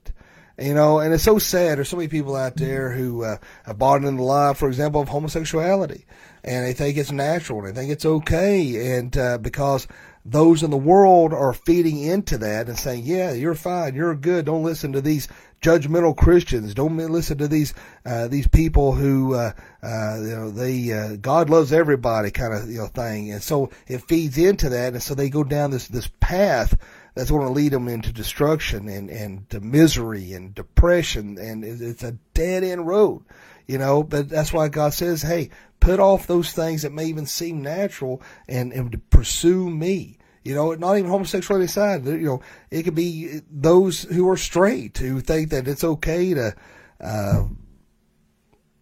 You 0.58 0.72
know, 0.72 1.00
and 1.00 1.12
it's 1.12 1.22
so 1.22 1.38
sad. 1.38 1.76
There's 1.76 1.90
so 1.90 1.98
many 1.98 2.08
people 2.08 2.34
out 2.34 2.56
there 2.56 2.90
who 2.90 3.24
uh, 3.24 3.36
have 3.66 3.78
bought 3.78 3.96
into 3.96 4.12
the 4.12 4.22
lie, 4.22 4.54
for 4.54 4.68
example, 4.68 5.02
of 5.02 5.08
homosexuality, 5.08 6.06
and 6.42 6.64
they 6.64 6.72
think 6.72 6.96
it's 6.96 7.12
natural, 7.12 7.58
and 7.58 7.68
they 7.68 7.80
think 7.80 7.92
it's 7.92 8.06
okay, 8.06 8.96
and 8.96 9.14
uh, 9.18 9.36
because 9.36 9.86
those 10.30 10.62
in 10.62 10.70
the 10.70 10.76
world 10.76 11.32
are 11.32 11.52
feeding 11.52 12.02
into 12.02 12.38
that 12.38 12.68
and 12.68 12.78
saying, 12.78 13.04
"Yeah, 13.04 13.32
you're 13.32 13.54
fine, 13.54 13.94
you're 13.94 14.14
good. 14.14 14.46
Don't 14.46 14.62
listen 14.62 14.92
to 14.92 15.00
these 15.00 15.28
judgmental 15.62 16.16
Christians. 16.16 16.74
Don't 16.74 16.96
listen 16.96 17.38
to 17.38 17.48
these 17.48 17.74
uh, 18.04 18.28
these 18.28 18.48
people 18.48 18.92
who 18.92 19.34
uh, 19.34 19.52
uh, 19.82 20.18
you 20.20 20.36
know 20.36 20.50
they 20.50 20.92
uh, 20.92 21.16
God 21.16 21.50
loves 21.50 21.72
everybody 21.72 22.30
kind 22.30 22.54
of 22.54 22.68
you 22.68 22.78
know 22.78 22.86
thing." 22.86 23.30
And 23.30 23.42
so 23.42 23.70
it 23.86 24.02
feeds 24.08 24.38
into 24.38 24.68
that, 24.70 24.92
and 24.92 25.02
so 25.02 25.14
they 25.14 25.30
go 25.30 25.44
down 25.44 25.70
this 25.70 25.88
this 25.88 26.10
path 26.20 26.76
that's 27.16 27.30
going 27.30 27.46
to 27.46 27.52
lead 27.52 27.72
them 27.72 27.88
into 27.88 28.12
destruction 28.12 28.88
and, 28.88 29.08
and 29.08 29.48
to 29.48 29.58
misery 29.58 30.34
and 30.34 30.54
depression. 30.54 31.38
And 31.38 31.64
it's 31.64 32.02
a 32.02 32.12
dead 32.34 32.62
end 32.62 32.86
road, 32.86 33.24
you 33.66 33.78
know, 33.78 34.02
but 34.02 34.28
that's 34.28 34.52
why 34.52 34.68
God 34.68 34.94
says, 34.94 35.22
Hey, 35.22 35.50
put 35.80 36.00
off 36.00 36.26
those 36.26 36.52
things 36.52 36.82
that 36.82 36.92
may 36.92 37.06
even 37.06 37.26
seem 37.26 37.62
natural 37.62 38.22
and, 38.48 38.72
and 38.72 39.08
pursue 39.10 39.68
me. 39.68 40.18
You 40.44 40.54
know, 40.54 40.74
not 40.74 40.96
even 40.96 41.10
homosexuality 41.10 41.64
aside, 41.64 42.06
You 42.06 42.18
know, 42.18 42.42
it 42.70 42.84
could 42.84 42.94
be 42.94 43.40
those 43.50 44.02
who 44.02 44.28
are 44.30 44.36
straight 44.36 44.96
who 44.98 45.20
think 45.20 45.50
that 45.50 45.66
it's 45.66 45.82
okay 45.82 46.34
to, 46.34 46.54
uh, 47.00 47.46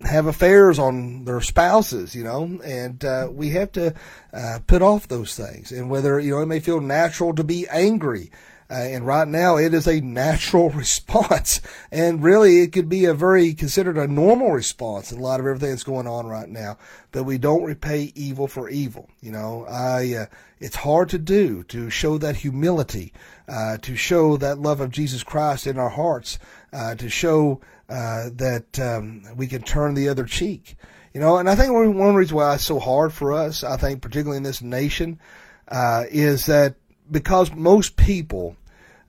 have 0.03 0.27
affairs 0.27 0.79
on 0.79 1.25
their 1.25 1.41
spouses, 1.41 2.15
you 2.15 2.25
know, 2.25 2.61
and 2.65 3.05
uh, 3.05 3.29
we 3.31 3.51
have 3.51 3.73
to 3.73 3.95
uh, 4.33 4.59
put 4.67 4.83
off 4.83 5.09
those 5.09 5.35
things. 5.35 5.73
And 5.73 5.89
whether, 5.89 6.21
you 6.21 6.33
know, 6.33 6.43
it 6.43 6.47
may 6.47 6.61
feel 6.61 6.81
natural 6.81 7.35
to 7.35 7.45
be 7.45 7.67
angry. 7.69 8.31
Uh, 8.71 8.75
and 8.75 9.07
right 9.07 9.29
now 9.29 9.57
it 9.57 9.75
is 9.75 9.87
a 9.87 10.01
natural 10.01 10.71
response. 10.83 11.61
And 11.91 12.23
really 12.23 12.61
it 12.61 12.73
could 12.73 12.89
be 12.89 13.05
a 13.05 13.15
very 13.15 13.55
considered 13.55 13.99
a 13.99 14.07
normal 14.07 14.53
response 14.53 15.13
in 15.13 15.19
a 15.19 15.23
lot 15.23 15.41
of 15.41 15.47
everything 15.47 15.71
that's 15.71 15.85
going 15.85 16.07
on 16.07 16.27
right 16.27 16.49
now. 16.49 16.79
But 17.13 17.25
we 17.25 17.39
don't 17.39 17.65
repay 17.65 18.13
evil 18.15 18.49
for 18.49 18.69
evil. 18.69 19.09
You 19.21 19.33
know, 19.33 19.67
I, 19.69 20.15
uh, 20.15 20.27
it's 20.59 20.77
hard 20.77 21.11
to 21.11 21.19
do 21.19 21.63
to 21.65 21.91
show 21.91 22.19
that 22.19 22.37
humility, 22.37 23.13
uh, 23.49 23.79
to 23.79 23.97
show 23.97 24.37
that 24.39 24.59
love 24.59 24.81
of 24.81 24.91
Jesus 24.91 25.23
Christ 25.23 25.67
in 25.67 25.79
our 25.79 25.91
hearts, 25.91 26.39
uh, 26.73 26.95
to 26.95 27.09
show 27.09 27.61
uh, 27.89 28.31
that 28.35 28.81
um, 28.81 29.25
we 29.37 29.47
can 29.47 29.63
turn 29.63 29.95
the 29.95 30.09
other 30.09 30.25
cheek. 30.25 30.77
You 31.13 31.21
know, 31.21 31.37
and 31.37 31.49
I 31.49 31.55
think 31.55 31.73
one 31.73 32.15
reason 32.17 32.37
why 32.37 32.55
it's 32.55 32.65
so 32.65 32.81
hard 32.81 33.13
for 33.13 33.33
us, 33.33 33.63
I 33.63 33.77
think 33.77 34.03
particularly 34.03 34.39
in 34.39 34.43
this 34.43 34.63
nation, 34.63 35.21
uh, 35.69 36.05
is 36.11 36.47
that 36.47 36.75
because 37.11 37.53
most 37.53 37.97
people, 37.97 38.57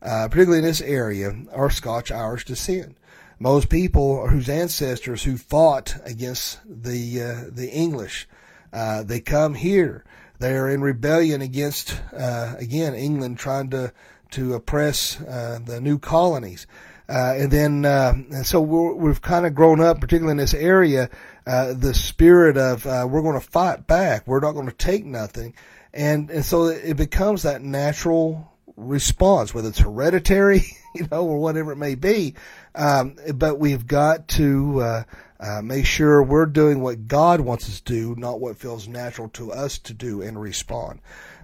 uh, 0.02 0.28
particularly 0.30 0.60
in 0.60 0.66
this 0.66 0.82
area, 0.82 1.36
are 1.54 1.70
Scotch 1.70 2.12
Irish 2.12 2.46
descent. 2.46 2.98
Most 3.40 3.70
people 3.70 4.28
whose 4.28 4.48
ancestors 4.48 5.24
who 5.24 5.38
fought 5.38 5.96
against 6.06 6.60
the 6.66 7.22
uh, 7.22 7.50
the 7.52 7.70
English, 7.70 8.28
uh, 8.72 9.04
they 9.04 9.20
come 9.20 9.56
here. 9.56 10.06
They 10.40 10.54
are 10.56 10.70
in 10.70 10.82
rebellion 10.82 11.42
against 11.42 12.00
uh, 12.18 12.56
again 12.58 12.94
England 12.94 13.38
trying 13.40 13.70
to 13.72 13.92
to 14.32 14.54
oppress 14.54 15.22
uh, 15.22 15.60
the 15.64 15.82
new 15.82 16.00
colonies. 16.00 16.68
Uh, 17.08 17.36
and 17.38 17.52
then, 17.52 17.86
uh, 17.86 18.14
and 18.32 18.46
so 18.46 18.60
we 18.60 19.08
have 19.10 19.22
kind 19.22 19.46
of 19.46 19.54
grown 19.54 19.80
up, 19.80 20.02
particularly 20.02 20.32
in 20.32 20.38
this 20.38 20.56
area, 20.56 21.10
uh, 21.46 21.74
the 21.74 21.94
spirit 21.94 22.58
of 22.58 22.86
uh, 22.86 23.08
we're 23.10 23.22
going 23.22 23.40
to 23.40 23.48
fight 23.48 23.88
back. 23.88 24.28
We're 24.28 24.40
not 24.40 24.54
going 24.54 24.66
to 24.68 24.74
take 24.74 25.06
nothing, 25.06 25.54
and 25.94 26.30
and 26.30 26.44
so 26.44 26.66
it 26.66 26.98
becomes 26.98 27.44
that 27.44 27.62
natural 27.62 28.52
response, 28.76 29.54
whether 29.54 29.70
it's 29.70 29.80
hereditary, 29.80 30.66
you 30.96 31.08
know, 31.12 31.26
or 31.26 31.38
whatever 31.38 31.72
it 31.72 31.78
may 31.78 31.96
be. 31.96 32.36
Um, 32.74 33.16
but 33.36 33.60
we've 33.60 33.86
got 33.86 34.28
to 34.30 34.82
uh, 34.82 35.04
uh, 35.40 35.62
make 35.62 35.86
sure 35.86 36.24
we're 36.24 36.46
doing 36.46 36.82
what 36.82 37.08
God 37.08 37.42
wants 37.42 37.70
us 37.70 37.80
to 37.82 37.94
do, 37.94 38.16
not 38.18 38.40
what 38.40 38.58
feels 38.58 38.88
natural 38.88 39.30
to 39.30 39.52
us 39.52 39.78
to 39.80 39.94
do 39.94 40.22
and 40.22 40.40
respond. 40.42 41.00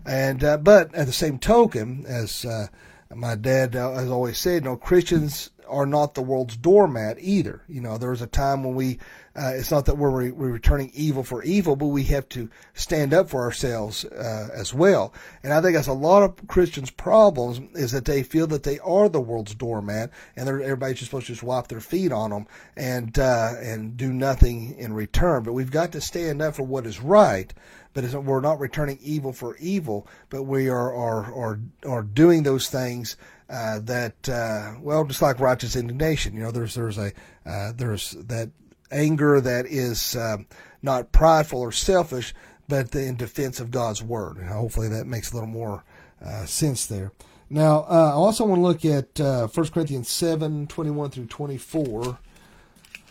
And 0.06 0.43
uh, 0.43 0.58
but 0.58 0.95
at 0.95 1.06
the 1.06 1.14
same 1.14 1.38
token, 1.38 2.06
as 2.08 2.43
uh, 2.43 2.68
my 3.14 3.36
dad 3.36 3.76
has 3.76 4.10
always 4.10 4.39
said, 4.39 4.64
you 4.64 4.70
know, 4.70 4.78
Christians 4.78 5.51
are 5.72 5.86
not 5.86 6.14
the 6.14 6.22
world's 6.22 6.58
doormat 6.58 7.18
either. 7.20 7.64
You 7.68 7.82
know, 7.82 7.98
there 7.98 8.12
was 8.12 8.22
a 8.22 8.28
time 8.28 8.64
when 8.64 8.76
we 8.76 9.00
uh, 9.34 9.54
it's 9.56 9.72
not 9.72 9.86
that 9.86 9.98
we're, 9.98 10.10
re- 10.10 10.32
we're 10.32 10.52
returning 10.52 10.92
evil 10.94 11.24
for 11.24 11.42
evil, 11.44 11.78
but 11.78 11.88
we 11.88 12.04
have 12.04 12.28
to 12.28 12.50
stand 12.74 13.14
up 13.14 13.30
for 13.30 13.42
ourselves 13.42 14.04
uh, 14.04 14.50
as 14.54 14.74
well. 14.74 15.14
And 15.42 15.54
I 15.54 15.62
think 15.62 15.76
that's 15.76 15.88
a 15.88 15.94
lot 15.94 16.24
of 16.24 16.48
Christians' 16.50 16.92
problems 16.92 17.62
is 17.74 17.94
that 17.94 18.04
they 18.04 18.24
feel 18.24 18.46
that 18.48 18.64
they 18.64 18.80
are 18.80 19.08
the 19.08 19.22
world's 19.22 19.56
doormat, 19.56 20.12
and 20.36 20.50
everybody's 20.50 21.00
just 21.00 21.12
supposed 21.12 21.28
to 21.28 21.34
just 21.34 21.44
wipe 21.44 21.70
their 21.70 21.80
feet 21.80 22.12
on 22.12 22.32
them 22.32 22.46
and 22.76 23.18
uh, 23.18 23.54
and 23.60 23.96
do 23.96 24.12
nothing 24.12 24.76
in 24.78 24.92
return. 24.92 25.44
But 25.44 25.54
we've 25.54 25.72
got 25.72 25.94
to 25.94 26.02
stand 26.02 26.42
up 26.42 26.56
for 26.56 26.64
what 26.64 26.86
is 26.86 27.00
right. 27.00 27.54
But 27.94 28.14
we're 28.14 28.42
not 28.42 28.60
returning 28.60 29.00
evil 29.02 29.34
for 29.34 29.58
evil, 29.58 30.08
but 30.30 30.44
we 30.44 30.70
are 30.70 30.94
are 30.94 31.34
are, 31.34 31.60
are 31.86 32.04
doing 32.04 32.44
those 32.44 32.70
things 32.70 33.18
uh, 33.50 33.80
that 33.80 34.30
uh, 34.30 34.76
well, 34.80 35.04
just 35.06 35.22
like 35.22 35.39
righteous 35.39 35.76
indignation. 35.76 36.34
You 36.34 36.44
know, 36.44 36.52
there's 36.52 36.76
there's 36.76 36.98
a 36.98 37.12
uh, 37.46 37.74
there's 37.76 38.12
that 38.12 38.52
anger 38.92 39.42
that 39.42 39.66
is 39.66 40.16
um, 40.16 40.48
not 40.82 41.12
prideful 41.12 41.60
or 41.60 41.72
selfish, 41.72 42.34
but 42.68 42.94
in 42.96 43.16
defense 43.18 43.60
of 43.60 43.72
God's 43.72 44.02
word. 44.02 44.38
And 44.38 44.48
hopefully 44.48 44.88
that 44.89 45.06
makes 45.06 45.32
a 45.32 45.36
little 45.36 45.50
more 45.50 45.84
uh, 46.24 46.46
sense 46.46 46.86
there. 46.86 47.12
Now, 47.50 47.86
uh, 47.89 48.12
I 48.12 48.14
also 48.14 48.46
want 48.46 48.60
to 48.60 48.64
look 48.64 48.86
at 48.86 49.20
uh, 49.20 49.48
1 49.48 49.68
Corinthians 49.70 50.08
7 50.08 50.68
21 50.68 51.10
through 51.10 51.26
24. 51.26 52.18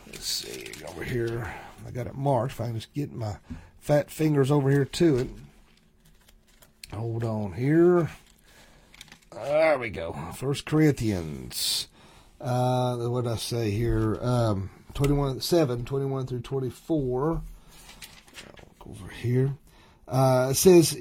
Let's 0.06 0.26
see, 0.26 0.72
over 0.88 1.04
here. 1.04 1.54
I 1.86 1.90
got 1.90 2.06
it 2.06 2.14
marked. 2.14 2.52
If 2.52 2.60
I 2.60 2.66
can 2.66 2.74
just 2.76 2.92
get 2.94 3.12
my 3.12 3.36
fat 3.80 4.10
fingers 4.10 4.50
over 4.50 4.70
here 4.70 4.84
to 4.84 5.16
it. 5.18 5.28
Hold 6.92 7.24
on 7.24 7.52
here. 7.52 8.10
There 9.32 9.78
we 9.78 9.90
go. 9.90 10.12
First 10.34 10.66
Corinthians. 10.66 11.88
Uh, 12.40 12.96
what 12.96 13.24
did 13.24 13.32
I 13.32 13.36
say 13.36 13.70
here? 13.70 14.18
Um, 14.20 14.70
21, 14.94 15.40
7, 15.40 15.84
21 15.84 16.26
through 16.26 16.40
24. 16.40 17.42
over 18.86 19.08
here. 19.08 19.54
Uh, 20.08 20.48
it 20.50 20.54
says, 20.54 20.96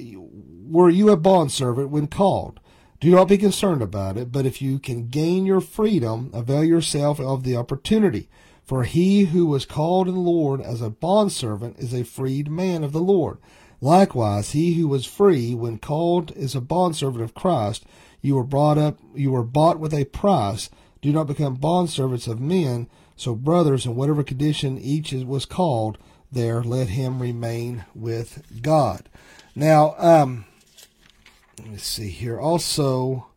Were 0.69 0.89
you 0.89 1.09
a 1.09 1.17
bondservant 1.17 1.89
when 1.89 2.07
called? 2.07 2.59
Do 2.99 3.09
not 3.09 3.30
be 3.30 3.38
concerned 3.38 3.82
about 3.82 4.17
it, 4.17 4.32
but 4.32 4.45
if 4.45 4.61
you 4.61 4.77
can 4.77 5.07
gain 5.07 5.45
your 5.45 5.61
freedom, 5.61 6.30
avail 6.34 6.63
yourself 6.63 7.19
of 7.19 7.43
the 7.43 7.55
opportunity. 7.55 8.30
For 8.70 8.84
he 8.84 9.22
who 9.22 9.47
was 9.47 9.65
called 9.65 10.07
in 10.07 10.13
the 10.13 10.20
Lord 10.20 10.61
as 10.61 10.80
a 10.80 10.91
bondservant 10.91 11.80
is 11.80 11.91
a 11.91 12.03
freed 12.03 12.51
man 12.51 12.84
of 12.84 12.91
the 12.91 13.01
Lord. 13.01 13.39
Likewise, 13.82 14.51
he 14.51 14.76
who 14.76 14.88
was 14.88 15.07
free 15.07 15.55
when 15.55 15.80
called 15.80 16.32
is 16.36 16.53
a 16.53 16.61
bondservant 16.61 17.24
of 17.24 17.34
Christ. 17.34 17.84
You 18.22 18.36
were 18.36 18.43
brought 18.43 18.78
up, 18.78 18.99
you 19.15 19.32
were 19.32 19.41
bought 19.41 19.80
with 19.80 19.91
a 19.91 20.05
price. 20.05 20.70
Do 21.01 21.11
not 21.11 21.26
become 21.26 21.57
bondservants 21.57 22.28
of 22.28 22.39
men. 22.39 22.88
So, 23.15 23.34
brothers, 23.34 23.88
in 23.88 23.95
whatever 23.95 24.22
condition 24.22 24.78
each 24.78 25.13
was 25.13 25.47
called 25.47 25.97
there, 26.32 26.61
let 26.61 26.89
him 26.89 27.24
remain 27.24 27.86
with 27.95 28.61
God. 28.61 29.09
Now, 29.55 29.95
um, 29.97 30.45
let 31.57 31.70
me 31.72 31.78
see 31.78 32.09
here. 32.09 32.39
Also, 32.39 33.28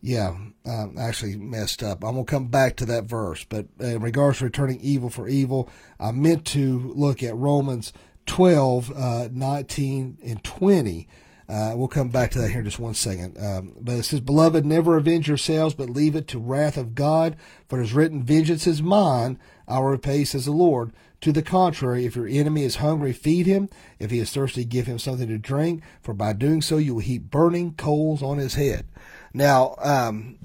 yeah, 0.00 0.36
um, 0.64 0.96
actually 0.98 1.36
messed 1.36 1.82
up. 1.82 2.04
I'm 2.04 2.14
going 2.14 2.26
to 2.26 2.30
come 2.30 2.48
back 2.48 2.76
to 2.76 2.86
that 2.86 3.04
verse. 3.04 3.44
But 3.44 3.66
in 3.80 4.00
regards 4.00 4.38
to 4.38 4.44
returning 4.44 4.80
evil 4.80 5.10
for 5.10 5.28
evil, 5.28 5.68
I 5.98 6.12
meant 6.12 6.44
to 6.46 6.92
look 6.94 7.22
at 7.22 7.36
Romans 7.36 7.92
12, 8.26 8.92
uh, 8.94 9.28
19, 9.32 10.18
and 10.24 10.44
20 10.44 11.08
uh, 11.48 11.72
we'll 11.74 11.88
come 11.88 12.10
back 12.10 12.30
to 12.30 12.38
that 12.38 12.50
here 12.50 12.58
in 12.58 12.64
just 12.64 12.78
one 12.78 12.92
second. 12.92 13.38
Um, 13.42 13.74
but 13.80 13.94
it 13.94 14.02
says, 14.02 14.20
Beloved, 14.20 14.66
never 14.66 14.98
avenge 14.98 15.28
yourselves, 15.28 15.74
but 15.74 15.88
leave 15.88 16.14
it 16.14 16.28
to 16.28 16.38
wrath 16.38 16.76
of 16.76 16.94
God. 16.94 17.36
For 17.68 17.80
it 17.80 17.84
is 17.84 17.94
written, 17.94 18.22
Vengeance 18.22 18.66
is 18.66 18.82
mine, 18.82 19.38
I 19.66 19.78
will 19.78 19.86
repay, 19.86 20.24
says 20.24 20.44
the 20.44 20.52
Lord. 20.52 20.92
To 21.22 21.32
the 21.32 21.42
contrary, 21.42 22.04
if 22.04 22.14
your 22.14 22.28
enemy 22.28 22.64
is 22.64 22.76
hungry, 22.76 23.12
feed 23.12 23.46
him. 23.46 23.70
If 23.98 24.10
he 24.10 24.18
is 24.18 24.30
thirsty, 24.30 24.64
give 24.64 24.86
him 24.86 24.98
something 24.98 25.26
to 25.26 25.38
drink. 25.38 25.82
For 26.02 26.12
by 26.12 26.34
doing 26.34 26.60
so, 26.60 26.76
you 26.76 26.94
will 26.94 27.02
heap 27.02 27.22
burning 27.22 27.74
coals 27.74 28.22
on 28.22 28.38
his 28.38 28.54
head. 28.54 28.86
Now, 29.32 29.74
um, 29.78 30.38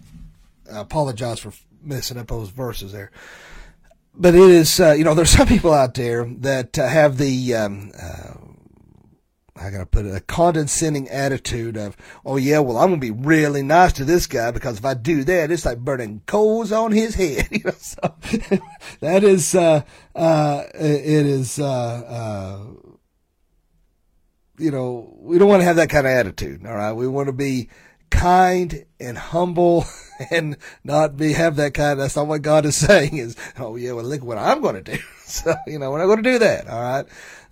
I 0.72 0.80
apologize 0.80 1.40
for 1.40 1.54
messing 1.82 2.18
up 2.18 2.28
those 2.28 2.50
verses 2.50 2.92
there. 2.92 3.12
But 4.16 4.36
it 4.36 4.42
is, 4.42 4.80
uh, 4.80 4.92
you 4.92 5.04
know, 5.04 5.14
there's 5.16 5.32
some 5.32 5.48
people 5.48 5.74
out 5.74 5.94
there 5.96 6.26
that 6.40 6.78
uh, 6.78 6.88
have 6.88 7.18
the 7.18 7.56
um, 7.56 7.92
uh, 8.02 8.34
I 9.56 9.70
gotta 9.70 9.86
put 9.86 10.06
it, 10.06 10.16
a 10.16 10.20
condescending 10.20 11.08
attitude 11.10 11.78
of, 11.78 11.96
oh 12.26 12.38
yeah, 12.38 12.60
well 12.60 12.78
I'm 12.78 12.90
gonna 12.90 12.98
be 12.98 13.12
really 13.12 13.62
nice 13.62 13.94
to 13.94 14.06
this 14.06 14.26
guy 14.26 14.52
because 14.52 14.80
if 14.80 14.86
I 14.86 14.96
do 14.96 15.24
that, 15.24 15.52
it's 15.52 15.66
like 15.66 15.80
burning 15.80 16.22
coals 16.26 16.72
on 16.72 16.92
his 16.92 17.16
head. 17.16 17.48
you 17.52 17.62
know, 17.66 17.72
so 17.72 18.16
that 19.00 19.24
is, 19.24 19.54
uh, 19.54 19.82
uh, 20.16 20.64
it 20.74 21.26
is, 21.26 21.60
uh, 21.60 21.66
uh, 21.66 22.60
you 24.58 24.72
know, 24.72 25.16
we 25.20 25.38
don't 25.38 25.50
want 25.50 25.62
to 25.62 25.66
have 25.66 25.76
that 25.76 25.90
kind 25.90 26.08
of 26.08 26.14
attitude. 26.14 26.66
All 26.66 26.76
right, 26.76 26.94
we 26.94 27.08
want 27.08 27.28
to 27.28 27.34
be 27.34 27.70
kind 28.14 28.86
and 29.00 29.18
humble 29.18 29.86
and 30.32 30.58
not 30.84 31.18
be 31.18 31.34
have 31.34 31.56
that 31.58 31.74
kind. 31.74 32.00
That's 32.00 32.16
not 32.16 32.28
what 32.28 32.42
God 32.42 32.66
is 32.66 32.76
saying. 32.88 33.18
Is 33.18 33.36
oh 33.58 33.76
yeah, 33.76 33.94
well 33.94 34.06
look 34.06 34.24
what 34.24 34.38
I'm 34.38 34.62
going 34.62 34.76
to 34.76 34.96
do. 34.96 35.00
So 35.26 35.56
you 35.66 35.80
know 35.80 35.90
we're 35.90 36.00
not 36.00 36.06
going 36.08 36.22
to 36.22 36.32
do 36.32 36.40
that. 36.40 36.68
All 36.68 36.82
right, 36.82 37.06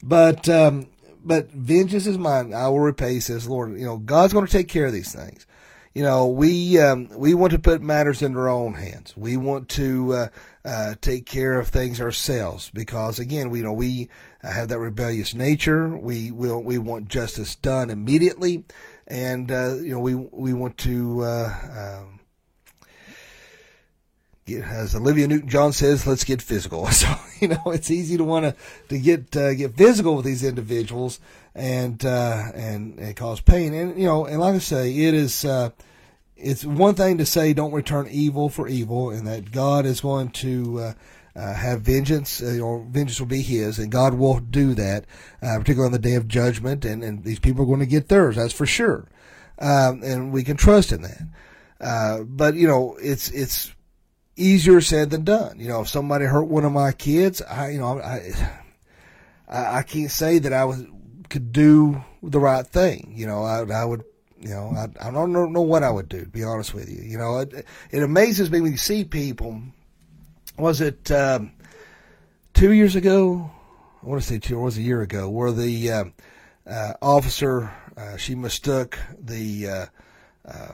but 0.04 0.48
um, 0.50 0.88
but 1.24 1.50
vengeance 1.52 2.06
is 2.06 2.18
mine. 2.18 2.54
I 2.54 2.68
will 2.68 2.82
repay, 2.82 3.20
says 3.22 3.48
Lord. 3.48 3.80
You 3.80 3.86
know, 3.86 3.98
God's 3.98 4.34
going 4.34 4.46
to 4.46 4.52
take 4.52 4.68
care 4.68 4.86
of 4.86 4.94
these 4.94 5.16
things. 5.16 5.48
You 5.94 6.04
know, 6.04 6.28
we 6.28 6.80
um, 6.80 7.10
we 7.10 7.34
want 7.34 7.52
to 7.52 7.60
put 7.60 7.82
matters 7.82 8.22
in 8.22 8.36
our 8.38 8.48
own 8.50 8.76
hands. 8.76 9.16
We 9.18 9.36
want 9.36 9.68
to 9.70 10.14
uh, 10.14 10.28
uh, 10.64 10.96
take 11.02 11.26
care 11.26 11.60
of 11.60 11.68
things 11.68 12.00
ourselves 12.00 12.70
because, 12.74 13.20
again, 13.20 13.50
we 13.50 13.60
you 13.60 13.66
know 13.66 13.74
we 13.74 14.10
have 14.42 14.70
that 14.70 14.80
rebellious 14.80 15.34
nature. 15.34 15.90
We 15.98 16.32
will 16.32 16.64
we 16.64 16.78
want 16.78 17.10
justice 17.10 17.56
done 17.56 17.90
immediately, 17.90 18.64
and 19.12 19.52
uh, 19.52 19.76
you 19.76 19.92
know 19.92 20.00
we 20.00 20.16
we 20.16 20.54
want 20.54 20.78
to 20.80 21.22
uh, 21.22 22.00
um, 22.02 22.20
get, 24.46 24.64
as 24.64 24.96
Olivia 24.96 25.28
Newton-John 25.28 25.74
says, 25.74 26.08
let's 26.08 26.24
get 26.24 26.42
physical. 26.42 26.88
So 26.92 27.14
you 27.42 27.50
know, 27.50 27.64
it's 27.68 27.92
easy 27.92 28.18
to 28.18 28.24
want 28.24 28.46
to 28.46 28.56
to 28.90 29.00
get 29.00 29.36
uh, 29.36 29.54
get 29.54 29.76
physical 29.76 30.16
with 30.16 30.26
these 30.26 30.44
individuals 30.44 31.20
and 31.54 32.04
uh, 32.06 32.52
and 32.54 32.98
and 33.00 33.16
cause 33.16 33.42
pain. 33.42 33.74
And 33.74 34.00
you 34.00 34.06
know, 34.06 34.26
and 34.26 34.40
like 34.40 34.56
I 34.56 34.60
say, 34.60 34.96
it 34.96 35.14
is 35.14 35.44
uh, 35.44 35.72
it's 36.38 36.64
one 36.64 36.96
thing 36.96 37.18
to 37.18 37.26
say 37.26 37.54
don't 37.54 37.74
return 37.74 38.08
evil 38.10 38.48
for 38.48 38.68
evil, 38.68 39.10
and 39.10 39.28
that 39.28 39.52
God 39.52 39.86
is 39.86 40.02
going 40.02 40.30
to. 40.30 40.94
Uh, 41.34 41.54
have 41.54 41.82
vengeance, 41.82 42.42
uh, 42.42 42.80
vengeance 42.90 43.20
will 43.20 43.28
be 43.28 43.42
His, 43.42 43.80
and 43.80 43.92
God 43.92 44.16
will 44.16 44.40
do 44.40 44.74
that, 44.74 45.06
uh, 45.42 45.58
particularly 45.60 45.86
on 45.88 45.94
the 45.94 46.00
day 46.00 46.16
of 46.16 46.28
judgment. 46.28 46.84
And, 46.84 47.04
and 47.04 47.24
these 47.24 47.40
people 47.40 47.64
are 47.64 47.68
going 47.68 47.80
to 47.80 47.86
get 47.86 48.10
theirs, 48.10 48.36
that's 48.36 48.54
for 48.54 48.66
sure, 48.66 49.08
um, 49.60 50.02
and 50.04 50.34
we 50.34 50.44
can 50.44 50.58
trust 50.58 50.92
in 50.92 51.04
that. 51.04 51.22
Uh, 51.80 52.24
but 52.24 52.56
you 52.56 52.68
know, 52.68 52.98
it's 53.02 53.30
it's 53.30 53.74
easier 54.36 54.82
said 54.82 55.10
than 55.10 55.24
done. 55.24 55.60
You 55.60 55.70
know, 55.70 55.82
if 55.82 55.90
somebody 55.90 56.26
hurt 56.26 56.44
one 56.44 56.66
of 56.66 56.72
my 56.72 56.92
kids, 56.92 57.42
I, 57.42 57.70
you 57.70 57.80
know, 57.80 58.00
I, 58.02 58.34
I, 59.48 59.84
can't 59.84 60.12
say 60.12 60.40
that 60.40 60.54
I 60.54 60.66
was, 60.66 60.84
could 61.30 61.52
do 61.52 62.04
the 62.24 62.40
right 62.40 62.66
thing. 62.66 63.14
You 63.16 63.28
know, 63.28 63.44
I, 63.44 63.64
I 63.64 63.86
would, 63.86 64.04
you 64.40 64.50
know, 64.50 64.74
I, 64.76 65.08
I 65.08 65.12
don't 65.12 65.32
know, 65.32 65.62
what 65.62 65.84
I 65.84 65.90
would 65.90 66.10
do, 66.10 66.22
to 66.22 66.30
be 66.30 66.44
honest 66.44 66.74
with 66.74 66.90
you. 66.90 67.02
You 67.04 67.18
know, 67.18 67.40
it, 67.40 67.66
it 67.92 68.04
amazes 68.04 68.50
me 68.50 68.62
when 68.62 68.72
you 68.72 68.78
see 68.78 69.04
people, 69.04 69.62
was 70.58 70.82
it, 70.82 71.12
um, 71.12 71.54
two 72.54 72.72
years 72.72 72.96
ago? 72.96 73.52
I 74.02 74.06
want 74.06 74.22
to 74.22 74.28
say 74.28 74.40
two, 74.40 74.58
or 74.58 74.64
was 74.64 74.78
a 74.78 74.82
year 74.82 75.02
ago, 75.02 75.30
where 75.30 75.52
the, 75.52 75.92
uh, 75.92 76.04
uh, 76.70 76.94
officer 77.02 77.72
Uh, 77.98 78.16
she 78.18 78.36
mistook 78.36 78.98
the 79.20 79.68
uh, 79.68 79.86
uh, 80.46 80.74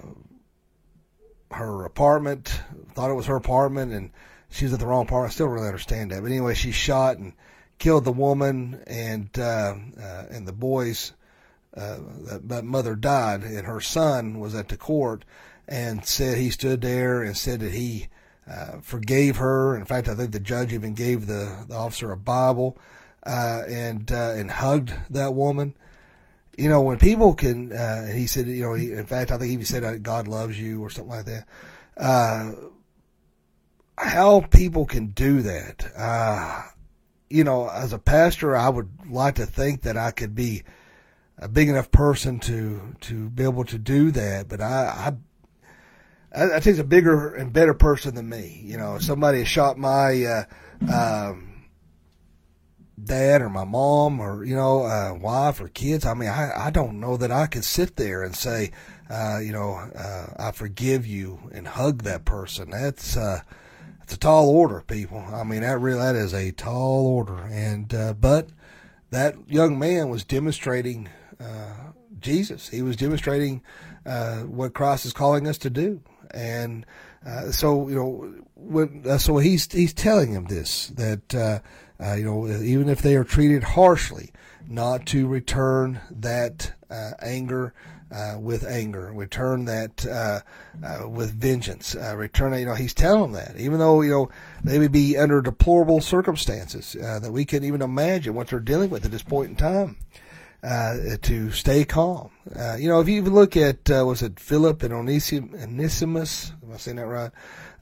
her 1.51 1.83
apartment, 1.83 2.61
thought 2.93 3.09
it 3.09 3.15
was 3.15 3.25
her 3.25 3.35
apartment, 3.35 3.91
and 3.91 4.11
she 4.49 4.65
was 4.65 4.73
at 4.73 4.79
the 4.79 4.85
wrong 4.85 5.05
apartment. 5.05 5.31
I 5.31 5.33
still 5.33 5.47
really 5.47 5.65
understand 5.65 6.11
that, 6.11 6.21
but 6.21 6.31
anyway, 6.31 6.53
she 6.53 6.71
shot 6.71 7.17
and 7.17 7.33
killed 7.79 8.05
the 8.05 8.11
woman, 8.11 8.83
and 8.85 9.29
and 9.35 10.47
the 10.47 10.53
boys. 10.53 11.13
That, 11.73 12.41
that 12.49 12.65
mother 12.65 12.95
died, 12.95 13.43
and 13.43 13.65
her 13.67 13.81
son 13.81 14.39
was 14.39 14.55
at 14.55 14.67
the 14.67 14.77
court 14.77 15.25
and 15.67 16.05
said 16.05 16.37
he 16.37 16.49
stood 16.49 16.81
there 16.81 17.21
and 17.21 17.35
said 17.35 17.59
that 17.59 17.73
he 17.73 18.07
uh, 18.49 18.79
forgave 18.81 19.37
her. 19.37 19.75
In 19.75 19.85
fact, 19.85 20.07
I 20.07 20.15
think 20.15 20.31
the 20.31 20.39
judge 20.39 20.73
even 20.73 20.93
gave 20.93 21.27
the, 21.27 21.65
the 21.67 21.75
officer 21.75 22.11
a 22.11 22.17
Bible 22.17 22.77
uh, 23.25 23.63
and 23.67 24.11
uh, 24.11 24.31
and 24.31 24.49
hugged 24.49 24.93
that 25.09 25.33
woman. 25.33 25.75
You 26.57 26.69
know, 26.69 26.81
when 26.81 26.97
people 26.97 27.35
can, 27.35 27.71
uh, 27.71 28.07
he 28.07 28.25
said, 28.25 28.47
you 28.47 28.63
know, 28.63 28.73
he, 28.73 28.91
in 28.91 29.05
fact, 29.05 29.31
I 29.31 29.37
think 29.37 29.49
he 29.49 29.53
even 29.53 29.65
said 29.65 29.83
uh, 29.83 29.97
God 29.97 30.27
loves 30.27 30.59
you 30.59 30.81
or 30.81 30.89
something 30.89 31.15
like 31.15 31.25
that. 31.25 31.47
Uh, 31.95 32.53
how 33.97 34.41
people 34.41 34.85
can 34.85 35.07
do 35.07 35.41
that, 35.41 35.91
uh, 35.97 36.63
you 37.29 37.43
know, 37.43 37.67
as 37.67 37.93
a 37.93 37.99
pastor, 37.99 38.55
I 38.55 38.69
would 38.69 38.89
like 39.09 39.35
to 39.35 39.45
think 39.45 39.81
that 39.81 39.97
I 39.97 40.11
could 40.11 40.35
be 40.35 40.63
a 41.37 41.47
big 41.47 41.69
enough 41.69 41.91
person 41.91 42.39
to 42.39 42.95
to 43.01 43.29
be 43.29 43.43
able 43.43 43.65
to 43.65 43.77
do 43.77 44.11
that, 44.11 44.47
but 44.47 44.61
I, 44.61 45.09
I 45.09 45.13
I, 46.37 46.59
think 46.59 46.67
it's 46.73 46.79
a 46.79 46.83
bigger 46.83 47.33
and 47.33 47.51
better 47.51 47.73
person 47.73 48.15
than 48.15 48.29
me. 48.29 48.61
You 48.63 48.77
know, 48.77 48.99
somebody 48.99 49.43
shot 49.43 49.77
my 49.77 50.23
uh, 50.23 50.43
um, 50.93 51.65
dad 53.03 53.41
or 53.41 53.49
my 53.49 53.63
mom 53.63 54.19
or 54.19 54.43
you 54.43 54.55
know 54.55 54.83
uh, 54.83 55.13
wife 55.19 55.59
or 55.59 55.67
kids. 55.69 56.05
I 56.05 56.13
mean, 56.13 56.29
I 56.29 56.67
I 56.67 56.69
don't 56.69 56.99
know 56.99 57.17
that 57.17 57.31
I 57.31 57.47
could 57.47 57.63
sit 57.63 57.95
there 57.95 58.23
and 58.23 58.35
say, 58.35 58.71
uh, 59.09 59.39
you 59.39 59.51
know, 59.51 59.73
uh, 59.73 60.27
I 60.37 60.51
forgive 60.51 61.07
you 61.07 61.39
and 61.51 61.67
hug 61.67 62.03
that 62.03 62.25
person. 62.25 62.69
That's 62.69 63.17
uh, 63.17 63.41
it's 64.03 64.13
a 64.13 64.19
tall 64.19 64.49
order, 64.49 64.83
people. 64.87 65.19
I 65.19 65.43
mean, 65.43 65.61
that 65.61 65.79
really 65.79 65.99
that 65.99 66.15
is 66.15 66.33
a 66.33 66.51
tall 66.51 67.07
order. 67.07 67.37
And 67.51 67.93
uh, 67.93 68.13
but 68.13 68.49
that 69.09 69.35
young 69.47 69.79
man 69.79 70.09
was 70.09 70.23
demonstrating 70.23 71.09
uh, 71.39 71.91
Jesus. 72.19 72.69
He 72.69 72.81
was 72.81 72.95
demonstrating 72.95 73.63
uh, 74.05 74.41
what 74.43 74.73
Christ 74.73 75.05
is 75.05 75.13
calling 75.13 75.47
us 75.47 75.57
to 75.59 75.69
do. 75.69 76.01
And 76.31 76.85
uh, 77.25 77.51
so, 77.51 77.87
you 77.87 77.95
know, 77.95 78.33
when, 78.55 79.03
uh, 79.07 79.17
so 79.17 79.37
he's 79.37 79.71
he's 79.71 79.93
telling 79.93 80.31
him 80.31 80.45
this 80.45 80.87
that 80.89 81.35
uh, 81.35 81.59
uh, 82.03 82.15
you 82.15 82.25
know 82.25 82.47
even 82.47 82.89
if 82.89 83.01
they 83.01 83.15
are 83.15 83.23
treated 83.23 83.63
harshly, 83.63 84.31
not 84.67 85.05
to 85.07 85.27
return 85.27 86.01
that 86.09 86.73
anger 87.21 87.73
uh, 88.09 88.37
with 88.39 88.65
anger, 88.65 89.11
return 89.13 89.65
that 89.65 90.05
uh, 90.05 90.39
uh, 90.85 91.09
with 91.09 91.33
vengeance, 91.33 91.95
return. 91.95 92.57
You 92.57 92.65
know, 92.65 92.73
he's 92.73 92.93
telling 92.93 93.33
them 93.33 93.43
that, 93.43 93.59
even 93.59 93.79
though 93.79 94.01
you 94.01 94.11
know 94.11 94.29
they 94.63 94.79
would 94.79 94.91
be 94.91 95.17
under 95.17 95.41
deplorable 95.41 96.01
circumstances 96.01 96.93
that 96.93 97.31
we 97.31 97.45
can't 97.45 97.65
even 97.65 97.81
imagine 97.81 98.33
what 98.33 98.47
they're 98.47 98.59
dealing 98.59 98.89
with 98.89 99.05
at 99.05 99.11
this 99.11 99.23
point 99.23 99.49
in 99.49 99.55
time. 99.55 99.97
To 100.63 101.51
stay 101.51 101.85
calm, 101.85 102.31
you 102.77 102.89
know, 102.89 102.99
if 102.99 103.07
you 103.07 103.17
even 103.17 103.33
look 103.33 103.55
at 103.55 103.89
was 103.89 104.21
it 104.21 104.39
Philip 104.39 104.83
and 104.83 104.93
Onesimus? 104.93 106.51
Am 106.63 106.73
I 106.73 106.77
saying 106.77 106.97
that 106.97 107.05
right? 107.05 107.31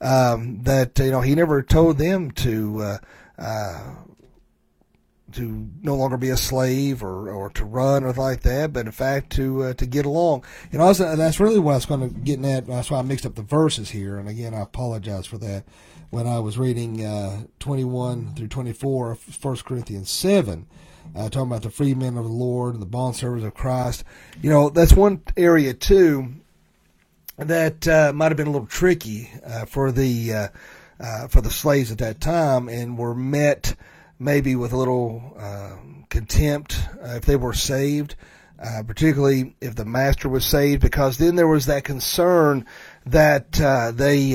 Um, 0.01 0.61
that 0.63 0.99
you 0.99 1.11
know 1.11 1.21
he 1.21 1.35
never 1.35 1.63
told 1.63 1.97
them 1.97 2.31
to 2.31 2.99
to 5.35 5.69
no 5.81 5.95
longer 5.95 6.17
be 6.17 6.29
a 6.29 6.37
slave 6.37 7.03
or, 7.03 7.29
or 7.29 7.49
to 7.51 7.65
run 7.65 8.03
or 8.03 8.13
like 8.13 8.41
that, 8.41 8.71
but 8.71 8.85
in 8.85 8.91
fact 8.91 9.31
to 9.33 9.63
uh, 9.63 9.73
to 9.73 9.85
get 9.85 10.05
along. 10.05 10.45
You 10.71 10.79
know, 10.79 10.91
that's 10.93 11.39
really 11.39 11.59
what 11.59 11.73
I 11.73 11.75
was 11.75 11.85
going 11.85 12.09
to 12.09 12.19
get 12.19 12.43
at. 12.45 12.67
That's 12.67 12.89
why 12.89 12.99
I 12.99 13.01
mixed 13.01 13.25
up 13.25 13.35
the 13.35 13.41
verses 13.41 13.89
here, 13.89 14.17
and 14.17 14.29
again, 14.29 14.53
I 14.53 14.61
apologize 14.61 15.25
for 15.25 15.37
that. 15.39 15.65
When 16.09 16.27
I 16.27 16.39
was 16.39 16.57
reading 16.57 17.05
uh, 17.05 17.43
21 17.59 18.35
through 18.35 18.47
24 18.47 19.11
of 19.11 19.43
1 19.43 19.55
Corinthians 19.57 20.09
7, 20.09 20.65
uh, 21.15 21.29
talking 21.29 21.47
about 21.47 21.63
the 21.63 21.69
free 21.69 21.93
men 21.93 22.17
of 22.17 22.23
the 22.23 22.31
Lord 22.31 22.73
and 22.73 22.81
the 22.81 22.87
bond 22.87 23.15
servants 23.15 23.45
of 23.45 23.53
Christ, 23.53 24.03
you 24.41 24.49
know, 24.49 24.69
that's 24.69 24.93
one 24.93 25.21
area 25.37 25.73
too 25.73 26.33
that 27.37 27.87
uh, 27.87 28.13
might 28.13 28.31
have 28.31 28.37
been 28.37 28.47
a 28.47 28.51
little 28.51 28.67
tricky 28.67 29.29
uh, 29.45 29.65
for 29.65 29.91
the 29.91 30.33
uh, 30.33 30.47
uh, 30.99 31.27
for 31.27 31.41
the 31.41 31.49
slaves 31.49 31.91
at 31.91 31.97
that 31.97 32.21
time, 32.21 32.69
and 32.69 32.97
were 32.97 33.13
met 33.13 33.75
maybe 34.17 34.55
with 34.55 34.71
a 34.71 34.77
little 34.77 35.35
uh, 35.37 35.75
contempt 36.09 36.79
if 37.01 37.25
they 37.25 37.35
were 37.35 37.53
saved, 37.53 38.15
particularly 38.87 39.55
if 39.59 39.75
the 39.75 39.83
master 39.83 40.29
was 40.29 40.45
saved, 40.45 40.81
because 40.81 41.17
then 41.17 41.35
there 41.35 41.49
was 41.49 41.65
that 41.65 41.83
concern 41.83 42.65
that 43.05 43.51
they 43.97 44.33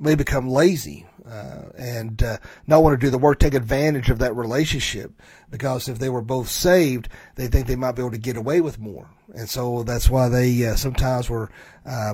may 0.00 0.14
become 0.14 0.48
lazy. 0.48 1.06
And 1.76 2.22
not 2.66 2.82
want 2.82 2.98
to 2.98 3.06
do 3.06 3.10
the 3.10 3.18
work, 3.18 3.38
take 3.38 3.54
advantage 3.54 4.10
of 4.10 4.18
that 4.18 4.34
relationship, 4.34 5.12
because 5.50 5.88
if 5.88 5.98
they 5.98 6.08
were 6.08 6.22
both 6.22 6.48
saved, 6.48 7.08
they 7.36 7.46
think 7.46 7.66
they 7.66 7.76
might 7.76 7.92
be 7.92 8.02
able 8.02 8.10
to 8.10 8.18
get 8.18 8.36
away 8.36 8.60
with 8.60 8.78
more, 8.78 9.08
and 9.34 9.48
so 9.48 9.82
that's 9.82 10.10
why 10.10 10.28
they 10.28 10.74
sometimes 10.76 11.30
were 11.30 11.50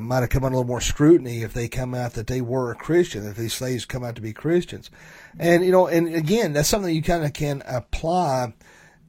might 0.00 0.20
have 0.20 0.30
come 0.30 0.44
under 0.44 0.54
a 0.54 0.58
little 0.58 0.68
more 0.68 0.80
scrutiny 0.80 1.42
if 1.42 1.52
they 1.52 1.68
come 1.68 1.94
out 1.94 2.12
that 2.12 2.26
they 2.26 2.40
were 2.40 2.70
a 2.70 2.76
Christian, 2.76 3.26
if 3.26 3.36
these 3.36 3.54
slaves 3.54 3.84
come 3.84 4.04
out 4.04 4.14
to 4.16 4.22
be 4.22 4.32
Christians. 4.32 4.90
And, 5.38 5.64
you 5.64 5.72
know, 5.72 5.86
and 5.86 6.14
again, 6.14 6.52
that's 6.52 6.68
something 6.68 6.94
you 6.94 7.02
kind 7.02 7.24
of 7.24 7.32
can 7.32 7.62
apply 7.66 8.54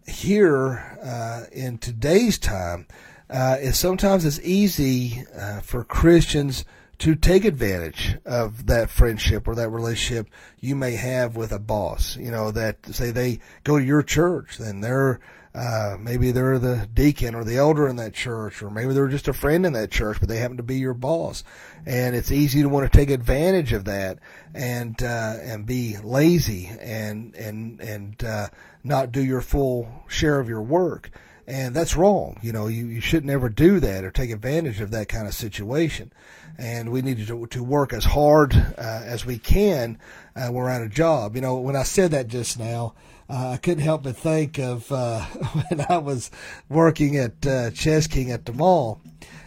here 0.06 1.00
uh, 1.04 1.44
in 1.52 1.78
today's 1.78 2.38
time. 2.38 2.88
Uh, 3.30 3.58
is 3.60 3.78
sometimes 3.78 4.24
it's 4.24 4.40
easy 4.40 5.24
uh, 5.38 5.60
for 5.60 5.84
Christians 5.84 6.64
to 7.00 7.16
take 7.16 7.46
advantage 7.46 8.18
of 8.26 8.66
that 8.68 8.90
friendship 8.90 9.48
or 9.48 9.56
that 9.56 9.70
relationship 9.70 10.30
you 10.60 10.76
may 10.76 10.94
have 10.94 11.36
with 11.36 11.52
a 11.52 11.60
boss. 11.60 12.18
You 12.18 12.32
know, 12.32 12.52
that 12.52 12.86
say 12.88 13.12
they 13.12 13.40
go 13.64 13.78
to 13.78 13.86
your 13.86 14.02
church, 14.02 14.58
then 14.58 14.82
they're 14.82 15.20
uh, 15.58 15.98
maybe 16.00 16.32
they're 16.32 16.60
the 16.60 16.88
deacon 16.94 17.34
or 17.34 17.44
the 17.44 17.58
elder 17.58 17.88
in 17.88 17.96
that 17.96 18.14
church, 18.14 18.62
or 18.62 18.70
maybe 18.70 18.94
they're 18.94 19.08
just 19.08 19.28
a 19.28 19.34
friend 19.34 19.66
in 19.66 19.74
that 19.74 19.90
church, 19.90 20.20
but 20.20 20.30
they 20.30 20.38
happen 20.38 20.58
to 20.58 20.64
be 20.64 20.78
your 20.78 20.94
boss. 20.94 21.44
And 21.84 22.16
it's 22.16 22.32
easy 22.32 22.62
to 22.62 22.70
want 22.70 22.92
to 22.92 22.96
take 22.96 23.10
advantage 23.10 23.74
of 23.74 23.86
that 23.86 24.20
and 24.54 25.02
uh, 25.02 25.36
and 25.42 25.66
be 25.66 25.98
lazy 26.04 26.70
and 26.80 27.34
and 27.36 27.80
and 27.80 28.24
uh, 28.24 28.48
not 28.84 29.12
do 29.12 29.24
your 29.24 29.42
full 29.42 29.88
share 30.08 30.40
of 30.40 30.48
your 30.48 30.62
work. 30.62 31.10
And 31.48 31.74
that's 31.74 31.96
wrong. 31.96 32.38
You 32.42 32.52
know, 32.52 32.68
you, 32.68 32.88
you 32.88 33.00
should 33.00 33.24
never 33.24 33.48
do 33.48 33.80
that 33.80 34.04
or 34.04 34.12
take 34.12 34.32
advantage 34.32 34.82
of 34.82 34.92
that 34.92 35.08
kind 35.08 35.28
of 35.28 35.34
situation. 35.34 36.12
And 36.58 36.92
we 36.92 37.02
need 37.02 37.26
to, 37.26 37.46
to 37.48 37.64
work 37.64 37.94
as 37.94 38.04
hard 38.04 38.54
uh, 38.56 39.02
as 39.06 39.26
we 39.26 39.38
can 39.38 39.98
uh, 40.38 40.52
we're 40.52 40.70
at 40.70 40.82
a 40.82 40.90
job. 40.90 41.36
You 41.36 41.42
know, 41.42 41.58
when 41.58 41.76
I 41.76 41.84
said 41.84 42.12
that 42.12 42.28
just 42.28 42.60
now, 42.60 42.94
uh, 43.30 43.52
I 43.52 43.58
couldn't 43.58 43.84
help 43.84 44.04
but 44.04 44.16
think 44.16 44.60
of 44.60 44.92
uh, 44.92 45.22
when 45.26 45.86
I 45.90 45.98
was 45.98 46.30
working 46.70 47.18
at 47.18 47.46
uh, 47.46 47.72
Chess 47.72 48.08
King 48.08 48.32
at 48.32 48.46
the 48.46 48.54
mall. 48.54 49.02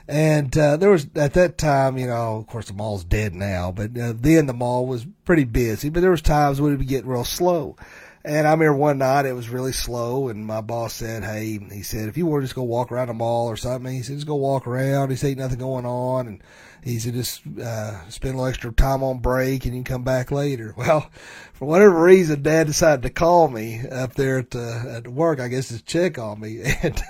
And 0.09 0.57
uh, 0.59 0.77
there 0.77 0.91
was 0.91 1.07
at 1.15 1.35
that 1.35 1.57
time, 1.57 1.97
you 1.97 2.09
know, 2.09 2.39
of 2.39 2.49
course 2.49 2.67
the 2.67 2.75
mall's 2.75 3.05
dead 3.05 3.33
now, 3.33 3.71
but 3.71 3.97
uh, 3.97 4.13
then 4.17 4.47
the 4.47 4.53
mall 4.53 4.87
was 4.87 5.07
pretty 5.25 5.45
busy. 5.45 5.89
But 5.89 6.01
there 6.01 6.11
was 6.11 6.23
times 6.23 6.61
when 6.61 6.73
it 6.73 6.79
would 6.79 6.89
get 6.89 7.07
real 7.07 7.25
slow. 7.25 7.77
And 8.23 8.47
I 8.47 8.51
remember 8.51 8.75
one 8.75 8.99
night 8.99 9.25
it 9.25 9.33
was 9.33 9.49
really 9.49 9.73
slow, 9.73 10.29
and 10.29 10.45
my 10.45 10.61
boss 10.61 10.93
said, 10.93 11.25
"Hey," 11.25 11.59
he 11.73 11.83
said, 11.83 12.09
"if 12.09 12.19
you 12.19 12.27
want 12.27 12.43
to 12.43 12.45
just 12.45 12.55
go 12.55 12.63
walk 12.63 12.93
around 12.93 13.09
the 13.09 13.15
mall 13.15 13.47
or 13.47 13.57
something," 13.57 13.95
he 13.95 14.03
said, 14.03 14.17
"just 14.17 14.27
go 14.27 14.35
walk 14.35 14.67
around." 14.67 15.09
He 15.09 15.17
said, 15.17 15.39
"Nothing 15.39 15.59
going 15.59 15.87
on," 15.87 16.27
and 16.27 16.43
he 16.85 16.99
said, 16.99 17.15
"Just 17.15 17.41
uh, 17.47 18.11
spend 18.11 18.35
a 18.35 18.37
little 18.37 18.51
extra 18.51 18.73
time 18.73 19.03
on 19.03 19.21
break, 19.21 19.65
and 19.65 19.75
you 19.75 19.83
can 19.83 19.95
come 19.95 20.05
back 20.05 20.31
later." 20.31 20.75
Well, 20.81 21.11
for 21.55 21.67
whatever 21.67 22.03
reason, 22.03 22.43
Dad 22.43 22.67
decided 22.67 23.03
to 23.03 23.11
call 23.11 23.49
me 23.49 23.89
up 23.89 24.15
there 24.15 24.41
at 24.41 24.55
uh, 24.55 24.83
at 24.89 25.09
work. 25.09 25.41
I 25.41 25.49
guess 25.49 25.69
to 25.69 25.83
check 25.83 26.19
on 26.19 26.41
me, 26.41 26.61
and 26.83 27.03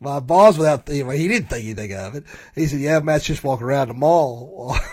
my 0.00 0.20
boss, 0.20 0.56
without 0.56 0.88
know, 0.88 1.10
he 1.10 1.28
didn't 1.28 1.50
think 1.50 1.64
anything 1.64 1.92
of 1.94 2.14
it. 2.14 2.24
He 2.54 2.66
said, 2.66 2.80
"Yeah, 2.80 3.00
Matt's 3.00 3.26
just 3.26 3.44
walking 3.44 3.66
around 3.66 3.88
the 3.88 3.94
mall." 3.94 4.74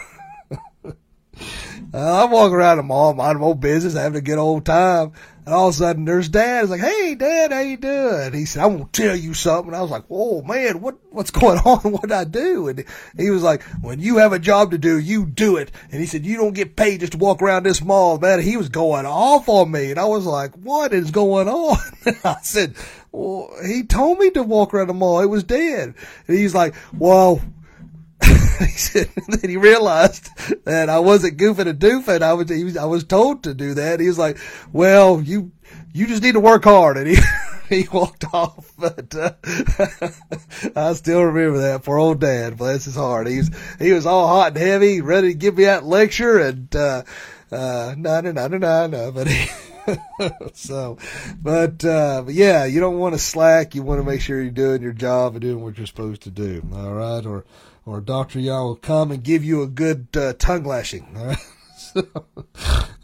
Uh, 1.98 2.24
I'm 2.24 2.30
walking 2.30 2.54
around 2.54 2.78
the 2.78 2.84
mall, 2.84 3.16
minding 3.16 3.42
my 3.42 3.48
own 3.48 3.60
business, 3.60 3.96
having 3.96 4.20
a 4.20 4.22
good 4.22 4.38
old 4.38 4.68
time. 4.68 5.14
And 5.48 5.56
all 5.56 5.70
of 5.70 5.74
a 5.74 5.78
sudden 5.78 6.06
there's 6.06 6.30
dad. 6.30 6.62
He's 6.62 6.70
like, 6.70 6.80
Hey 6.80 7.16
dad, 7.16 7.52
how 7.52 7.62
you 7.62 7.76
doing? 7.76 8.34
He 8.34 8.46
said, 8.46 8.64
I'm 8.64 8.78
to 8.78 8.86
tell 8.92 9.16
you 9.16 9.34
something. 9.34 9.70
And 9.70 9.76
I 9.76 9.82
was 9.82 9.90
like, 9.90 10.06
Whoa 10.06 10.44
man, 10.44 10.80
what, 10.80 10.98
what's 11.10 11.32
going 11.42 11.58
on? 11.58 11.92
What 11.92 12.04
did 12.04 12.12
I 12.12 12.24
do? 12.26 12.68
And 12.68 12.86
he 13.18 13.32
was 13.32 13.42
like, 13.42 13.64
when 13.82 14.00
you 14.00 14.18
have 14.18 14.32
a 14.32 14.38
job 14.38 14.72
to 14.72 14.78
do, 14.78 15.00
you 15.00 15.26
do 15.26 15.58
it. 15.58 15.72
And 15.92 16.00
he 16.00 16.06
said, 16.06 16.24
you 16.24 16.38
don't 16.38 16.54
get 16.54 16.76
paid 16.76 17.00
just 17.00 17.14
to 17.14 17.18
walk 17.18 17.42
around 17.42 17.64
this 17.64 17.82
mall, 17.82 18.20
man. 18.20 18.42
He 18.42 18.58
was 18.58 18.70
going 18.70 19.08
off 19.08 19.50
on 19.50 19.72
me. 19.72 19.90
And 19.90 20.00
I 20.00 20.06
was 20.06 20.28
like, 20.28 20.54
what 20.54 20.94
is 20.94 21.10
going 21.10 21.48
on? 21.48 21.80
I 22.24 22.38
said, 22.44 22.76
well, 23.12 23.50
he 23.66 23.84
told 23.84 24.20
me 24.20 24.30
to 24.32 24.44
walk 24.44 24.76
around 24.76 24.88
the 24.88 24.94
mall. 24.94 25.22
It 25.22 25.32
was 25.32 25.44
dead. 25.44 25.96
And 26.28 26.38
he's 26.38 26.54
like, 26.54 26.76
well, 26.94 27.42
he 28.66 28.72
said 28.72 29.10
that 29.28 29.50
he 29.50 29.58
realized 29.58 30.30
that 30.66 30.90
I 30.90 31.00
wasn't 31.00 31.38
goofing 31.38 31.68
and 31.68 31.80
doofing. 31.80 32.22
I 32.22 32.34
was, 32.34 32.50
was, 32.50 32.78
I 32.78 32.86
was 32.86 33.04
told 33.04 33.44
to 33.44 33.54
do 33.54 33.76
that. 33.76 34.00
He 34.00 34.08
was 34.08 34.18
like, 34.18 34.40
well, 34.72 35.22
you, 35.22 35.52
you 35.94 36.08
just 36.08 36.24
need 36.24 36.34
to 36.34 36.40
work 36.40 36.64
hard. 36.64 36.98
And 36.98 37.08
he, 37.08 37.18
he 37.70 37.88
walked 37.92 38.26
off, 38.34 38.72
but 38.78 39.14
uh, 39.16 39.34
I 40.76 40.94
still 40.94 41.24
remember 41.24 41.60
that 41.60 41.84
for 41.84 41.98
old 41.98 42.20
dad. 42.20 42.58
Bless 42.58 42.86
his 42.86 42.96
heart. 42.96 43.28
He's 43.28 43.52
he 43.78 43.92
was 43.92 44.06
all 44.06 44.28
hot 44.28 44.50
and 44.50 44.58
heavy, 44.58 45.02
ready 45.02 45.30
to 45.30 45.38
give 45.38 45.58
me 45.58 45.66
that 45.66 45.84
lecture, 45.84 46.40
and 46.40 46.74
uh, 46.76 47.04
uh, 47.52 47.96
no, 47.98 48.22
no, 48.22 48.32
no, 48.32 48.48
no, 48.48 48.88
no, 48.88 49.12
but 49.12 49.28
he. 49.28 49.50
so, 50.54 50.98
but, 51.42 51.86
uh, 51.86 52.24
but 52.26 52.34
yeah, 52.34 52.66
you 52.66 52.82
don't 52.82 52.98
want 52.98 53.16
to 53.16 53.20
slack. 53.20 53.74
You 53.74 53.84
want 53.84 54.00
to 54.00 54.04
make 54.04 54.20
sure 54.20 54.42
you're 54.42 54.52
doing 54.52 54.82
your 54.82 54.92
job 54.92 55.34
and 55.34 55.42
doing 55.42 55.64
what 55.64 55.78
you're 55.78 55.88
supposed 55.88 56.24
to 56.24 56.30
do. 56.30 56.62
All 56.74 56.94
right. 56.94 57.26
Or, 57.26 57.46
or 57.88 58.02
Dr. 58.02 58.40
Young 58.40 58.66
will 58.66 58.76
come 58.76 59.12
and 59.12 59.24
give 59.24 59.44
you 59.44 59.62
a 59.62 59.68
good, 59.68 60.08
uh, 60.16 60.34
tongue 60.34 60.64
lashing. 60.64 61.16
All 61.18 61.26
right. 61.26 61.38
So, 61.78 62.04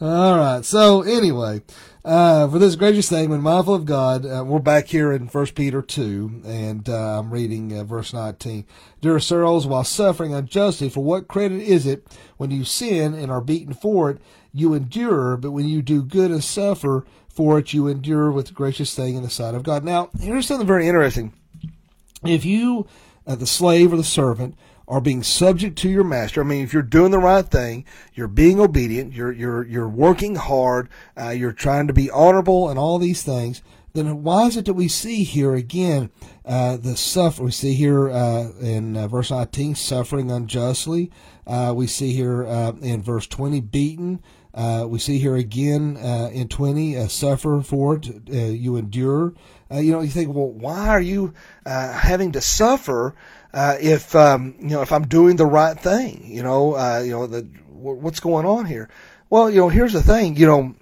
all 0.02 0.38
right. 0.38 0.66
So 0.66 1.04
anyway, 1.04 1.62
uh, 2.04 2.48
for 2.50 2.60
this 2.60 2.76
gracious 2.76 3.08
thing, 3.08 3.30
when 3.30 3.42
mindful 3.42 3.76
of 3.76 3.86
God, 3.86 4.26
uh, 4.26 4.44
we're 4.46 4.60
back 4.60 4.88
here 4.88 5.14
in 5.14 5.30
First 5.30 5.56
Peter 5.56 5.82
two, 5.82 6.42
and 6.46 6.90
uh, 6.90 7.20
I'm 7.20 7.32
reading 7.32 7.78
uh, 7.78 7.86
verse 7.86 8.14
nineteen. 8.14 8.66
Dear 9.00 9.20
sorrows, 9.20 9.66
while 9.66 9.84
suffering 9.84 10.34
unjustly, 10.34 10.90
for 10.90 11.04
what 11.04 11.28
credit 11.28 11.62
is 11.62 11.86
it 11.86 12.06
when 12.38 12.52
you 12.52 12.66
sin 12.66 13.14
and 13.14 13.32
are 13.32 13.42
beaten 13.42 13.74
for 13.74 14.10
it? 14.10 14.18
You 14.52 14.74
endure, 14.74 15.38
but 15.38 15.52
when 15.52 15.68
you 15.68 15.82
do 15.82 16.04
good 16.04 16.30
and 16.30 16.44
suffer 16.44 17.06
for 17.30 17.60
it, 17.60 17.74
you 17.74 17.88
endure 17.88 18.32
with 18.32 18.54
gracious 18.54 18.94
thing 18.94 19.16
in 19.16 19.24
the 19.24 19.30
sight 19.30 19.56
of 19.56 19.64
God. 19.64 19.84
Now, 19.84 20.10
here's 20.20 20.48
something 20.48 20.68
very 20.68 20.88
interesting. 20.88 21.34
If 22.26 22.44
you, 22.44 22.86
uh, 23.26 23.36
the 23.36 23.48
slave 23.48 23.94
or 23.94 23.98
the 23.98 24.04
servant, 24.04 24.56
are 24.88 25.02
being 25.02 25.24
subject 25.24 25.78
to 25.80 25.90
your 25.90 26.04
master. 26.04 26.42
I 26.42 26.44
mean, 26.44 26.64
if 26.64 26.74
you're 26.74 26.82
doing 26.82 27.12
the 27.12 27.20
right 27.20 27.46
thing, 27.46 27.86
you're 28.14 28.28
being 28.28 28.60
obedient, 28.60 29.14
you're 29.14 29.32
you're 29.32 29.66
you're 29.66 29.90
working 29.90 30.36
hard, 30.36 30.90
uh, 31.20 31.30
you're 31.30 31.54
trying 31.54 31.88
to 31.88 31.94
be 31.94 32.10
honorable, 32.12 32.70
and 32.70 32.78
all 32.78 33.00
these 33.00 33.24
things. 33.24 33.62
Then 33.94 34.24
why 34.24 34.48
is 34.48 34.58
it 34.58 34.66
that 34.66 34.74
we 34.74 34.88
see 34.88 35.24
here 35.24 35.54
again 35.54 36.10
uh, 36.46 36.78
the 36.78 36.98
suffer? 36.98 37.44
We 37.44 37.52
see 37.52 37.76
here 37.76 38.10
uh, 38.10 38.52
in 38.60 38.98
uh, 38.98 39.08
verse 39.08 39.30
19 39.30 39.76
suffering 39.76 40.32
unjustly. 40.32 41.12
Uh, 41.46 41.74
we 41.76 41.86
see 41.86 42.12
here 42.12 42.46
uh, 42.46 42.72
in 42.82 43.04
verse 43.04 43.28
20 43.28 43.62
beaten. 43.62 44.20
we 44.88 44.98
see 44.98 45.20
here 45.20 45.36
again 45.36 45.98
in 45.98 46.48
20 46.48 47.08
suffer 47.08 47.62
for 47.62 47.98
it. 47.98 48.28
you 48.28 48.78
endure. 48.78 49.36
You 49.80 49.92
know, 49.92 50.02
you 50.02 50.10
think, 50.10 50.34
well, 50.34 50.50
why 50.50 50.90
are 50.90 51.02
you 51.02 51.34
uh, 51.66 51.94
having 51.94 52.34
to 52.34 52.42
suffer? 52.42 53.16
uh, 53.54 53.78
if 53.80 54.16
um, 54.16 54.56
you 54.60 54.70
know 54.70 54.82
if 54.82 54.92
I'm 54.92 55.08
doing 55.08 55.36
the 55.36 55.46
right 55.46 55.78
thing. 55.78 56.24
You 56.26 56.44
know, 56.44 56.76
uh, 56.76 57.02
you 57.06 57.12
know 57.12 57.28
the 57.28 57.42
what's 57.70 58.20
going 58.20 58.46
on 58.46 58.66
here. 58.66 58.90
Well, 59.30 59.50
you 59.50 59.58
know, 59.58 59.70
here's 59.70 59.94
the 59.94 60.02
thing. 60.02 60.36
You 60.38 60.48
know, 60.48 60.76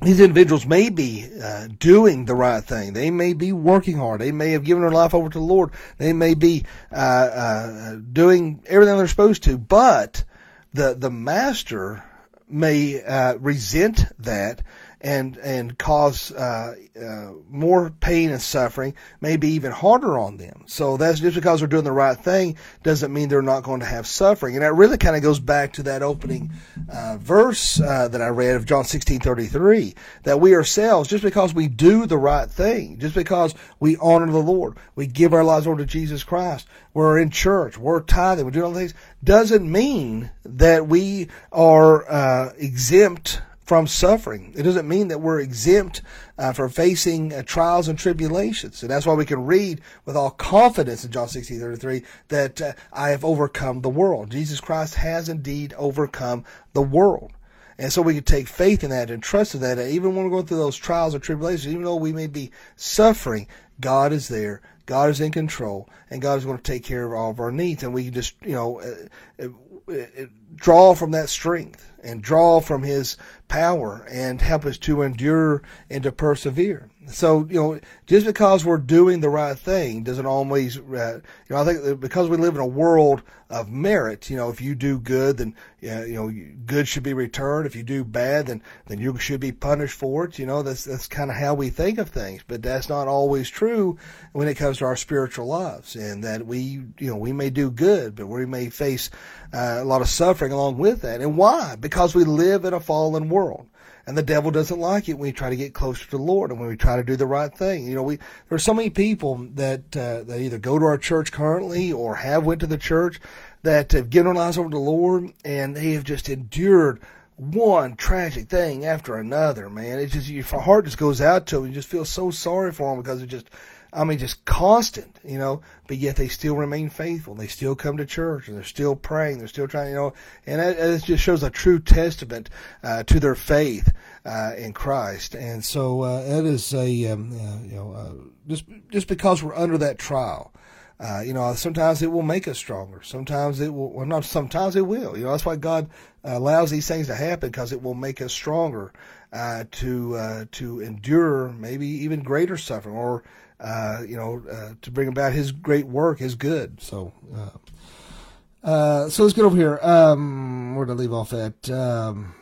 these 0.00 0.20
individuals 0.20 0.66
may 0.66 0.88
be 0.88 1.28
uh, 1.42 1.68
doing 1.78 2.24
the 2.24 2.34
right 2.34 2.64
thing. 2.64 2.92
They 2.92 3.10
may 3.10 3.34
be 3.34 3.52
working 3.52 3.98
hard. 3.98 4.20
They 4.20 4.32
may 4.32 4.52
have 4.52 4.64
given 4.64 4.82
their 4.82 4.92
life 4.92 5.14
over 5.14 5.28
to 5.28 5.38
the 5.38 5.44
Lord. 5.44 5.70
They 5.98 6.12
may 6.12 6.34
be 6.34 6.64
uh, 6.90 6.94
uh, 6.94 7.96
doing 7.96 8.62
everything 8.66 8.96
they're 8.96 9.08
supposed 9.08 9.44
to. 9.44 9.58
But 9.58 10.24
the 10.72 10.94
the 10.94 11.10
master 11.10 12.02
may 12.48 13.02
uh, 13.02 13.36
resent 13.36 14.04
that 14.20 14.62
and 15.04 15.36
and 15.36 15.78
cause 15.78 16.32
uh, 16.32 16.74
uh, 17.00 17.32
more 17.50 17.90
pain 17.90 18.30
and 18.30 18.40
suffering, 18.40 18.94
maybe 19.20 19.48
even 19.48 19.70
harder 19.70 20.18
on 20.18 20.38
them. 20.38 20.64
So 20.66 20.96
that's 20.96 21.20
just 21.20 21.34
because 21.34 21.60
they're 21.60 21.68
doing 21.68 21.84
the 21.84 21.92
right 21.92 22.18
thing 22.18 22.56
doesn't 22.82 23.12
mean 23.12 23.28
they're 23.28 23.42
not 23.42 23.64
going 23.64 23.80
to 23.80 23.86
have 23.86 24.06
suffering. 24.06 24.56
And 24.56 24.64
that 24.64 24.72
really 24.72 24.96
kind 24.96 25.14
of 25.14 25.22
goes 25.22 25.38
back 25.38 25.74
to 25.74 25.82
that 25.84 26.02
opening 26.02 26.50
uh, 26.90 27.18
verse 27.18 27.78
uh, 27.80 28.08
that 28.08 28.22
I 28.22 28.28
read 28.28 28.56
of 28.56 28.64
John 28.64 28.84
sixteen 28.84 29.20
thirty 29.20 29.46
three 29.46 29.94
that 30.22 30.40
we 30.40 30.54
ourselves, 30.54 31.10
just 31.10 31.22
because 31.22 31.52
we 31.52 31.68
do 31.68 32.06
the 32.06 32.18
right 32.18 32.50
thing, 32.50 32.98
just 32.98 33.14
because 33.14 33.54
we 33.78 33.98
honor 33.98 34.32
the 34.32 34.38
Lord, 34.38 34.78
we 34.94 35.06
give 35.06 35.34
our 35.34 35.44
lives 35.44 35.66
over 35.66 35.76
to 35.76 35.86
Jesus 35.86 36.24
Christ, 36.24 36.66
we're 36.94 37.18
in 37.18 37.28
church, 37.28 37.76
we're 37.76 38.00
tithing, 38.00 38.46
we're 38.46 38.52
doing 38.52 38.64
all 38.64 38.74
things, 38.74 38.94
doesn't 39.22 39.70
mean 39.70 40.30
that 40.44 40.86
we 40.86 41.28
are 41.52 42.10
uh, 42.10 42.52
exempt 42.56 43.42
from 43.64 43.86
suffering. 43.86 44.52
It 44.54 44.62
doesn't 44.62 44.86
mean 44.86 45.08
that 45.08 45.20
we're 45.20 45.40
exempt 45.40 46.02
uh, 46.38 46.52
from 46.52 46.70
facing 46.70 47.32
uh, 47.32 47.42
trials 47.42 47.88
and 47.88 47.98
tribulations. 47.98 48.82
And 48.82 48.90
that's 48.90 49.06
why 49.06 49.14
we 49.14 49.24
can 49.24 49.46
read 49.46 49.80
with 50.04 50.16
all 50.16 50.30
confidence 50.30 51.04
in 51.04 51.10
John 51.10 51.28
16, 51.28 51.58
33 51.58 52.02
that 52.28 52.60
uh, 52.60 52.72
I 52.92 53.08
have 53.08 53.24
overcome 53.24 53.80
the 53.80 53.88
world. 53.88 54.30
Jesus 54.30 54.60
Christ 54.60 54.94
has 54.96 55.28
indeed 55.28 55.74
overcome 55.78 56.44
the 56.74 56.82
world. 56.82 57.32
And 57.78 57.92
so 57.92 58.02
we 58.02 58.14
can 58.14 58.24
take 58.24 58.46
faith 58.46 58.84
in 58.84 58.90
that 58.90 59.10
and 59.10 59.22
trust 59.22 59.54
in 59.54 59.60
that. 59.62 59.78
Even 59.78 60.14
when 60.14 60.24
we're 60.24 60.30
going 60.30 60.46
through 60.46 60.58
those 60.58 60.76
trials 60.76 61.14
or 61.14 61.18
tribulations, 61.18 61.72
even 61.72 61.84
though 61.84 61.96
we 61.96 62.12
may 62.12 62.28
be 62.28 62.52
suffering, 62.76 63.48
God 63.80 64.12
is 64.12 64.28
there. 64.28 64.60
God 64.86 65.08
is 65.08 65.20
in 65.20 65.32
control, 65.32 65.88
and 66.10 66.20
God 66.20 66.38
is 66.38 66.44
going 66.44 66.58
to 66.58 66.62
take 66.62 66.84
care 66.84 67.06
of 67.06 67.18
all 67.18 67.30
of 67.30 67.40
our 67.40 67.50
needs. 67.50 67.82
And 67.82 67.94
we 67.94 68.04
can 68.04 68.12
just, 68.12 68.34
you 68.42 68.52
know, 68.52 68.80
uh, 68.80 69.48
uh, 69.88 70.26
draw 70.54 70.94
from 70.94 71.12
that 71.12 71.28
strength 71.28 71.90
and 72.02 72.22
draw 72.22 72.60
from 72.60 72.82
his 72.82 73.16
power 73.48 74.06
and 74.10 74.40
help 74.40 74.66
us 74.66 74.78
to 74.78 75.02
endure 75.02 75.62
and 75.90 76.02
to 76.02 76.12
persevere. 76.12 76.88
So, 77.06 77.46
you 77.50 77.60
know, 77.60 77.80
just 78.06 78.24
because 78.24 78.64
we're 78.64 78.78
doing 78.78 79.20
the 79.20 79.28
right 79.28 79.58
thing 79.58 80.04
doesn't 80.04 80.24
always, 80.24 80.78
uh, 80.78 81.20
you 81.48 81.54
know, 81.54 81.56
I 81.56 81.64
think 81.64 82.00
because 82.00 82.30
we 82.30 82.38
live 82.38 82.54
in 82.54 82.60
a 82.60 82.66
world 82.66 83.22
of 83.50 83.70
merit, 83.70 84.30
you 84.30 84.36
know, 84.36 84.48
if 84.48 84.62
you 84.62 84.74
do 84.74 84.98
good, 84.98 85.36
then, 85.36 85.54
you 85.80 86.14
know, 86.14 86.32
good 86.64 86.88
should 86.88 87.02
be 87.02 87.12
returned. 87.12 87.66
If 87.66 87.76
you 87.76 87.82
do 87.82 88.04
bad, 88.04 88.46
then, 88.46 88.62
then 88.86 89.00
you 89.00 89.16
should 89.18 89.40
be 89.40 89.52
punished 89.52 89.96
for 89.96 90.24
it. 90.24 90.38
You 90.38 90.46
know, 90.46 90.62
that's, 90.62 90.84
that's 90.84 91.06
kind 91.06 91.30
of 91.30 91.36
how 91.36 91.52
we 91.52 91.68
think 91.68 91.98
of 91.98 92.08
things, 92.08 92.42
but 92.46 92.62
that's 92.62 92.88
not 92.88 93.06
always 93.06 93.50
true 93.50 93.98
when 94.32 94.48
it 94.48 94.54
comes 94.54 94.78
to 94.78 94.86
our 94.86 94.96
spiritual 94.96 95.46
lives 95.46 95.96
and 95.96 96.24
that 96.24 96.46
we, 96.46 96.58
you 96.98 97.10
know, 97.10 97.16
we 97.16 97.32
may 97.32 97.50
do 97.50 97.70
good, 97.70 98.14
but 98.14 98.26
we 98.26 98.46
may 98.46 98.70
face 98.70 99.10
uh, 99.52 99.78
a 99.80 99.84
lot 99.84 100.00
of 100.00 100.08
suffering 100.08 100.43
along 100.52 100.78
with 100.78 101.02
that. 101.02 101.20
And 101.20 101.36
why? 101.36 101.76
Because 101.76 102.14
we 102.14 102.24
live 102.24 102.64
in 102.64 102.74
a 102.74 102.80
fallen 102.80 103.28
world. 103.28 103.66
And 104.06 104.18
the 104.18 104.22
devil 104.22 104.50
doesn't 104.50 104.78
like 104.78 105.08
it 105.08 105.14
when 105.14 105.28
we 105.28 105.32
try 105.32 105.48
to 105.48 105.56
get 105.56 105.72
closer 105.72 106.04
to 106.04 106.10
the 106.10 106.22
Lord 106.22 106.50
and 106.50 106.60
when 106.60 106.68
we 106.68 106.76
try 106.76 106.96
to 106.96 107.04
do 107.04 107.16
the 107.16 107.26
right 107.26 107.52
thing. 107.52 107.86
You 107.86 107.94
know, 107.94 108.02
we 108.02 108.16
there 108.16 108.56
are 108.56 108.58
so 108.58 108.74
many 108.74 108.90
people 108.90 109.36
that 109.54 109.96
uh, 109.96 110.24
that 110.24 110.40
either 110.40 110.58
go 110.58 110.78
to 110.78 110.84
our 110.84 110.98
church 110.98 111.32
currently 111.32 111.90
or 111.90 112.16
have 112.16 112.44
went 112.44 112.60
to 112.60 112.66
the 112.66 112.76
church 112.76 113.18
that 113.62 113.92
have 113.92 114.10
given 114.10 114.26
their 114.26 114.42
lives 114.42 114.58
over 114.58 114.68
to 114.68 114.76
the 114.76 114.80
Lord 114.80 115.32
and 115.42 115.74
they 115.74 115.92
have 115.92 116.04
just 116.04 116.28
endured 116.28 117.00
one 117.36 117.96
tragic 117.96 118.48
thing 118.48 118.84
after 118.84 119.16
another. 119.16 119.70
Man, 119.70 119.98
it 119.98 120.08
just 120.08 120.28
your 120.28 120.44
heart 120.44 120.84
just 120.84 120.98
goes 120.98 121.20
out 121.20 121.46
to 121.46 121.56
them. 121.56 121.66
You 121.66 121.72
just 121.72 121.88
feel 121.88 122.04
so 122.04 122.30
sorry 122.30 122.72
for 122.72 122.92
them 122.92 123.02
because 123.02 123.22
it 123.22 123.26
just 123.26 123.48
I 123.94 124.02
mean, 124.02 124.18
just 124.18 124.44
constant, 124.44 125.20
you 125.24 125.38
know, 125.38 125.62
but 125.86 125.98
yet 125.98 126.16
they 126.16 126.26
still 126.26 126.56
remain 126.56 126.90
faithful. 126.90 127.34
They 127.34 127.46
still 127.46 127.76
come 127.76 127.96
to 127.98 128.06
church 128.06 128.48
and 128.48 128.56
they're 128.56 128.64
still 128.64 128.96
praying. 128.96 129.38
They're 129.38 129.46
still 129.46 129.68
trying, 129.68 129.90
you 129.90 129.94
know, 129.94 130.14
and 130.46 130.60
it, 130.60 130.78
it 130.78 131.04
just 131.04 131.22
shows 131.22 131.42
a 131.44 131.50
true 131.50 131.78
testament 131.78 132.50
uh, 132.82 133.04
to 133.04 133.20
their 133.20 133.36
faith 133.36 133.92
uh, 134.24 134.52
in 134.56 134.72
Christ. 134.72 135.34
And 135.36 135.64
so 135.64 136.02
uh, 136.02 136.22
it 136.26 136.44
is 136.44 136.74
a, 136.74 137.06
um, 137.12 137.32
uh, 137.32 137.66
you 137.66 137.76
know, 137.76 137.92
uh, 137.92 138.12
just 138.48 138.64
just 138.90 139.06
because 139.06 139.42
we're 139.42 139.54
under 139.54 139.78
that 139.78 139.98
trial. 139.98 140.52
Uh, 140.98 141.20
you 141.20 141.34
know, 141.34 141.52
sometimes 141.54 142.02
it 142.02 142.10
will 142.10 142.22
make 142.22 142.48
us 142.48 142.56
stronger. 142.56 143.02
Sometimes 143.02 143.60
it 143.60 143.72
will, 143.72 143.90
well, 143.92 144.06
not 144.06 144.24
sometimes 144.24 144.76
it 144.76 144.86
will. 144.86 145.16
You 145.16 145.24
know, 145.24 145.30
that's 145.32 145.44
why 145.44 145.56
God 145.56 145.90
allows 146.22 146.70
these 146.70 146.86
things 146.86 147.08
to 147.08 147.14
happen 147.14 147.50
because 147.50 147.72
it 147.72 147.82
will 147.82 147.94
make 147.94 148.20
us 148.20 148.32
stronger 148.32 148.92
to 149.32 150.46
to 150.52 150.80
endure 150.80 151.48
maybe 151.48 151.86
even 151.86 152.22
greater 152.22 152.56
suffering 152.56 152.94
or 152.94 153.24
uh, 153.60 154.02
you 154.06 154.16
know, 154.16 154.42
uh, 154.50 154.74
to 154.82 154.90
bring 154.90 155.08
about 155.08 155.32
His 155.32 155.52
great 155.52 155.86
work, 155.86 156.20
is 156.20 156.34
good. 156.34 156.80
So, 156.80 157.12
uh, 157.34 158.66
uh 158.66 159.08
so 159.08 159.22
let's 159.22 159.34
get 159.34 159.44
over 159.44 159.56
here. 159.56 159.78
Um, 159.82 160.76
where 160.76 160.86
did 160.86 160.92
I 160.92 160.96
leave 160.96 161.12
off 161.12 161.32
at? 161.32 161.70
Um, 161.70 162.34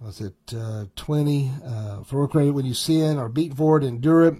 was 0.00 0.20
it 0.20 0.34
uh, 0.56 0.86
twenty? 0.94 1.50
Uh, 1.64 2.02
for 2.04 2.26
credit 2.28 2.52
when 2.52 2.66
you 2.66 2.74
sin 2.74 3.18
or 3.18 3.28
beat 3.28 3.54
for 3.54 3.78
it, 3.78 3.84
endure 3.84 4.26
it. 4.26 4.34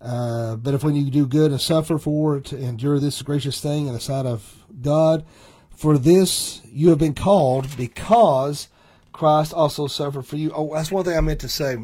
but 0.00 0.74
if 0.74 0.84
when 0.84 0.96
you 0.96 1.10
do 1.10 1.26
good 1.26 1.50
and 1.50 1.60
suffer 1.60 1.98
for 1.98 2.36
it, 2.36 2.52
endure 2.52 2.98
this 2.98 3.22
gracious 3.22 3.60
thing 3.60 3.86
in 3.86 3.94
the 3.94 4.00
sight 4.00 4.26
of 4.26 4.64
God. 4.80 5.24
For 5.70 5.98
this 5.98 6.62
you 6.64 6.88
have 6.88 6.98
been 6.98 7.14
called 7.14 7.76
because 7.76 8.68
Christ 9.12 9.54
also 9.54 9.86
suffered 9.86 10.26
for 10.26 10.36
you. 10.36 10.52
Oh, 10.54 10.74
that's 10.74 10.92
one 10.92 11.04
thing 11.04 11.16
I 11.16 11.20
meant 11.20 11.40
to 11.40 11.48
say 11.48 11.76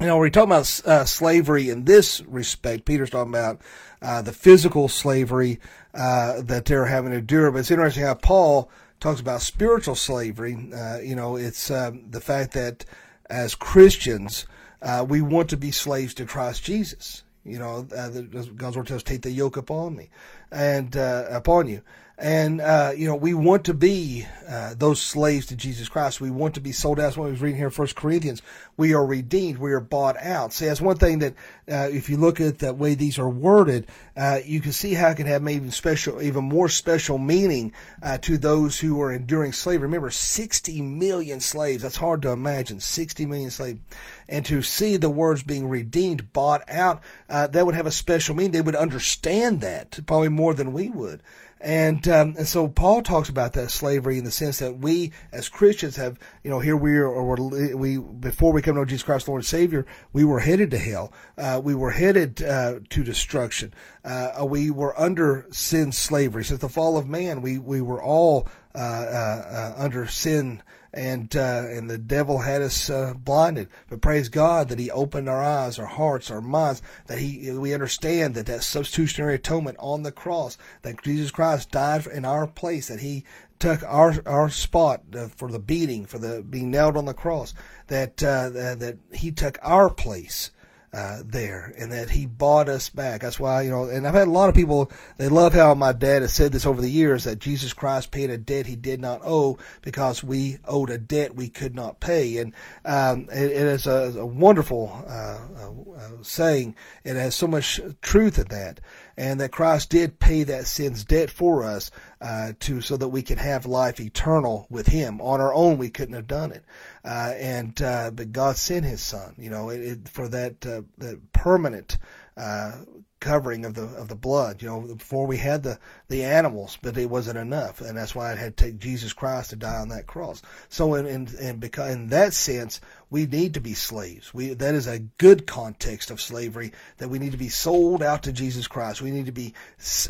you 0.00 0.06
know, 0.06 0.18
we're 0.18 0.30
talking 0.30 0.50
about 0.50 0.80
uh, 0.84 1.04
slavery 1.04 1.70
in 1.70 1.84
this 1.84 2.20
respect. 2.22 2.84
Peter's 2.84 3.10
talking 3.10 3.32
about 3.32 3.60
uh, 4.02 4.20
the 4.22 4.32
physical 4.32 4.88
slavery 4.88 5.58
uh, 5.94 6.42
that 6.42 6.66
they're 6.66 6.84
having 6.84 7.12
to 7.12 7.18
endure. 7.18 7.50
But 7.50 7.60
it's 7.60 7.70
interesting 7.70 8.04
how 8.04 8.14
Paul 8.14 8.70
talks 9.00 9.20
about 9.20 9.40
spiritual 9.40 9.94
slavery. 9.94 10.70
Uh, 10.74 10.98
you 10.98 11.16
know, 11.16 11.36
it's 11.36 11.70
um, 11.70 12.10
the 12.10 12.20
fact 12.20 12.52
that 12.52 12.84
as 13.30 13.54
Christians, 13.54 14.46
uh, 14.82 15.04
we 15.08 15.22
want 15.22 15.48
to 15.50 15.56
be 15.56 15.70
slaves 15.70 16.12
to 16.14 16.26
Christ 16.26 16.62
Jesus. 16.62 17.22
You 17.44 17.58
know, 17.58 17.86
uh, 17.96 18.08
God's 18.56 18.76
word 18.76 18.88
tells 18.88 18.98
us, 18.98 19.02
"Take 19.04 19.22
the 19.22 19.30
yoke 19.30 19.56
upon 19.56 19.96
me, 19.96 20.10
and 20.50 20.94
upon 20.96 21.68
you." 21.68 21.80
And, 22.18 22.62
uh, 22.62 22.92
you 22.96 23.06
know, 23.06 23.14
we 23.14 23.34
want 23.34 23.66
to 23.66 23.74
be 23.74 24.26
uh, 24.48 24.74
those 24.74 25.02
slaves 25.02 25.46
to 25.46 25.56
Jesus 25.56 25.90
Christ. 25.90 26.18
We 26.18 26.30
want 26.30 26.54
to 26.54 26.62
be 26.62 26.72
sold 26.72 26.98
out. 26.98 27.02
That's 27.02 27.16
what 27.18 27.26
we 27.26 27.32
was 27.32 27.42
reading 27.42 27.58
here 27.58 27.66
in 27.66 27.72
First 27.72 27.94
Corinthians. 27.94 28.40
We 28.78 28.94
are 28.94 29.04
redeemed. 29.04 29.58
We 29.58 29.72
are 29.72 29.80
bought 29.80 30.16
out. 30.16 30.54
See, 30.54 30.64
that's 30.64 30.80
one 30.80 30.96
thing 30.96 31.18
that, 31.18 31.34
uh, 31.70 31.90
if 31.92 32.08
you 32.08 32.16
look 32.16 32.40
at 32.40 32.60
the 32.60 32.72
way 32.72 32.94
these 32.94 33.18
are 33.18 33.28
worded, 33.28 33.86
uh, 34.16 34.38
you 34.46 34.62
can 34.62 34.72
see 34.72 34.94
how 34.94 35.08
it 35.08 35.18
can 35.18 35.26
have 35.26 35.46
even 35.46 35.70
special, 35.70 36.22
even 36.22 36.44
more 36.44 36.70
special 36.70 37.18
meaning 37.18 37.74
uh, 38.02 38.16
to 38.18 38.38
those 38.38 38.80
who 38.80 38.98
are 39.02 39.12
enduring 39.12 39.52
slavery. 39.52 39.82
Remember, 39.82 40.10
60 40.10 40.80
million 40.80 41.40
slaves. 41.40 41.82
That's 41.82 41.96
hard 41.96 42.22
to 42.22 42.30
imagine. 42.30 42.80
60 42.80 43.26
million 43.26 43.50
slaves. 43.50 43.80
And 44.26 44.46
to 44.46 44.62
see 44.62 44.96
the 44.96 45.10
words 45.10 45.42
being 45.42 45.68
redeemed, 45.68 46.32
bought 46.32 46.62
out, 46.68 47.02
uh, 47.28 47.48
that 47.48 47.66
would 47.66 47.74
have 47.74 47.86
a 47.86 47.90
special 47.90 48.34
meaning. 48.34 48.52
They 48.52 48.62
would 48.62 48.74
understand 48.74 49.60
that 49.60 49.98
probably 50.06 50.30
more 50.30 50.54
than 50.54 50.72
we 50.72 50.88
would. 50.88 51.20
And, 51.60 52.06
um, 52.08 52.34
and 52.36 52.46
so 52.46 52.68
Paul 52.68 53.02
talks 53.02 53.30
about 53.30 53.54
that 53.54 53.70
slavery 53.70 54.18
in 54.18 54.24
the 54.24 54.30
sense 54.30 54.58
that 54.58 54.78
we 54.78 55.12
as 55.32 55.48
Christians 55.48 55.96
have, 55.96 56.18
you 56.44 56.50
know, 56.50 56.60
here 56.60 56.76
we 56.76 56.96
are, 56.96 57.08
or 57.08 57.34
we, 57.74 57.96
before 57.98 58.52
we 58.52 58.60
come 58.60 58.76
to 58.76 58.84
Jesus 58.84 59.02
Christ, 59.02 59.26
Lord 59.26 59.40
and 59.40 59.46
Savior, 59.46 59.86
we 60.12 60.22
were 60.22 60.40
headed 60.40 60.70
to 60.72 60.78
hell. 60.78 61.12
Uh, 61.38 61.60
we 61.62 61.74
were 61.74 61.92
headed, 61.92 62.42
uh, 62.42 62.80
to 62.90 63.02
destruction. 63.02 63.72
Uh, 64.04 64.44
we 64.46 64.70
were 64.70 64.98
under 65.00 65.46
sin 65.50 65.92
slavery. 65.92 66.44
Since 66.44 66.60
the 66.60 66.68
fall 66.68 66.98
of 66.98 67.08
man, 67.08 67.40
we, 67.40 67.58
we 67.58 67.80
were 67.80 68.02
all, 68.02 68.46
uh, 68.74 68.78
uh, 68.78 69.72
uh, 69.78 69.82
under 69.82 70.06
sin 70.06 70.62
and 70.96 71.36
uh, 71.36 71.64
and 71.68 71.90
the 71.90 71.98
devil 71.98 72.38
had 72.38 72.62
us 72.62 72.88
uh, 72.88 73.12
blinded. 73.14 73.68
But 73.88 74.00
praise 74.00 74.30
God 74.30 74.70
that 74.70 74.78
He 74.78 74.90
opened 74.90 75.28
our 75.28 75.44
eyes, 75.44 75.78
our 75.78 75.86
hearts, 75.86 76.30
our 76.30 76.40
minds. 76.40 76.80
That 77.06 77.18
He 77.18 77.50
we 77.52 77.74
understand 77.74 78.34
that 78.34 78.46
that 78.46 78.62
substitutionary 78.62 79.34
atonement 79.34 79.76
on 79.78 80.02
the 80.02 80.10
cross, 80.10 80.56
that 80.82 81.02
Jesus 81.02 81.30
Christ 81.30 81.70
died 81.70 82.06
in 82.06 82.24
our 82.24 82.46
place, 82.46 82.88
that 82.88 83.00
He 83.00 83.24
took 83.58 83.82
our 83.84 84.14
our 84.24 84.48
spot 84.48 85.02
uh, 85.14 85.28
for 85.28 85.50
the 85.50 85.58
beating, 85.58 86.06
for 86.06 86.18
the 86.18 86.42
being 86.42 86.70
nailed 86.70 86.96
on 86.96 87.04
the 87.04 87.14
cross. 87.14 87.52
That 87.88 88.22
uh, 88.22 88.48
that 88.48 88.96
He 89.12 89.30
took 89.30 89.58
our 89.62 89.90
place 89.90 90.50
uh, 90.92 91.22
there 91.24 91.72
and 91.78 91.92
that 91.92 92.10
he 92.10 92.26
bought 92.26 92.68
us 92.68 92.88
back. 92.88 93.20
That's 93.20 93.40
why, 93.40 93.62
you 93.62 93.70
know, 93.70 93.84
and 93.84 94.06
I've 94.06 94.14
had 94.14 94.28
a 94.28 94.30
lot 94.30 94.48
of 94.48 94.54
people, 94.54 94.90
they 95.18 95.28
love 95.28 95.52
how 95.52 95.74
my 95.74 95.92
dad 95.92 96.22
has 96.22 96.32
said 96.32 96.52
this 96.52 96.66
over 96.66 96.80
the 96.80 96.90
years 96.90 97.24
that 97.24 97.38
Jesus 97.38 97.72
Christ 97.72 98.10
paid 98.10 98.30
a 98.30 98.38
debt 98.38 98.66
he 98.66 98.76
did 98.76 99.00
not 99.00 99.20
owe 99.24 99.58
because 99.82 100.24
we 100.24 100.58
owed 100.64 100.90
a 100.90 100.98
debt 100.98 101.34
we 101.34 101.48
could 101.48 101.74
not 101.74 102.00
pay. 102.00 102.38
And, 102.38 102.52
um, 102.84 103.28
it, 103.32 103.50
it 103.50 103.66
is 103.66 103.86
a, 103.86 104.14
a 104.18 104.26
wonderful, 104.26 105.04
uh, 105.06 105.38
uh, 105.58 106.22
saying. 106.22 106.74
It 107.04 107.16
has 107.16 107.34
so 107.34 107.46
much 107.46 107.80
truth 108.00 108.38
in 108.38 108.48
that 108.48 108.80
and 109.16 109.40
that 109.40 109.52
Christ 109.52 109.90
did 109.90 110.18
pay 110.18 110.42
that 110.44 110.66
sin's 110.66 111.04
debt 111.04 111.30
for 111.30 111.64
us 111.64 111.90
uh, 112.20 112.52
to 112.60 112.80
so 112.80 112.96
that 112.96 113.08
we 113.08 113.22
could 113.22 113.38
have 113.38 113.66
life 113.66 114.00
eternal 114.00 114.66
with 114.70 114.86
Him. 114.86 115.20
On 115.20 115.40
our 115.40 115.54
own, 115.54 115.78
we 115.78 115.90
couldn't 115.90 116.14
have 116.14 116.26
done 116.26 116.52
it, 116.52 116.64
uh, 117.04 117.32
and 117.36 117.80
uh, 117.80 118.10
but 118.10 118.32
God 118.32 118.56
sent 118.56 118.84
His 118.84 119.00
Son, 119.00 119.34
you 119.38 119.50
know, 119.50 119.70
it, 119.70 119.80
it, 119.80 120.08
for 120.08 120.28
that 120.28 120.66
uh, 120.66 120.82
that 120.98 121.32
permanent 121.32 121.98
uh, 122.36 122.72
covering 123.20 123.64
of 123.64 123.74
the 123.74 123.84
of 123.84 124.08
the 124.08 124.14
blood. 124.14 124.62
You 124.62 124.68
know, 124.68 124.94
before 124.94 125.26
we 125.26 125.36
had 125.36 125.62
the 125.62 125.78
the 126.08 126.24
animals, 126.24 126.78
but 126.82 126.96
it 126.96 127.10
wasn't 127.10 127.38
enough, 127.38 127.80
and 127.80 127.96
that's 127.96 128.14
why 128.14 128.32
it 128.32 128.38
had 128.38 128.56
to 128.56 128.64
take 128.64 128.78
Jesus 128.78 129.12
Christ 129.12 129.50
to 129.50 129.56
die 129.56 129.78
on 129.78 129.88
that 129.88 130.06
cross. 130.06 130.42
So, 130.68 130.94
in 130.94 131.06
in, 131.06 131.28
in 131.38 131.58
because 131.58 131.94
in 131.94 132.08
that 132.08 132.34
sense, 132.34 132.80
we 133.10 133.26
need 133.26 133.54
to 133.54 133.60
be 133.60 133.74
slaves. 133.74 134.32
We 134.34 134.54
that 134.54 134.74
is 134.74 134.86
a 134.86 134.98
good 134.98 135.46
context 135.46 136.10
of 136.10 136.20
slavery 136.20 136.72
that 136.98 137.08
we 137.08 137.18
need 137.18 137.32
to 137.32 137.38
be 137.38 137.48
sold 137.48 138.02
out 138.02 138.24
to 138.24 138.32
Jesus 138.32 138.66
Christ. 138.66 139.02
We 139.02 139.10
need 139.10 139.26
to 139.26 139.32
be 139.32 139.54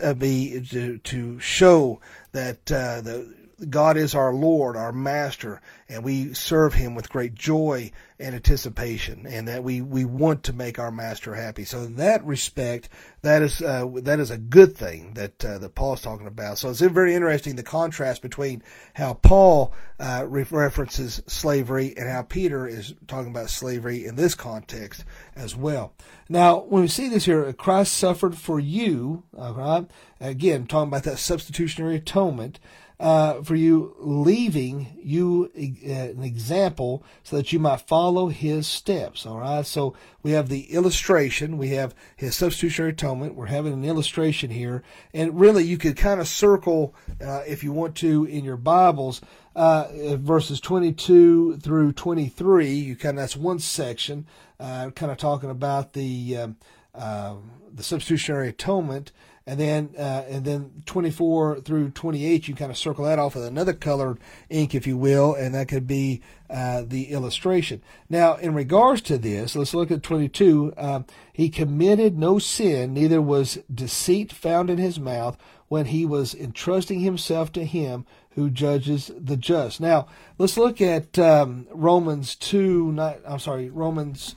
uh, 0.03 0.15
be 0.15 0.61
to, 0.71 0.99
to 0.99 1.41
show 1.41 2.01
that 2.33 2.71
uh, 2.73 3.01
the 3.01 3.45
God 3.71 3.97
is 3.97 4.15
our 4.15 4.35
Lord, 4.35 4.77
our 4.77 4.93
Master, 4.93 5.63
and 5.89 6.05
we 6.05 6.35
serve 6.35 6.75
Him 6.75 6.95
with 6.95 7.09
great 7.09 7.35
joy 7.35 7.91
and 8.19 8.35
anticipation, 8.35 9.27
and 9.27 9.49
that 9.49 9.65
we, 9.65 9.81
we 9.81 10.05
want 10.05 10.43
to 10.45 10.53
make 10.53 10.79
our 10.79 10.91
Master 10.91 11.35
happy. 11.35 11.65
So 11.65 11.81
in 11.81 11.97
that 11.97 12.25
respect, 12.25 12.91
that 13.23 13.41
is 13.41 13.63
uh, 13.63 13.89
that 14.03 14.21
is 14.21 14.31
a 14.31 14.37
good 14.37 14.77
thing 14.77 15.15
that 15.15 15.43
uh, 15.43 15.57
that 15.59 15.75
Paul's 15.75 16.03
talking 16.03 16.27
about. 16.27 16.59
So 16.59 16.69
it's 16.69 16.81
very 16.81 17.15
interesting 17.15 17.57
the 17.57 17.63
contrast 17.63 18.21
between 18.21 18.63
how 18.93 19.15
Paul 19.15 19.73
uh, 19.99 20.27
references 20.29 21.23
slavery 21.27 21.95
and 21.97 22.09
how 22.09 22.23
Peter 22.23 22.67
is 22.67 22.95
talking 23.07 23.31
about 23.31 23.49
slavery 23.49 24.05
in 24.05 24.17
this 24.17 24.35
context 24.35 25.05
as 25.35 25.57
well. 25.57 25.95
Now, 26.29 26.59
when 26.61 26.83
we 26.83 26.89
see 26.89 27.09
this 27.09 27.25
here, 27.25 27.51
Christ 27.55 27.95
suffered 27.95 28.37
for 28.37 28.61
you. 28.61 29.23
All 29.37 29.55
right, 29.55 29.87
again, 30.21 30.67
talking 30.67 30.89
about 30.89 31.05
that 31.05 31.19
substitutionary 31.19 31.97
atonement 31.97 32.59
uh, 32.99 33.42
for 33.42 33.55
you, 33.55 33.94
leaving 33.99 34.99
you 35.03 35.51
uh, 35.55 35.90
an 35.90 36.22
example 36.22 37.05
so 37.22 37.36
that 37.36 37.53
you 37.53 37.59
might 37.59 37.82
follow 37.82 38.28
his 38.28 38.66
steps. 38.66 39.26
All 39.26 39.38
right. 39.38 39.66
So 39.66 39.94
we 40.22 40.30
have 40.30 40.49
the 40.49 40.72
illustration. 40.72 41.59
We 41.59 41.68
have 41.70 41.94
his 42.16 42.34
substitutionary 42.34 42.92
atonement. 42.92 43.34
We're 43.34 43.47
having 43.47 43.74
an 43.74 43.84
illustration 43.84 44.51
here. 44.51 44.82
And 45.12 45.38
really, 45.38 45.64
you 45.64 45.76
could 45.76 45.97
kind 45.97 46.20
of 46.20 46.28
circle, 46.28 46.94
uh, 47.20 47.42
if 47.47 47.62
you 47.62 47.72
want 47.72 47.97
to, 47.97 48.24
in 48.24 48.44
your 48.44 48.57
Bibles, 48.57 49.20
uh, 49.55 49.88
verses 50.16 50.59
22 50.61 51.59
through 51.59 51.92
23. 51.92 52.72
You 52.72 52.97
kind 52.97 53.18
of, 53.18 53.22
that's 53.22 53.36
one 53.36 53.59
section, 53.59 54.26
kind 54.59 54.92
of 55.01 55.18
talking 55.18 55.51
about 55.51 55.92
the, 55.92 56.55
um, 56.94 57.51
the 57.72 57.82
substitutionary 57.82 58.49
atonement 58.49 59.12
and 59.47 59.61
then 59.61 59.90
uh, 59.97 60.24
and 60.28 60.44
then 60.44 60.82
24 60.86 61.61
through 61.61 61.90
28 61.90 62.49
you 62.49 62.55
kind 62.55 62.70
of 62.70 62.76
circle 62.76 63.05
that 63.05 63.18
off 63.18 63.36
with 63.36 63.44
another 63.44 63.72
colored 63.72 64.18
ink 64.51 64.74
if 64.74 64.86
you 64.86 64.97
will 64.97 65.34
and 65.34 65.55
that 65.55 65.68
could 65.68 65.86
be 65.86 66.20
uh, 66.51 66.82
the 66.86 67.11
illustration. 67.11 67.80
Now 68.09 68.34
in 68.34 68.55
regards 68.55 69.01
to 69.03 69.18
this 69.18 69.55
let's 69.55 69.74
look 69.74 69.90
at 69.90 70.03
22 70.03 70.74
um, 70.76 71.07
he 71.32 71.49
committed 71.49 72.18
no 72.18 72.38
sin 72.38 72.94
neither 72.94 73.22
was 73.22 73.59
deceit 73.72 74.32
found 74.32 74.68
in 74.68 74.78
his 74.78 74.99
mouth 74.99 75.36
when 75.68 75.86
he 75.86 76.05
was 76.05 76.34
entrusting 76.34 77.01
himself 77.01 77.53
to 77.53 77.64
him 77.64 78.05
who 78.30 78.51
judges 78.51 79.11
the 79.16 79.36
just. 79.36 79.80
Now 79.80 80.09
let's 80.38 80.59
look 80.59 80.80
at 80.80 81.18
um, 81.20 81.68
romans 81.70 82.34
2 82.34 82.90
not, 82.92 83.18
i'm 83.26 83.38
sorry 83.38 83.70
romans 83.70 84.34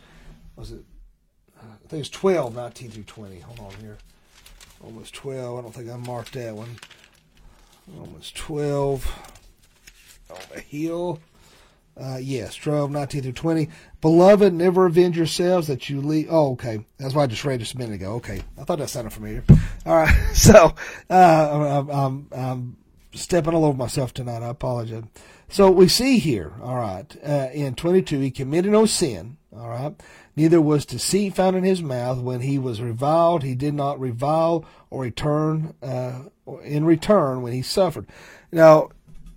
was 0.55 0.71
it 0.71 0.85
i 1.59 1.87
think 1.87 2.01
it's 2.01 2.09
12 2.09 2.55
19 2.55 2.91
through 2.91 3.03
20 3.03 3.39
hold 3.39 3.59
on 3.59 3.73
here 3.81 3.97
Romans 4.81 5.11
12. 5.11 5.59
I 5.59 5.61
don't 5.61 5.73
think 5.73 5.89
I 5.89 5.97
marked 5.97 6.33
that 6.33 6.55
one. 6.55 6.77
Romans 7.87 8.31
12. 8.35 9.35
On 10.31 10.37
the 10.53 10.59
heel. 10.61 11.19
Uh, 11.99 12.17
yes, 12.21 12.55
12, 12.55 12.91
19 12.91 13.23
through 13.23 13.31
20. 13.33 13.69
Beloved, 13.99 14.53
never 14.53 14.85
avenge 14.85 15.17
yourselves 15.17 15.67
that 15.67 15.89
you 15.89 15.99
leave. 15.99 16.27
Oh, 16.29 16.53
okay. 16.53 16.85
That's 16.97 17.13
why 17.13 17.23
I 17.23 17.27
just 17.27 17.43
read 17.43 17.59
just 17.59 17.73
a 17.73 17.77
minute 17.77 17.95
ago. 17.95 18.13
Okay. 18.13 18.41
I 18.57 18.63
thought 18.63 18.79
that 18.79 18.89
sounded 18.89 19.11
familiar. 19.11 19.43
All 19.85 19.95
right. 19.95 20.15
So, 20.33 20.73
uh, 21.09 21.79
I'm, 21.81 21.89
I'm, 21.89 22.27
I'm 22.31 22.77
stepping 23.13 23.53
all 23.53 23.65
over 23.65 23.77
myself 23.77 24.13
tonight. 24.13 24.41
I 24.41 24.49
apologize. 24.49 25.03
So 25.49 25.71
we 25.71 25.87
see 25.87 26.19
here, 26.19 26.53
all 26.61 26.77
right, 26.77 27.15
uh, 27.27 27.49
in 27.51 27.73
22, 27.73 28.19
he 28.19 28.29
committed 28.29 28.71
no 28.71 28.85
sin, 28.85 29.37
all 29.51 29.67
right. 29.67 29.95
Neither 30.35 30.61
was 30.61 30.85
deceit 30.85 31.35
found 31.35 31.55
in 31.55 31.63
his 31.63 31.81
mouth. 31.81 32.19
When 32.19 32.41
he 32.41 32.57
was 32.57 32.81
reviled, 32.81 33.43
he 33.43 33.55
did 33.55 33.73
not 33.73 33.99
revile 33.99 34.65
or 34.89 35.03
return 35.03 35.73
uh, 35.81 36.21
in 36.63 36.85
return 36.85 37.41
when 37.41 37.53
he 37.53 37.61
suffered. 37.61 38.07
Now, 38.51 38.89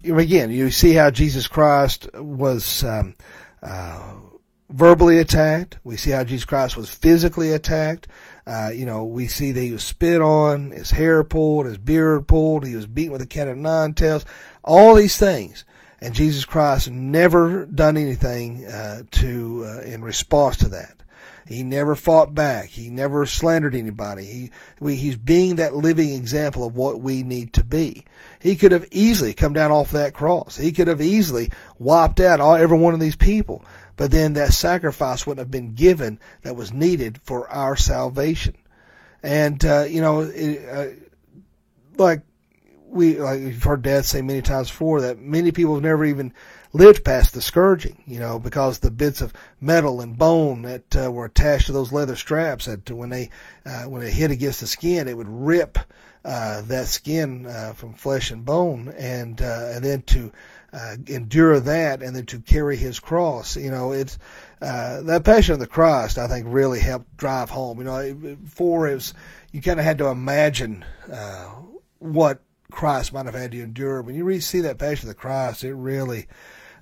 again, 0.05 0.51
you 0.51 0.71
see 0.71 0.93
how 0.93 1.11
Jesus 1.11 1.49
Christ 1.49 2.09
was 2.15 2.85
um, 2.85 3.17
uh, 3.63 4.15
verbally 4.71 5.19
attacked. 5.19 5.79
We 5.85 5.97
see 5.97 6.11
how 6.11 6.25
Jesus 6.25 6.45
Christ 6.45 6.77
was 6.77 6.91
physically 6.91 7.53
attacked. 7.53 8.09
Uh, 8.47 8.71
you 8.75 8.87
know, 8.87 9.05
we 9.05 9.27
see 9.29 9.53
that 9.53 9.61
he 9.61 9.73
was 9.73 9.85
spit 9.85 10.21
on, 10.21 10.71
his 10.71 10.91
hair 10.91 11.23
pulled, 11.23 11.67
his 11.67 11.79
beard 11.79 12.27
pulled, 12.27 12.67
he 12.67 12.75
was 12.75 12.87
beaten 12.87 13.13
with 13.13 13.23
a 13.23 13.27
cat 13.27 13.49
of 13.49 13.57
nine 13.57 13.95
tails, 13.95 14.25
all 14.65 14.95
these 14.95 15.17
things 15.17 15.65
and 16.03 16.15
Jesus 16.15 16.45
Christ 16.45 16.91
never 16.91 17.65
done 17.65 17.97
anything 17.97 18.67
uh, 18.67 19.03
to 19.13 19.65
uh, 19.65 19.81
in 19.83 20.03
response 20.03 20.57
to 20.59 20.69
that. 20.71 20.97
He 21.47 21.63
never 21.63 21.95
fought 21.95 22.35
back. 22.35 22.67
He 22.71 22.91
never 22.91 23.25
slandered 23.25 23.77
anybody. 23.77 24.25
He 24.25 24.51
we, 24.81 24.97
he's 24.97 25.17
being 25.17 25.57
that 25.57 25.77
living 25.77 26.11
example 26.11 26.67
of 26.67 26.75
what 26.75 27.01
we 27.01 27.23
need 27.23 27.53
to 27.55 27.65
be. 27.65 28.05
He 28.41 28.57
could 28.57 28.73
have 28.73 28.89
easily 28.91 29.33
come 29.33 29.53
down 29.53 29.71
off 29.71 29.93
that 29.93 30.13
cross. 30.13 30.57
He 30.57 30.73
could 30.73 30.89
have 30.89 31.01
easily 31.01 31.51
wiped 31.79 32.19
out 32.19 32.41
all 32.41 32.57
every 32.57 32.79
one 32.79 32.95
of 32.95 33.01
these 33.01 33.17
people. 33.17 33.65
But 33.97 34.11
then 34.11 34.33
that 34.33 34.55
sacrifice 34.55 35.25
wouldn't 35.25 35.45
have 35.45 35.53
been 35.53 35.75
given 35.75 36.19
that 36.43 36.57
was 36.57 36.73
needed 36.73 37.21
for 37.23 37.49
our 37.49 37.77
salvation. 37.77 38.57
And 39.23 39.65
uh, 39.65 39.85
you 39.89 40.01
know, 40.01 40.23
it, 40.23 40.69
uh, 40.69 40.87
like 41.97 42.23
we 42.93 43.19
like 43.19 43.41
you've 43.41 43.63
heard 43.63 43.83
Dad 43.83 44.05
say 44.05 44.23
many 44.23 44.43
times 44.43 44.69
before 44.69 45.01
that 45.03 45.19
many 45.19 45.51
people 45.51 45.75
have 45.75 45.83
never 45.83 46.05
even 46.05 46.35
lived 46.75 47.05
past 47.05 47.35
the 47.35 47.43
scourging, 47.43 48.03
you 48.07 48.19
know, 48.19 48.39
because 48.39 48.79
the 48.79 48.91
bits 48.91 49.21
of 49.21 49.33
metal 49.61 50.01
and 50.01 50.17
bone 50.17 50.63
that 50.63 50.97
uh, 50.97 51.11
were 51.11 51.25
attached 51.25 51.67
to 51.67 51.73
those 51.73 51.93
leather 51.93 52.17
straps 52.17 52.67
that 52.67 52.91
when 52.91 53.11
they 53.11 53.31
uh, 53.65 53.85
when 53.85 54.03
they 54.03 54.11
hit 54.11 54.31
against 54.31 54.61
the 54.61 54.67
skin, 54.67 55.09
it 55.09 55.17
would 55.17 55.29
rip 55.29 55.79
uh, 56.25 56.63
that 56.63 56.87
skin 56.87 57.47
uh, 57.47 57.73
from 57.75 57.95
flesh 57.95 58.31
and 58.31 58.45
bone, 58.45 58.93
and 58.97 59.41
uh, 59.41 59.71
and 59.73 59.85
then 59.85 60.03
to 60.03 60.31
uh, 60.73 60.97
endure 61.07 61.61
that, 61.61 62.03
and 62.03 62.15
then 62.15 62.27
to 62.27 62.41
carry 62.41 62.77
His 62.77 63.01
cross. 63.01 63.57
You 63.57 63.71
know, 63.71 63.93
it's 63.93 64.19
that 64.61 65.23
passion 65.25 65.55
of 65.55 65.61
the 65.61 65.67
Christ. 65.67 66.19
I 66.19 66.29
think 66.29 66.47
really 66.49 66.81
helped 66.81 67.17
drive 67.17 67.49
home. 67.49 67.79
You 67.79 67.85
know, 67.85 68.15
before 68.15 68.89
it 68.89 68.95
was 68.95 69.15
you 69.51 69.63
kind 69.63 69.81
of 69.81 69.85
had 69.85 69.99
to 69.99 70.09
imagine 70.09 70.85
what 71.99 72.41
Christ 72.73 73.13
might 73.13 73.27
have 73.27 73.35
had 73.35 73.53
to 73.53 73.63
endure. 73.63 74.03
When 74.03 74.15
you 74.15 74.25
really 74.25 74.41
see 74.41 74.61
that 74.63 74.79
passion 74.79 75.09
of 75.09 75.15
the 75.15 75.21
Christ, 75.21 75.65
it 75.65 75.75
really. 75.75 76.27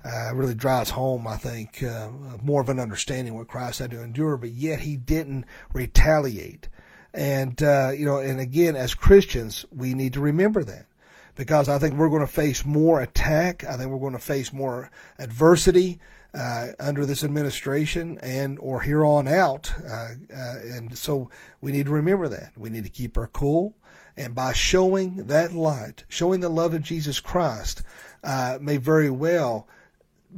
Uh, 0.03 0.33
really 0.33 0.55
drives 0.55 0.89
home, 0.89 1.27
I 1.27 1.37
think, 1.37 1.83
uh, 1.83 2.09
more 2.41 2.59
of 2.59 2.69
an 2.69 2.79
understanding 2.79 3.35
what 3.35 3.47
Christ 3.47 3.77
had 3.77 3.91
to 3.91 4.01
endure, 4.01 4.35
but 4.35 4.49
yet 4.49 4.79
he 4.79 4.97
didn't 4.97 5.45
retaliate. 5.73 6.69
And, 7.13 7.61
uh, 7.61 7.91
you 7.95 8.07
know, 8.07 8.17
and 8.17 8.39
again, 8.39 8.75
as 8.75 8.95
Christians, 8.95 9.63
we 9.71 9.93
need 9.93 10.13
to 10.13 10.19
remember 10.19 10.63
that 10.63 10.87
because 11.35 11.69
I 11.69 11.77
think 11.77 11.95
we're 11.95 12.09
going 12.09 12.25
to 12.25 12.27
face 12.27 12.65
more 12.65 13.01
attack. 13.01 13.63
I 13.63 13.77
think 13.77 13.91
we're 13.91 13.99
going 13.99 14.13
to 14.13 14.19
face 14.19 14.51
more 14.51 14.89
adversity 15.19 15.99
uh, 16.33 16.67
under 16.79 17.05
this 17.05 17.23
administration 17.23 18.17
and 18.21 18.57
or 18.59 18.81
here 18.81 19.05
on 19.05 19.27
out. 19.27 19.73
Uh, 19.83 20.09
uh, 20.33 20.55
and 20.63 20.97
so 20.97 21.29
we 21.59 21.71
need 21.71 21.85
to 21.85 21.91
remember 21.91 22.27
that. 22.29 22.53
We 22.57 22.69
need 22.69 22.83
to 22.85 22.89
keep 22.89 23.17
our 23.17 23.27
cool. 23.27 23.75
And 24.17 24.35
by 24.35 24.53
showing 24.53 25.27
that 25.27 25.53
light, 25.53 26.03
showing 26.09 26.41
the 26.41 26.49
love 26.49 26.73
of 26.73 26.83
Jesus 26.83 27.19
Christ, 27.19 27.83
uh, 28.23 28.57
may 28.61 28.77
very 28.77 29.09
well 29.09 29.67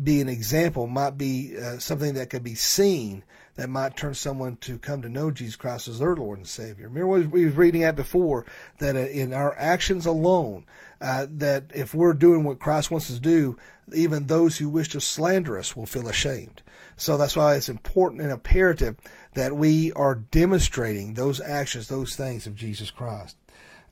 be 0.01 0.21
an 0.21 0.30
example, 0.30 0.88
might 0.88 1.17
be 1.17 1.55
uh, 1.57 1.78
something 1.78 2.13
that 2.15 2.30
could 2.30 2.43
be 2.43 2.55
seen 2.55 3.24
that 3.55 3.69
might 3.69 3.95
turn 3.95 4.15
someone 4.15 4.55
to 4.57 4.80
come 4.80 5.01
to 5.03 5.09
know 5.09 5.30
Jesus 5.30 5.55
Christ 5.55 5.88
as 5.88 5.99
their 5.99 6.15
Lord 6.15 6.39
and 6.39 6.47
Savior. 6.47 6.88
Remember 6.88 7.07
what 7.07 7.28
we 7.28 7.45
were 7.45 7.51
reading 7.51 7.84
at 7.84 7.95
before 7.95 8.45
that 8.80 8.95
uh, 8.95 8.99
in 8.99 9.34
our 9.34 9.55
actions 9.57 10.05
alone, 10.05 10.65
uh, 10.99 11.28
that 11.30 11.65
if 11.76 11.93
we're 11.93 12.13
doing 12.13 12.43
what 12.43 12.59
Christ 12.59 12.89
wants 12.89 13.11
us 13.11 13.17
to 13.17 13.21
do, 13.21 13.57
even 13.93 14.26
those 14.26 14.57
who 14.57 14.69
wish 14.69 14.89
to 14.89 15.01
slander 15.01 15.59
us 15.59 15.76
will 15.76 15.86
feel 15.86 16.07
ashamed. 16.07 16.63
So 16.95 17.17
that's 17.17 17.36
why 17.36 17.55
it's 17.55 17.69
important 17.69 18.21
and 18.21 18.32
imperative 18.32 18.95
that 19.36 19.55
we 19.55 19.91
are 19.93 20.15
demonstrating 20.15 21.13
those 21.13 21.41
actions, 21.41 21.88
those 21.88 22.15
things 22.15 22.47
of 22.47 22.55
Jesus 22.55 22.89
Christ. 22.89 23.36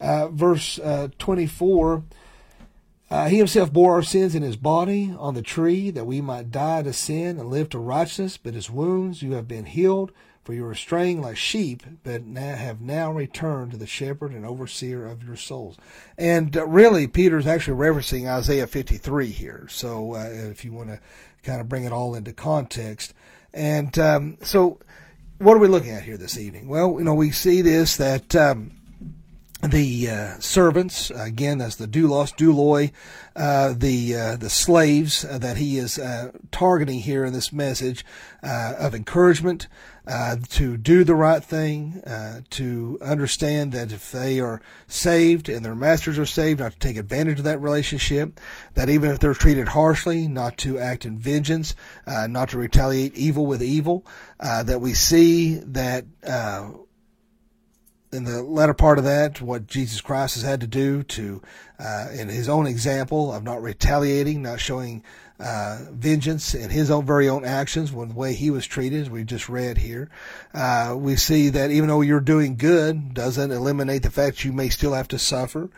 Uh, 0.02 0.28
verse 0.30 0.80
uh, 0.80 1.08
24 1.20 2.04
uh, 3.12 3.28
he 3.28 3.38
himself 3.38 3.74
bore 3.74 3.96
our 3.96 4.02
sins 4.02 4.34
in 4.36 4.42
his 4.42 4.56
body 4.56 5.14
on 5.20 5.34
the 5.34 5.42
tree 5.42 5.90
that 5.90 6.06
we 6.06 6.22
might 6.22 6.50
die 6.50 6.82
to 6.82 6.94
sin 6.94 7.38
and 7.38 7.50
live 7.50 7.68
to 7.68 7.78
righteousness. 7.78 8.38
But 8.38 8.54
his 8.54 8.70
wounds 8.70 9.22
you 9.22 9.34
have 9.34 9.50
been 9.50 9.66
healed, 9.66 10.14
for 10.46 10.54
you 10.54 10.64
were 10.64 10.74
straying 10.74 11.22
like 11.22 11.36
sheep, 11.36 11.84
but 12.06 12.26
now 12.26 12.56
have 12.56 12.80
now 12.80 13.12
returned 13.12 13.72
to 13.72 13.78
the 13.78 13.86
shepherd 13.86 14.32
and 14.32 14.46
overseer 14.46 15.06
of 15.06 15.24
your 15.26 15.36
souls. 15.36 15.76
And 16.18 16.56
uh, 16.56 16.66
really, 16.66 17.06
Peter's 17.06 17.46
actually 17.46 17.78
referencing 17.78 18.28
Isaiah 18.28 18.66
53 18.66 19.28
here. 19.28 19.68
So 19.70 20.16
uh, 20.16 20.30
if 20.32 20.64
you 20.64 20.72
want 20.72 20.88
to 20.88 21.02
kind 21.44 21.60
of 21.60 21.68
bring 21.68 21.84
it 21.84 21.92
all 21.92 22.16
into 22.16 22.32
context. 22.32 23.14
And 23.54 24.00
um, 24.00 24.38
so 24.42 24.80
what 25.38 25.58
are 25.58 25.60
we 25.60 25.68
looking 25.68 25.92
at 25.92 26.04
here 26.04 26.16
this 26.16 26.38
evening? 26.38 26.70
Well, 26.70 26.96
you 26.98 27.04
know, 27.04 27.14
we 27.14 27.32
see 27.32 27.62
this 27.62 27.98
that. 27.98 28.34
Um, 28.38 28.78
the 29.62 30.10
uh, 30.10 30.40
servants 30.40 31.12
again 31.12 31.60
that's 31.60 31.76
the 31.76 31.88
doulos 31.88 32.36
douloi 32.36 32.92
uh, 33.36 33.74
the 33.74 34.16
uh, 34.16 34.36
the 34.36 34.50
slaves 34.50 35.24
uh, 35.24 35.38
that 35.38 35.58
he 35.58 35.78
is 35.78 36.00
uh, 36.00 36.32
targeting 36.52 37.00
here 37.00 37.24
in 37.24 37.32
this 37.32 37.54
message 37.54 38.04
uh, 38.44 38.74
of 38.78 38.96
encouragement 38.96 39.68
to 40.50 40.76
do 40.76 41.06
the 41.06 41.16
right 41.16 41.44
thing 41.44 42.02
to 42.50 42.98
understand 43.02 43.72
that 43.72 43.94
if 43.94 44.12
they 44.12 44.40
are 44.42 44.60
saved 44.88 45.48
and 45.48 45.64
their 45.64 45.76
masters 45.76 46.18
are 46.20 46.26
saved 46.26 46.60
not 46.60 46.74
to 46.74 46.80
take 46.80 46.98
advantage 46.98 47.38
of 47.38 47.46
that 47.46 47.62
relationship 47.62 48.38
that 48.74 48.90
even 48.90 49.12
if 49.12 49.20
they're 49.20 49.34
treated 49.34 49.70
harshly 49.70 50.28
not 50.28 50.58
to 50.58 50.78
act 50.78 51.06
in 51.06 51.18
vengeance 51.18 51.76
not 52.28 52.50
to 52.50 52.58
retaliate 52.58 53.14
evil 53.16 53.46
with 53.46 53.62
evil 53.62 54.06
that 54.40 54.82
we 54.82 54.94
see 54.94 55.56
that 55.60 56.04
in 58.12 58.26
the 58.26 58.44
latter 58.44 58.74
part 58.74 58.98
of 58.98 59.06
that, 59.06 59.42
what 59.42 59.68
Jesus 59.68 60.02
Christ 60.02 60.36
has 60.36 60.44
had 60.44 60.62
to 60.62 60.68
do 60.68 61.04
to, 61.04 61.42
uh, 61.80 62.08
in 62.14 62.28
his 62.28 62.50
own 62.50 62.68
example 62.68 63.32
of 63.34 63.44
not 63.44 63.62
retaliating, 63.62 64.42
not 64.42 64.60
showing 64.60 65.04
uh, 65.40 65.86
vengeance 65.92 66.54
in 66.54 66.70
his 66.70 66.92
own 66.92 67.06
very 67.06 67.28
own 67.28 67.46
actions, 67.46 67.92
when 67.92 68.10
the 68.10 68.16
way 68.16 68.34
he 68.34 68.52
was 68.52 68.68
treated, 68.68 69.02
as 69.02 69.10
we 69.10 69.24
just 69.24 69.50
read 69.50 69.78
here, 69.78 70.10
uh, 70.54 70.94
we 70.96 71.16
see 71.16 71.50
that 71.50 71.72
even 71.72 71.90
though 71.90 72.02
you're 72.02 72.20
doing 72.20 72.58
good, 72.58 73.14
doesn't 73.14 73.52
eliminate 73.52 74.04
the 74.04 74.12
fact 74.12 74.46
you 74.46 74.54
may 74.54 74.70
still 74.70 74.94
have 74.94 75.08
to 75.08 75.18
suffer. 75.18 75.70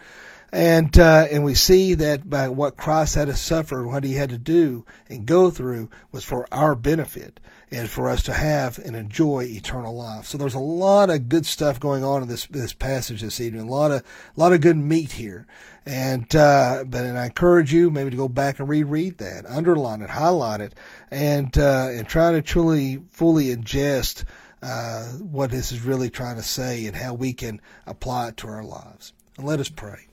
And 0.51 0.99
uh, 0.99 1.25
and 1.31 1.43
we 1.43 1.55
see 1.55 1.95
that 1.95 2.29
by 2.29 2.47
what 2.47 2.77
Christ 2.77 3.15
had 3.15 3.27
to 3.27 3.35
suffer, 3.35 3.87
what 3.87 4.03
he 4.03 4.13
had 4.13 4.29
to 4.29 4.37
do 4.37 4.85
and 5.09 5.25
go 5.25 5.49
through 5.49 5.89
was 6.11 6.23
for 6.23 6.47
our 6.51 6.75
benefit 6.75 7.39
and 7.73 7.89
for 7.89 8.07
us 8.07 8.21
to 8.21 8.33
have 8.33 8.77
and 8.77 8.95
enjoy 8.95 9.45
eternal 9.45 9.95
life. 9.95 10.27
So 10.27 10.37
there's 10.37 10.53
a 10.53 10.59
lot 10.59 11.09
of 11.09 11.27
good 11.27 11.43
stuff 11.43 11.79
going 11.79 12.03
on 12.03 12.21
in 12.21 12.27
this 12.27 12.45
this 12.45 12.71
passage 12.71 13.21
this 13.21 13.41
evening. 13.41 13.63
A 13.63 13.71
lot 13.71 13.91
of 13.91 14.01
a 14.01 14.39
lot 14.39 14.53
of 14.53 14.61
good 14.61 14.77
meat 14.77 15.13
here. 15.13 15.47
And 15.83 16.33
uh, 16.35 16.83
but 16.87 17.03
and 17.03 17.17
I 17.17 17.25
encourage 17.25 17.73
you 17.73 17.89
maybe 17.89 18.11
to 18.11 18.17
go 18.17 18.29
back 18.29 18.59
and 18.59 18.69
reread 18.69 19.17
that, 19.17 19.45
underline 19.47 20.03
it, 20.03 20.11
highlight 20.11 20.61
it, 20.61 20.75
and 21.09 21.57
uh, 21.57 21.87
and 21.89 22.07
try 22.07 22.31
to 22.31 22.43
truly 22.43 23.01
fully 23.09 23.45
ingest 23.45 24.23
uh, 24.61 25.05
what 25.05 25.49
this 25.49 25.71
is 25.71 25.81
really 25.81 26.11
trying 26.11 26.35
to 26.35 26.43
say 26.43 26.85
and 26.85 26.95
how 26.95 27.15
we 27.15 27.33
can 27.33 27.59
apply 27.87 28.27
it 28.27 28.37
to 28.37 28.47
our 28.47 28.63
lives. 28.63 29.13
And 29.35 29.47
let 29.47 29.59
us 29.59 29.69
pray. 29.69 30.07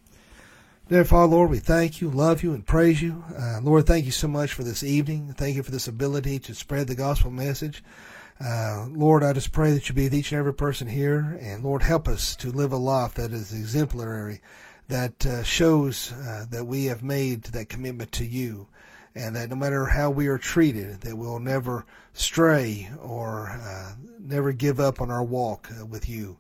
Dear 0.91 1.05
Father, 1.05 1.37
Lord, 1.37 1.51
we 1.51 1.61
thank 1.61 2.01
you, 2.01 2.11
love 2.11 2.43
you, 2.43 2.53
and 2.53 2.67
praise 2.67 3.01
you. 3.01 3.23
Uh, 3.39 3.61
Lord, 3.63 3.87
thank 3.87 4.07
you 4.07 4.11
so 4.11 4.27
much 4.27 4.53
for 4.53 4.65
this 4.65 4.83
evening. 4.83 5.33
Thank 5.35 5.55
you 5.55 5.63
for 5.63 5.71
this 5.71 5.87
ability 5.87 6.41
to 6.41 6.53
spread 6.53 6.89
the 6.89 6.97
gospel 6.97 7.31
message. 7.31 7.85
Uh, 8.45 8.89
Lord, 8.91 9.23
I 9.23 9.33
just 9.33 9.53
pray 9.53 9.71
that 9.71 9.89
you 9.89 9.95
be 9.95 10.03
with 10.03 10.15
each 10.15 10.33
and 10.33 10.41
every 10.41 10.53
person 10.53 10.89
here. 10.89 11.39
And 11.41 11.63
Lord, 11.63 11.85
help 11.85 12.09
us 12.09 12.35
to 12.35 12.51
live 12.51 12.73
a 12.73 12.77
life 12.77 13.15
that 13.15 13.31
is 13.31 13.53
exemplary, 13.53 14.41
that 14.89 15.25
uh, 15.25 15.45
shows 15.45 16.11
uh, 16.11 16.47
that 16.51 16.67
we 16.67 16.87
have 16.87 17.05
made 17.05 17.45
that 17.45 17.69
commitment 17.69 18.11
to 18.11 18.27
you. 18.27 18.67
And 19.15 19.37
that 19.37 19.49
no 19.49 19.55
matter 19.55 19.87
how 19.87 20.11
we 20.11 20.27
are 20.27 20.39
treated, 20.39 21.03
that 21.03 21.17
we'll 21.17 21.39
never 21.39 21.87
stray 22.15 22.91
or 23.01 23.51
uh, 23.51 23.93
never 24.19 24.51
give 24.51 24.81
up 24.81 25.01
on 25.01 25.13
our 25.13 25.23
walk 25.23 25.71
uh, 25.71 25.87
with 25.87 26.09
you. 26.09 26.39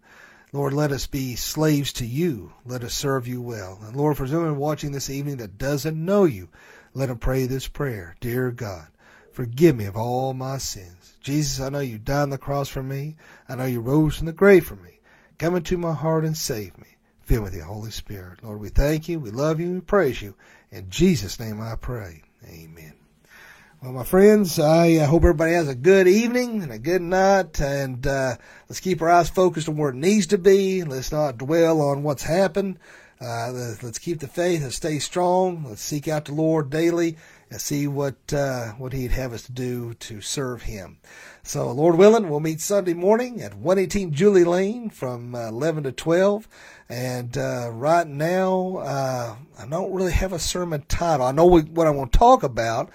Lord, 0.53 0.72
let 0.72 0.90
us 0.90 1.07
be 1.07 1.36
slaves 1.36 1.92
to 1.94 2.07
you. 2.07 2.53
Let 2.64 2.82
us 2.82 2.94
serve 2.94 3.28
you 3.28 3.40
well. 3.40 3.78
And 3.82 3.94
Lord, 3.94 4.16
for 4.16 4.26
someone 4.26 4.57
watching 4.57 4.90
this 4.90 5.09
evening 5.09 5.36
that 5.36 5.59
doesn't 5.59 6.05
know 6.05 6.24
you, 6.24 6.48
let 6.92 7.09
him 7.09 7.18
pray 7.18 7.46
this 7.46 7.68
prayer. 7.68 8.16
Dear 8.20 8.51
God, 8.51 8.88
forgive 9.30 9.76
me 9.76 9.84
of 9.84 9.96
all 9.96 10.34
my 10.34 10.59
sins. 10.59 11.14
Jesus, 11.20 11.61
I 11.61 11.68
know 11.68 11.78
you 11.78 11.98
died 11.98 12.22
on 12.22 12.30
the 12.30 12.38
cross 12.38 12.68
for 12.68 12.82
me. 12.82 13.16
I 13.48 13.55
know 13.55 13.66
you 13.66 13.80
rose 13.80 14.16
from 14.16 14.26
the 14.26 14.32
grave 14.32 14.66
for 14.66 14.76
me. 14.76 14.98
Come 15.38 15.55
into 15.55 15.78
my 15.78 15.94
heart 15.94 16.24
and 16.24 16.36
save 16.36 16.76
me. 16.78 16.96
Fill 17.22 17.38
me 17.38 17.44
with 17.44 17.53
the 17.53 17.61
Holy 17.61 17.92
Spirit. 17.92 18.42
Lord, 18.42 18.61
we 18.61 18.70
thank 18.70 19.09
you, 19.09 19.20
we 19.20 19.30
love 19.30 19.61
you, 19.61 19.70
we 19.70 19.80
praise 19.80 20.20
you. 20.20 20.34
In 20.72 20.90
Jesus' 20.90 21.38
name 21.38 21.61
I 21.61 21.76
pray. 21.76 22.22
Amen. 22.44 22.99
Well, 23.82 23.92
my 23.92 24.04
friends, 24.04 24.58
I 24.58 24.96
uh, 24.96 25.06
hope 25.06 25.22
everybody 25.22 25.54
has 25.54 25.66
a 25.66 25.74
good 25.74 26.06
evening 26.06 26.62
and 26.62 26.70
a 26.70 26.78
good 26.78 27.00
night, 27.00 27.58
and 27.62 28.06
uh, 28.06 28.36
let's 28.68 28.78
keep 28.78 29.00
our 29.00 29.08
eyes 29.08 29.30
focused 29.30 29.70
on 29.70 29.78
where 29.78 29.88
it 29.88 29.96
needs 29.96 30.26
to 30.26 30.38
be. 30.38 30.84
Let's 30.84 31.10
not 31.10 31.38
dwell 31.38 31.80
on 31.80 32.02
what's 32.02 32.24
happened. 32.24 32.78
Uh, 33.22 33.52
let's 33.82 33.98
keep 33.98 34.20
the 34.20 34.28
faith 34.28 34.62
and 34.62 34.70
stay 34.70 34.98
strong. 34.98 35.64
Let's 35.66 35.80
seek 35.80 36.08
out 36.08 36.26
the 36.26 36.34
Lord 36.34 36.68
daily 36.68 37.16
and 37.50 37.58
see 37.58 37.88
what 37.88 38.16
uh, 38.34 38.72
what 38.72 38.92
He'd 38.92 39.12
have 39.12 39.32
us 39.32 39.44
to 39.44 39.52
do 39.52 39.94
to 39.94 40.20
serve 40.20 40.60
Him. 40.60 40.98
So, 41.42 41.72
Lord 41.72 41.96
willing, 41.96 42.28
we'll 42.28 42.40
meet 42.40 42.60
Sunday 42.60 42.92
morning 42.92 43.40
at 43.40 43.54
118 43.54 44.12
Julie 44.12 44.44
Lane 44.44 44.90
from 44.90 45.34
uh, 45.34 45.48
11 45.48 45.84
to 45.84 45.92
12. 45.92 46.46
And 46.90 47.38
uh, 47.38 47.70
right 47.72 48.06
now, 48.06 48.78
I 48.78 49.66
don't 49.66 49.94
really 49.94 50.12
have 50.12 50.34
a 50.34 50.38
sermon 50.38 50.84
title. 50.86 51.24
I 51.24 51.32
know 51.32 51.46
what 51.46 51.86
I 51.86 51.90
want 51.90 52.12
to 52.12 52.18
talk 52.18 52.42
about 52.42 52.90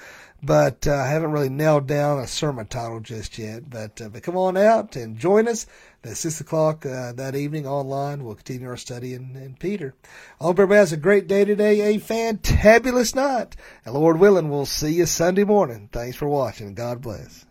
but 0.45 0.87
uh, 0.87 0.93
I 0.93 1.07
haven't 1.07 1.31
really 1.31 1.49
nailed 1.49 1.87
down 1.87 2.19
a 2.19 2.27
sermon 2.27 2.67
title 2.67 2.99
just 2.99 3.37
yet. 3.39 3.69
But, 3.69 3.99
uh, 3.99 4.09
but 4.09 4.23
come 4.23 4.37
on 4.37 4.57
out 4.57 4.95
and 4.95 5.17
join 5.17 5.47
us 5.47 5.65
at 6.03 6.17
6 6.17 6.41
o'clock 6.41 6.85
uh, 6.85 7.13
that 7.13 7.35
evening 7.35 7.65
online. 7.65 8.23
We'll 8.23 8.35
continue 8.35 8.69
our 8.69 8.77
study 8.77 9.13
in, 9.13 9.35
in 9.35 9.55
Peter. 9.59 9.95
I 10.39 10.43
hope 10.43 10.59
everybody 10.59 10.79
has 10.79 10.93
a 10.93 10.97
great 10.97 11.27
day 11.27 11.45
today, 11.45 11.95
a 11.95 11.99
fantabulous 11.99 13.15
night. 13.15 13.55
And 13.85 13.95
Lord 13.95 14.19
willing, 14.19 14.49
we'll 14.49 14.65
see 14.65 14.93
you 14.93 15.05
Sunday 15.07 15.43
morning. 15.43 15.89
Thanks 15.91 16.15
for 16.15 16.27
watching. 16.27 16.75
God 16.75 17.01
bless. 17.01 17.45